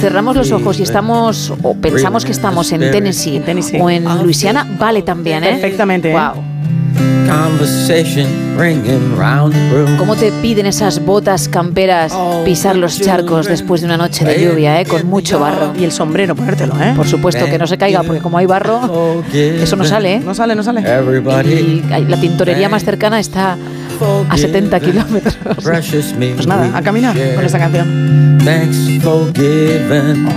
[0.00, 3.42] cerramos los ojos y estamos o pensamos que estamos en Tennessee,
[3.80, 5.50] o en Luisiana, vale también, ¿eh?
[5.52, 6.12] Perfectamente.
[6.12, 6.55] Wow.
[9.98, 14.80] ¿Cómo te piden esas botas camperas pisar los charcos después de una noche de lluvia,
[14.80, 14.86] eh?
[14.86, 15.72] Con mucho barro.
[15.78, 16.92] Y el sombrero, ponértelo, ¿eh?
[16.94, 20.20] Por supuesto, que no se caiga, porque como hay barro, eso no sale, ¿eh?
[20.20, 20.80] No sale, no sale.
[20.80, 23.56] Everybody Y la tintorería más cercana está
[24.28, 25.36] a 70 kilómetros.
[25.64, 26.28] precious me.
[26.34, 28.38] Pues nada, a caminar con esta canción.
[28.44, 30.28] Thanks for giving.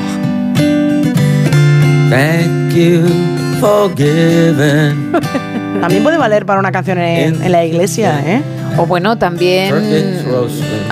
[2.09, 3.39] Thank you.
[5.81, 8.41] También puede valer para una canción en, en la iglesia, ¿eh?
[8.77, 9.73] O bueno, también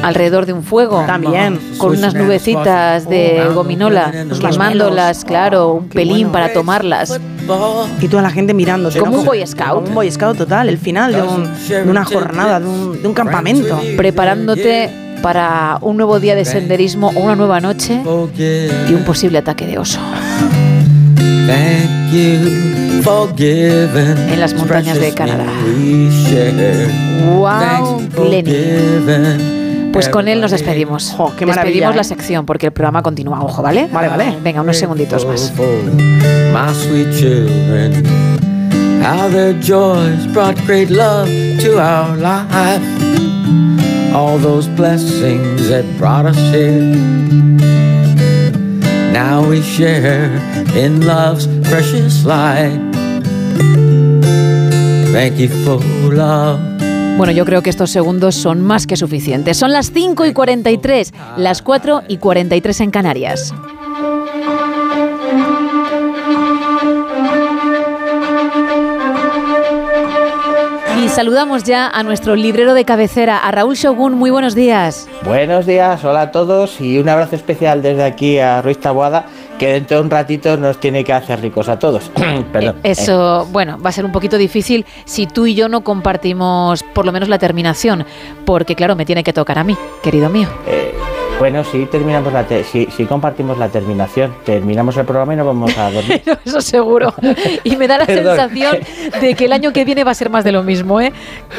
[0.04, 1.04] alrededor de un fuego.
[1.06, 1.60] También.
[1.78, 4.12] Con unas nubecitas de gominola,
[4.52, 7.20] quemándolas, claro, un pelín para tomarlas.
[8.02, 8.90] Y toda la gente mirando.
[9.00, 9.74] Como un Boy Scout.
[9.76, 11.44] Como un Boy Scout total, el final de, un-
[11.86, 13.80] de una jornada, de un, de un campamento.
[13.96, 14.90] Preparándote
[15.22, 18.02] para un nuevo día de senderismo o una nueva noche
[18.90, 20.00] y un posible ataque de oso.
[24.30, 25.45] En las montañas de Canadá.
[27.26, 28.02] ¡Wow!
[28.30, 29.92] Lenny.
[29.92, 31.16] Pues con él nos despedimos.
[31.38, 32.06] qué despedimos la ¿eh?
[32.06, 33.88] sección porque el programa continúa, ojo, ¿vale?
[33.92, 34.38] Vale, vale.
[34.44, 35.52] Venga, unos segunditos más.
[36.53, 38.06] My sweet children,
[39.02, 41.27] how their joys brought great love
[41.61, 42.82] to our life.
[44.14, 47.87] All those blessings that brought us here.
[49.14, 50.30] Now we share
[50.76, 52.80] in love's precious light.
[55.11, 55.82] Thank you for
[56.14, 56.60] love.
[57.18, 59.58] Bueno, yo creo que estos segundos son más que suficientes.
[59.58, 63.56] Son las 5 y 43, las 4 y 43 en Canarias.
[71.18, 74.14] Saludamos ya a nuestro librero de cabecera, a Raúl Shogun.
[74.14, 75.10] Muy buenos días.
[75.26, 79.26] Buenos días, hola a todos y un abrazo especial desde aquí a Ruiz Taboada,
[79.58, 82.12] que dentro de un ratito nos tiene que hacer ricos a todos.
[82.54, 82.76] Perdón.
[82.84, 87.08] Eso, bueno, va a ser un poquito difícil si tú y yo no compartimos por
[87.08, 88.06] lo menos la terminación,
[88.46, 90.50] porque claro, me tiene que tocar a mí, querido mío.
[90.68, 90.94] Eh,
[91.40, 95.46] bueno, si terminamos la te- si, si compartimos la terminación, terminamos el programa y nos
[95.46, 96.22] vamos a dormir.
[96.46, 97.14] Eso seguro.
[97.64, 98.78] Y me da la sensación
[99.22, 101.14] de que el año que viene va a ser más de lo mismo, ¿eh?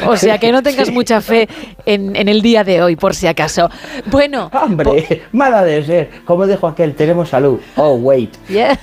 [0.05, 0.93] O sea, que no tengas Sí.
[0.93, 1.47] mucha fe
[1.85, 3.69] en, en el día de hoy, por si acaso.
[4.07, 4.49] Bueno.
[4.53, 6.09] Hombre, mala de ser.
[6.25, 7.59] Como dijo aquel, tenemos salud.
[7.77, 8.31] Oh, wait.
[8.49, 8.77] Yeah.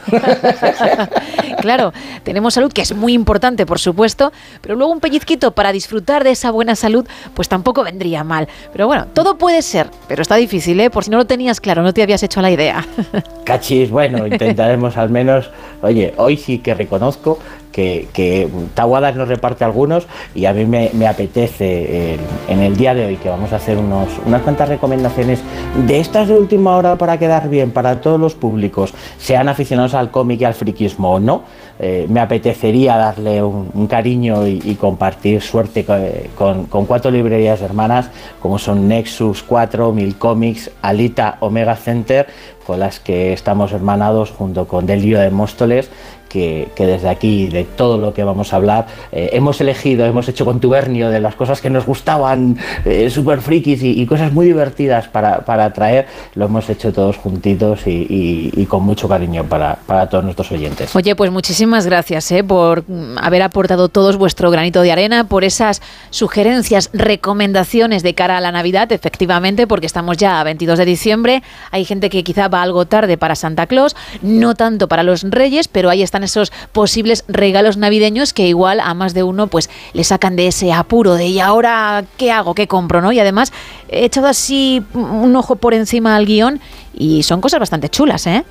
[1.61, 1.93] claro,
[2.23, 6.31] tenemos salud, que es muy importante, por supuesto, pero luego un pellizquito para disfrutar de
[6.31, 8.49] esa buena salud, pues tampoco vendría mal.
[8.73, 10.86] Pero bueno, todo puede ser, pero está difícil, ¿eh?
[10.91, 12.85] Por si no lo tenías claro, no te habías hecho la idea.
[13.45, 15.51] Cachis, bueno, intentaremos al menos.
[15.83, 17.39] Oye, hoy sí que reconozco
[17.77, 18.49] que, que
[19.15, 23.29] nos reparte algunos y a mí me, apetece en, en el día de hoy que
[23.29, 25.41] vamos a hacer unos, unas cuantas recomendaciones
[25.87, 30.11] de estas de última hora para quedar bien para todos los públicos, sean aficionados al
[30.11, 31.45] cómic y al friquismo o no.
[31.79, 35.95] Eh, me apetecería darle un, cariño y, compartir suerte co-
[36.37, 42.27] con, con cuatro librerías hermanas como son Nexus 4, Mil Comics, Alita, Omega Center,
[42.67, 45.91] con las que estamos hermanados junto con Delio de Móstoles,
[46.37, 50.45] que, desde aquí, de todo lo que vamos a hablar, eh, hemos elegido, hemos hecho
[50.45, 55.45] contubernio de las cosas que nos gustaban, eh, super frikis y, cosas muy divertidas para,
[55.45, 60.51] para traer, lo hemos hecho todos juntitos y, con mucho cariño para, para todos nuestros
[60.53, 60.95] oyentes.
[60.95, 62.45] Oye, pues muchísimas gracias ¿eh?
[62.45, 62.85] por
[63.21, 68.53] haber aportado todos vuestro granito de arena, por esas sugerencias, recomendaciones de cara a la
[68.53, 71.43] Navidad, efectivamente, porque estamos ya a 22 de diciembre.
[71.71, 75.69] Hay gente que quizá va algo tarde para Santa Claus, no tanto para los Reyes,
[75.69, 80.05] pero ahí están esos posibles regalos navideños que igual a más de uno pues le
[80.05, 82.55] sacan de ese apuro de ¿y ahora qué hago?
[82.55, 83.01] ¿Qué compro?
[83.01, 83.13] ¿no?
[83.13, 83.53] Y además
[83.89, 86.61] he echado así un ojo por encima al guion
[86.95, 88.45] y son cosas bastante chulas, ¿eh?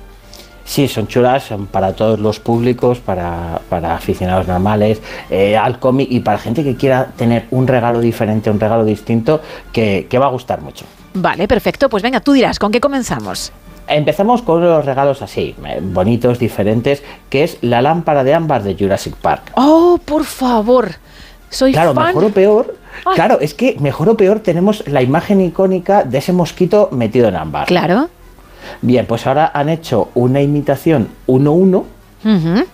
[0.66, 6.08] Sí, son chulas, son para todos los públicos, para, para aficionados normales, eh, al cómic
[6.10, 9.40] y para gente que quiera tener un regalo diferente, un regalo distinto,
[9.72, 10.84] que, que va a gustar mucho.
[11.14, 11.88] Vale, perfecto.
[11.88, 13.52] Pues venga, tú dirás, ¿con qué comenzamos?
[13.88, 18.74] Empezamos con los regalos así, eh, bonitos, diferentes, que es la lámpara de ámbar de
[18.74, 19.52] Jurassic Park.
[19.54, 20.90] Oh, por favor.
[21.50, 22.06] Soy Claro, fan.
[22.08, 22.76] mejor o peor.
[23.04, 23.14] Ay.
[23.14, 27.36] Claro, es que mejor o peor tenemos la imagen icónica de ese mosquito metido en
[27.36, 27.66] ámbar.
[27.66, 28.08] Claro.
[28.82, 31.84] Bien, pues ahora han hecho una imitación 1-1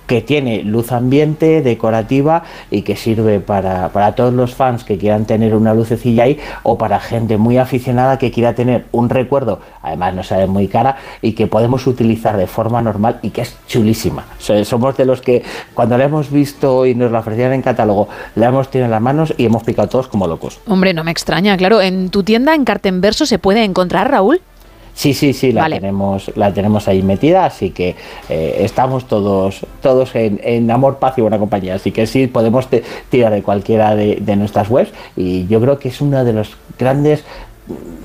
[0.07, 5.25] Que tiene luz ambiente, decorativa y que sirve para, para todos los fans que quieran
[5.27, 10.15] tener una lucecilla ahí o para gente muy aficionada que quiera tener un recuerdo, además
[10.15, 14.25] no sale muy cara y que podemos utilizar de forma normal y que es chulísima.
[14.39, 15.43] So- Somos de los que
[15.75, 19.03] cuando la hemos visto y nos la ofrecían en catálogo, la hemos tenido en las
[19.03, 20.61] manos y hemos picado todos como locos.
[20.67, 21.81] Hombre, no me extraña, claro.
[21.83, 24.41] ¿En tu tienda en Cartenverso se puede encontrar, Raúl?
[24.95, 25.77] Sí, sí, sí, la Vale.
[25.81, 27.97] tenemos, la tenemos ahí metida, así que
[28.29, 31.75] eh, estamos todos, todos en, en amor, paz y buena compañía.
[31.77, 35.79] Así que sí, podemos te- tirar de cualquiera de, de nuestras webs y yo creo
[35.79, 37.25] que es uno de los grandes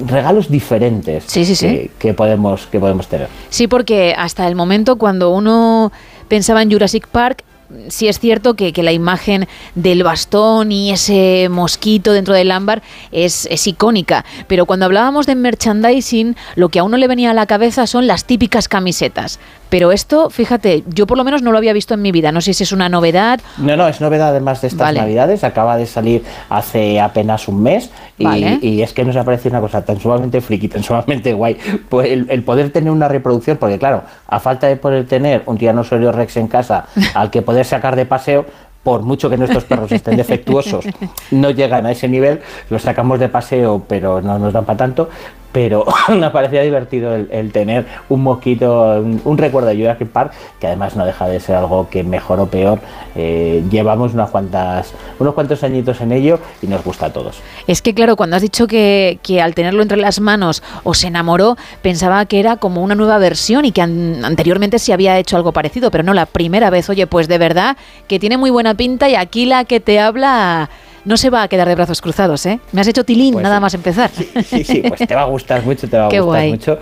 [0.08, 1.26] regalos diferentes
[1.68, 3.28] Que, que podemos que podemos tener.
[3.50, 5.92] Sí, porque hasta el momento cuando uno
[6.28, 7.44] pensaba en Jurassic Park,
[7.90, 12.82] sí es cierto que, que la imagen del bastón y ese mosquito dentro del ámbar
[13.12, 14.26] es, es icónica.
[14.48, 18.08] Pero cuando hablábamos de merchandising, lo que a uno le venía a la cabeza son
[18.08, 19.40] las típicas camisetas.
[19.70, 22.32] Pero esto, fíjate, yo por lo menos no lo había visto en mi vida.
[22.32, 23.40] No sé si es una novedad.
[23.58, 25.00] No, no, es novedad además de estas Vale.
[25.00, 25.44] navidades.
[25.44, 27.90] Acaba de salir hace apenas un mes.
[28.18, 28.60] Y, Vale.
[28.62, 31.58] y es que nos ha parecido una cosa tan sumamente friki, tan sumamente guay.
[31.90, 35.58] Pues el, el poder tener una reproducción, porque claro, a falta de poder tener un
[35.58, 38.46] tiranosaurio rex en casa al que poder sacar de paseo,
[38.84, 40.86] por mucho que nuestros perros estén defectuosos,
[41.32, 42.40] no llegan a ese nivel,
[42.70, 45.10] los sacamos de paseo, pero no nos dan para tanto.
[45.58, 50.96] Pero me parecía divertido el, tener un mosquito, un, recuerdo de Jurassic Park, que además
[50.96, 52.80] no deja de ser algo que mejor o peor
[53.16, 57.40] eh, llevamos unas cuantas, unos cuantos añitos en ello y nos gusta a todos.
[57.66, 61.58] Es que, claro, cuando has dicho que, que al tenerlo entre las manos os enamoró,
[61.82, 65.54] pensaba que era como una nueva versión y que an- anteriormente se había hecho algo
[65.54, 66.88] parecido, pero no la primera vez.
[66.92, 67.78] Oye, pues de verdad
[68.08, 70.70] que tiene muy buena pinta y aquí la que te habla
[71.08, 72.60] no se va a quedar de brazos cruzados, ¿eh?
[72.74, 74.12] Me has hecho tilín nada más empezar.
[74.12, 76.52] Sí, sí, pues te va a gustar mucho, te va a Qué gustar guay.
[76.52, 76.78] mucho.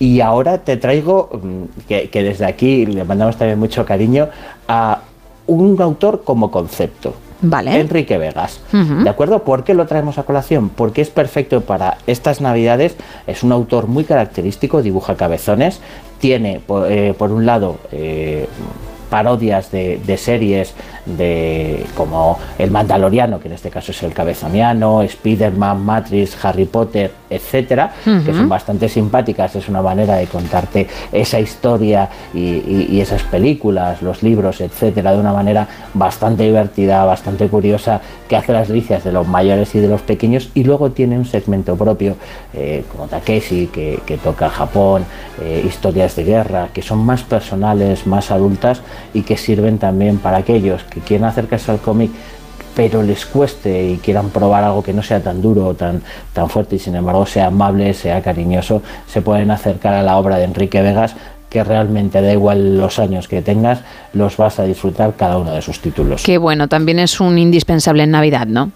[0.00, 4.28] Y ahora te traigo, mm, que, que desde aquí le mandamos también mucho cariño,
[4.66, 5.00] a
[5.46, 7.14] un autor como concepto.
[7.40, 7.78] Vale.
[7.78, 8.60] Enrique Vegas.
[8.72, 9.44] ¿De acuerdo?
[9.44, 10.70] ¿Por qué lo traemos a colación?
[10.70, 12.96] Porque es perfecto para estas navidades.
[13.28, 15.80] Es un autor muy característico, dibuja cabezones.
[16.18, 18.48] Tiene, por, eh, por un lado, eh,
[19.08, 20.74] parodias de, de series
[21.16, 27.10] de como El Mandaloriano, que en este caso es el cabezoniano, Spider-Man, Matrix, Harry Potter,
[27.30, 29.54] etcétera, que son bastante simpáticas.
[29.56, 35.12] Es una manera de contarte esa historia y, y- y esas películas, los libros, etcétera,
[35.12, 39.80] de una manera bastante divertida, bastante curiosa, que hace las delicias de los mayores y
[39.80, 40.50] de los pequeños.
[40.54, 42.16] Y luego tiene un segmento propio,
[42.54, 45.04] eh, como Takeshi, que, que toca Japón,
[45.40, 48.80] eh, historias de guerra, que son más personales, más adultas
[49.14, 52.10] y que sirven también para aquellos que quieren acercarse al cómic
[52.74, 56.00] pero les cueste y quieran probar algo que no sea tan duro o tan,
[56.32, 60.36] tan fuerte y sin embargo sea amable, sea cariñoso, se pueden acercar a la obra
[60.36, 61.16] de Enrique Vegas
[61.50, 63.80] que realmente da igual los años que tengas,
[64.12, 66.22] los vas a disfrutar cada uno de sus títulos.
[66.22, 68.70] Qué bueno, también es un indispensable en Navidad, ¿no?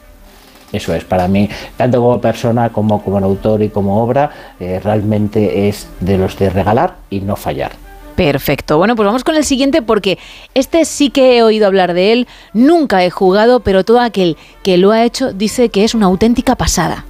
[0.72, 5.68] Eso es, para mí, tanto como persona como como autor y como obra, eh, realmente
[5.68, 7.81] es de los de regalar y no fallar.
[8.16, 8.78] Perfecto.
[8.78, 10.18] Bueno, pues vamos con el siguiente porque
[10.54, 14.76] este sí que he oído hablar de él, nunca he jugado, pero todo aquel que
[14.76, 17.04] lo ha hecho dice que es una auténtica pasada.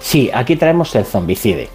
[0.00, 1.68] Sí, aquí traemos el Zombicide.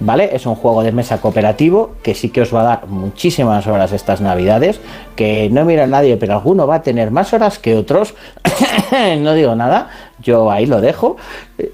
[0.00, 0.30] ¿Vale?
[0.32, 3.90] Es un juego de mesa cooperativo que sí que os va a dar muchísimas horas
[3.90, 4.80] estas navidades,
[5.16, 8.14] que no mira a nadie, pero alguno va a tener más horas que otros.
[9.18, 9.90] no digo nada,
[10.22, 11.16] yo ahí lo dejo.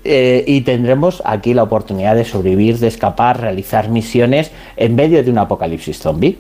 [0.05, 5.31] Eh, y tendremos aquí la oportunidad de sobrevivir, de escapar, realizar misiones en medio de
[5.31, 6.39] un apocalipsis zombie.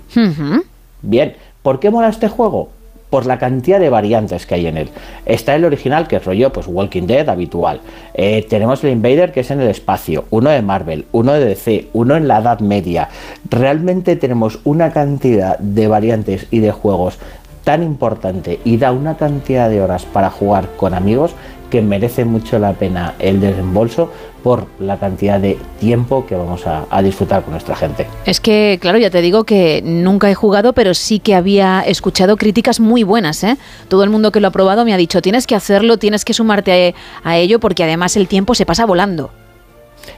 [1.02, 2.70] Bien, ¿por qué mola este juego?
[3.10, 4.91] Por la cantidad de variantes que hay en él.
[5.24, 7.81] Está el original, que es rollo, pues Walking Dead habitual.
[8.15, 10.24] Eh, tenemos el Invader, que es en el espacio.
[10.31, 13.08] Uno de Marvel, uno de DC, uno en la Edad Media.
[13.49, 17.18] Realmente tenemos una cantidad de variantes y de juegos
[17.65, 21.34] tan importante y da una cantidad de horas para jugar con amigos
[21.75, 24.09] que merece mucho la pena el desembolso
[24.44, 28.07] por la cantidad de tiempo que vamos a, a disfrutar con nuestra gente.
[28.27, 32.36] Es que, claro, ya te digo que nunca he jugado, pero sí que había escuchado
[32.36, 33.57] críticas muy buenas, ¿eh?
[33.89, 36.33] Todo el mundo que lo ha probado me ha dicho, tienes que hacerlo, tienes que
[36.33, 36.94] sumarte
[37.25, 39.33] a, a ello, porque además el tiempo se pasa volando.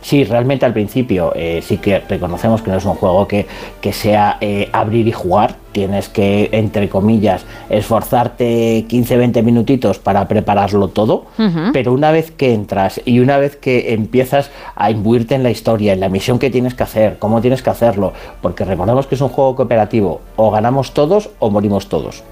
[0.03, 3.47] Sí, realmente al principio eh, sí que reconocemos que no es un juego que,
[3.81, 5.57] que sea eh, abrir y jugar.
[5.77, 11.27] Tienes que, entre comillas, esforzarte 15-20 minutitos para prepararlo todo.
[11.75, 15.93] Pero una vez que entras y una vez que empiezas a imbuirte en la historia,
[15.93, 19.21] en la misión que tienes que hacer, cómo tienes que hacerlo, porque recordemos que es
[19.21, 22.25] un juego cooperativo, o ganamos todos o morimos todos.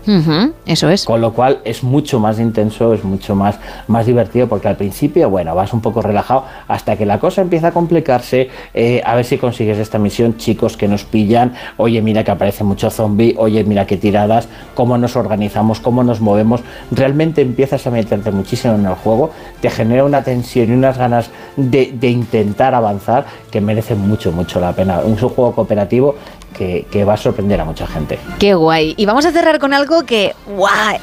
[0.65, 1.05] Eso es.
[1.05, 3.59] Con lo cual es mucho más intenso, es mucho más,
[3.89, 7.69] más divertido, porque al principio, bueno, vas un poco relajado hasta que la cosa empieza
[7.69, 8.49] a complicarse.
[8.73, 11.53] eh, a ver si consigues esta misión, chicos que nos pillan.
[11.77, 13.34] Oye, mira que aparece mucho zombie.
[13.39, 16.61] Oye, mira qué tiradas, cómo nos organizamos, cómo nos movemos.
[16.91, 19.31] Realmente empiezas a meterte muchísimo en el juego,
[19.61, 24.73] te genera una tensión y unas ganas de, intentar avanzar que merecen mucho, mucho la
[24.73, 25.01] pena.
[25.01, 26.15] Es un juego cooperativo
[26.55, 28.19] que, va a sorprender a mucha gente.
[28.39, 28.95] Qué guay.
[28.97, 30.35] Y vamos a cerrar con algo que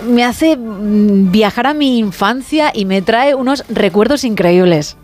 [0.07, 4.97] me hace mm, viajar a mi infancia y me trae unos recuerdos increíbles.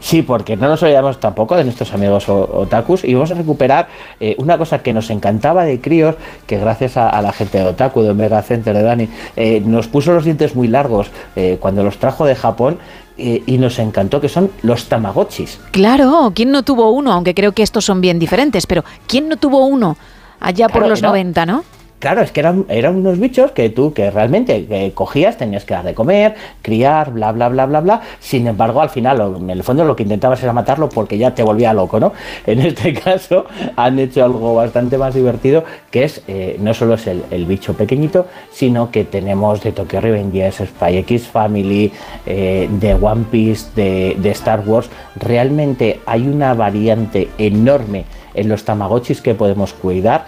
[0.00, 3.88] Sí, porque no nos olvidamos tampoco de nuestros amigos otakus y vamos a recuperar
[4.20, 6.14] eh, una cosa que nos encantaba de críos,
[6.46, 9.88] que gracias a, a la gente de Otaku, de Omega Center, de Dani, eh, nos
[9.88, 12.78] puso los dientes muy largos eh, cuando los trajo de Japón
[13.18, 15.58] y nos encantó, que son los Tamagotchis.
[15.70, 17.12] Claro, ¿quién no tuvo uno?
[17.14, 19.96] Aunque creo que estos son bien diferentes, pero ¿quién no tuvo uno
[20.38, 21.64] allá por los era- 90, no?
[21.98, 25.94] Claro, es que eran, unos bichos que tú, que realmente cogías, tenías que dar de
[25.94, 28.02] comer, criar, bla, bla, bla, bla, bla.
[28.20, 31.42] Sin embargo, al final, en el fondo lo que intentabas era matarlo porque ya te
[31.42, 32.12] volvía loco, ¿no?
[32.46, 37.06] En este caso, han hecho algo bastante más divertido, que es, eh, no solo es
[37.06, 41.92] el, bicho pequeñito, sino que tenemos de Tokyo Revengers, Spy X Family,
[42.26, 44.90] eh, de One Piece, de Star Wars.
[45.16, 50.26] Realmente hay una variante enorme en los Tamagotchis que podemos cuidar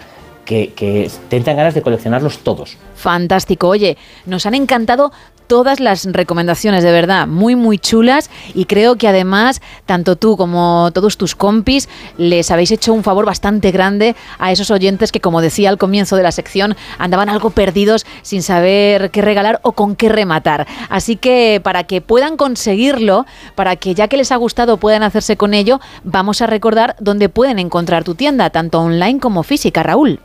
[0.49, 2.75] que, que te dan ganas de coleccionarlos todos.
[2.95, 3.67] Fantástico.
[3.67, 5.11] Oye, nos han encantado
[5.45, 8.31] todas las recomendaciones, de verdad, muy, muy chulas.
[8.55, 11.87] Y creo que además, tanto tú como todos tus compis,
[12.17, 16.15] les habéis hecho un favor bastante grande a esos oyentes que, como decía al comienzo
[16.15, 20.65] de la sección, andaban algo perdidos sin saber qué regalar o con qué rematar.
[20.89, 25.37] Así que para que puedan conseguirlo, para que ya que les ha gustado puedan hacerse
[25.37, 30.21] con ello, vamos a recordar dónde pueden encontrar tu tienda, tanto online como física, Raúl.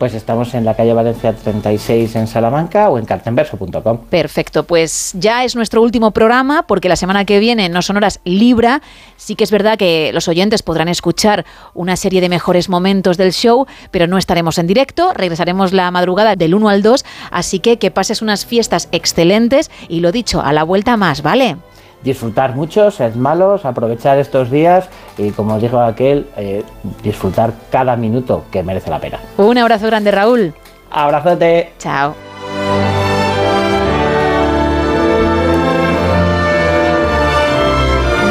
[0.00, 3.98] Pues estamos en la calle Valencia 36 en Salamanca o en cartenverso.com.
[4.08, 8.18] Perfecto, pues ya es nuestro último programa porque la semana que viene no son horas
[8.24, 8.80] Libra.
[9.18, 13.34] Sí que es verdad que los oyentes podrán escuchar una serie de mejores momentos del
[13.34, 15.12] show, pero no estaremos en directo.
[15.12, 20.00] Regresaremos la madrugada del 1 al 2, así que que pases unas fiestas excelentes y
[20.00, 21.58] lo dicho, a la vuelta más, ¿vale?
[22.02, 24.88] Disfrutar mucho, sed malos, aprovechar estos días
[25.18, 26.64] y como dijo aquel, eh,
[27.02, 29.18] disfrutar cada minuto que merece la pena.
[29.36, 30.54] Un abrazo grande, Raúl.
[30.90, 31.72] Abrazote.
[31.78, 32.14] Chao.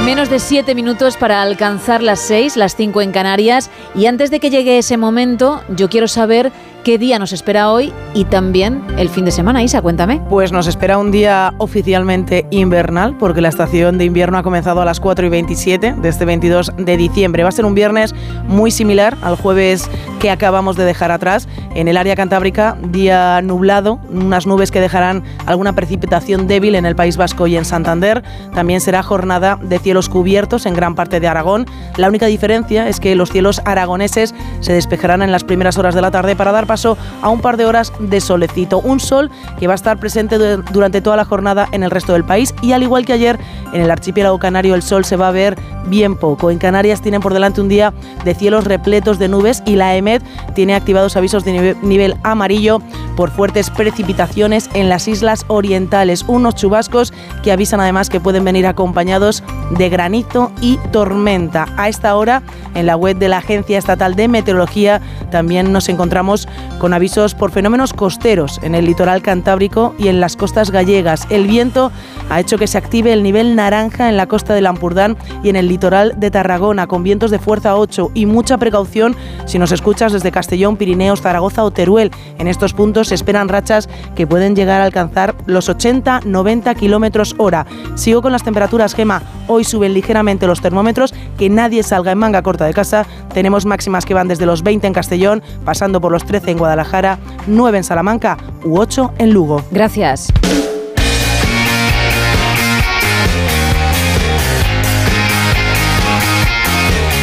[0.03, 3.69] Menos de siete minutos para alcanzar las seis, las cinco en Canarias.
[3.93, 6.51] Y antes de que llegue ese momento, yo quiero saber
[6.83, 9.63] qué día nos espera hoy y también el fin de semana.
[9.63, 10.21] Isa, cuéntame.
[10.29, 14.85] Pues nos espera un día oficialmente invernal, porque la estación de invierno ha comenzado a
[14.85, 17.43] las 4 y 27 de este 22 de diciembre.
[17.43, 18.13] Va a ser un viernes
[18.47, 21.47] muy similar al jueves que acabamos de dejar atrás.
[21.75, 26.95] En el área cantábrica, día nublado, unas nubes que dejarán alguna precipitación débil en el
[26.95, 28.23] País Vasco y en Santander.
[28.53, 31.65] También será jornada de cielos cubiertos en gran parte de Aragón.
[31.97, 36.01] La única diferencia es que los cielos aragoneses se despejarán en las primeras horas de
[36.01, 38.79] la tarde para dar paso a un par de horas de solecito.
[38.79, 42.13] Un sol que va a estar presente du- durante toda la jornada en el resto
[42.13, 43.37] del país y al igual que ayer
[43.73, 45.57] en el archipiélago canario el sol se va a ver
[45.87, 46.51] bien poco.
[46.51, 47.91] En Canarias tienen por delante un día
[48.23, 50.21] de cielos repletos de nubes y la EMED
[50.53, 52.79] tiene activados avisos de nive- nivel amarillo
[53.15, 56.23] por fuertes precipitaciones en las islas orientales.
[56.27, 57.11] Unos chubascos
[57.43, 61.65] que avisan además que pueden venir acompañados de granizo y tormenta.
[61.77, 62.43] A esta hora,
[62.75, 66.47] en la web de la Agencia Estatal de Meteorología, también nos encontramos
[66.79, 71.27] con avisos por fenómenos costeros en el litoral cantábrico y en las costas gallegas.
[71.29, 71.91] El viento
[72.29, 75.55] ha hecho que se active el nivel naranja en la costa del Ampurdán y en
[75.55, 79.15] el litoral de Tarragona, con vientos de fuerza 8 y mucha precaución
[79.45, 82.11] si nos escuchas desde Castellón, Pirineos, Zaragoza o Teruel.
[82.37, 87.65] En estos puntos se esperan rachas que pueden llegar a alcanzar los 80-90 kilómetros hora.
[87.95, 89.21] Sigo con las temperaturas, Gema.
[89.47, 93.05] Hoy suben ligeramente los termómetros, que nadie salga en manga corta de casa.
[93.33, 97.19] Tenemos máximas que van desde los 20 en Castellón, pasando por los 13 en Guadalajara,
[97.47, 99.61] 9 en Salamanca u 8 en Lugo.
[99.71, 100.31] Gracias.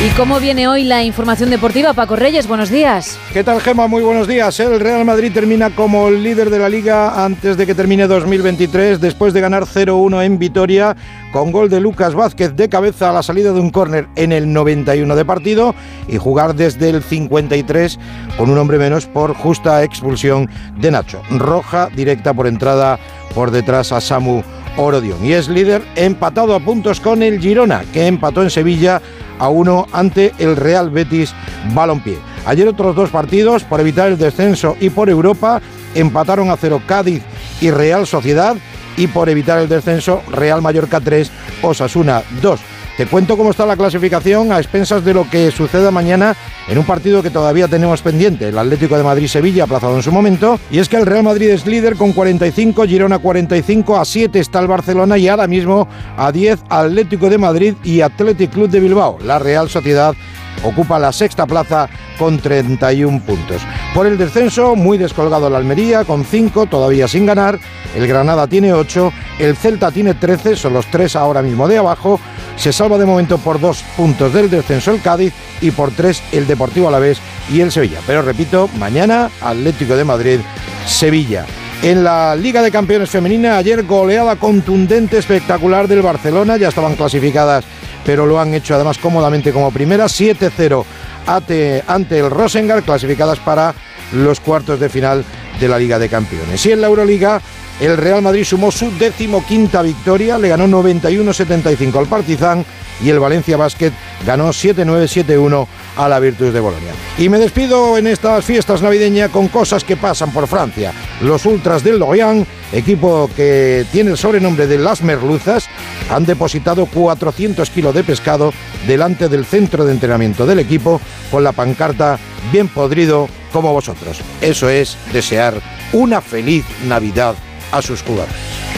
[0.07, 1.93] ¿Y cómo viene hoy la información deportiva?
[1.93, 3.19] Paco Reyes, buenos días.
[3.33, 3.89] ¿Qué tal, Gema?
[3.89, 4.61] Muy buenos días.
[4.61, 9.35] El Real Madrid termina como líder de la liga antes de que termine 2023, después
[9.35, 10.97] de ganar 0-1 en Vitoria,
[11.33, 14.53] con gol de Lucas Vázquez de cabeza a la salida de un córner en el
[14.53, 15.75] 91 de partido
[16.07, 17.99] y jugar desde el 53
[18.37, 21.21] con un hombre menos por justa expulsión de Nacho.
[21.31, 23.01] Roja directa por entrada
[23.35, 24.45] por detrás a Samu
[24.77, 25.25] Orodion.
[25.25, 29.03] Y es líder empatado a puntos con el Girona, que empató en Sevilla
[29.39, 31.35] a uno ante el Real Betis
[31.75, 32.19] Balompié.
[32.45, 35.61] Ayer otros dos partidos por evitar el descenso y por Europa
[35.95, 37.23] empataron a cero Cádiz
[37.61, 38.57] y Real Sociedad
[38.97, 41.31] y por evitar el descenso Real Mallorca 3,
[41.63, 42.76] Osasuna 2.
[42.97, 46.35] Te cuento cómo está la clasificación a expensas de lo que suceda mañana
[46.67, 50.59] en un partido que todavía tenemos pendiente, el Atlético de Madrid-Sevilla, aplazado en su momento.
[50.71, 54.61] Y es que el Real Madrid es líder con 45, Girona 45, a 7 está
[54.61, 59.19] el Barcelona y ahora mismo a 10 Atlético de Madrid y Athletic Club de Bilbao.
[59.23, 60.15] La Real Sociedad
[60.63, 63.63] ocupa la sexta plaza con 31 puntos.
[63.95, 67.59] Por el descenso, muy descolgado el Almería con 5, todavía sin ganar.
[67.95, 72.21] El Granada tiene 8, el Celta tiene 13, son los tres ahora mismo de abajo.
[72.57, 76.47] Se salva de momento por dos puntos del descenso el Cádiz y por tres el
[76.47, 77.19] Deportivo Alavés
[77.51, 78.01] y el Sevilla.
[78.07, 80.41] Pero repito, mañana Atlético de Madrid,
[80.87, 81.45] Sevilla.
[81.83, 87.65] En la Liga de Campeones Femenina, ayer goleada contundente, espectacular del Barcelona, ya estaban clasificadas,
[88.07, 90.85] pero lo han hecho además cómodamente como primera, 7-0
[91.27, 93.75] ante, ante el Rosengard, clasificadas para
[94.13, 95.25] los cuartos de final
[95.59, 96.65] de la Liga de Campeones.
[96.65, 97.43] Y en la Euroliga,
[97.81, 102.65] el Real Madrid sumó su decimoquinta victoria, le ganó 91-75 al Partizan
[103.03, 103.93] y el Valencia Basket
[104.25, 106.93] ganó 7-9-7-1 a la Virtus de Bolonia.
[107.19, 110.93] Y me despido en estas fiestas navideñas con cosas que pasan por Francia.
[111.21, 115.69] Los Ultras del Lorient, equipo que tiene el sobrenombre de Las Merluzas,
[116.11, 118.53] han depositado 400 kilos de pescado
[118.87, 122.19] delante del centro de entrenamiento del equipo con la pancarta
[122.53, 124.21] bien podrido como vosotros.
[124.41, 125.61] Eso es desear
[125.93, 127.37] una feliz Navidad
[127.73, 128.35] a sus jugadores.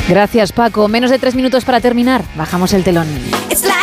[0.08, 0.88] Gracias Paco.
[0.88, 2.22] Menos de tres minutos para terminar.
[2.34, 3.06] Bajamos el telón.
[3.50, 3.77] It's like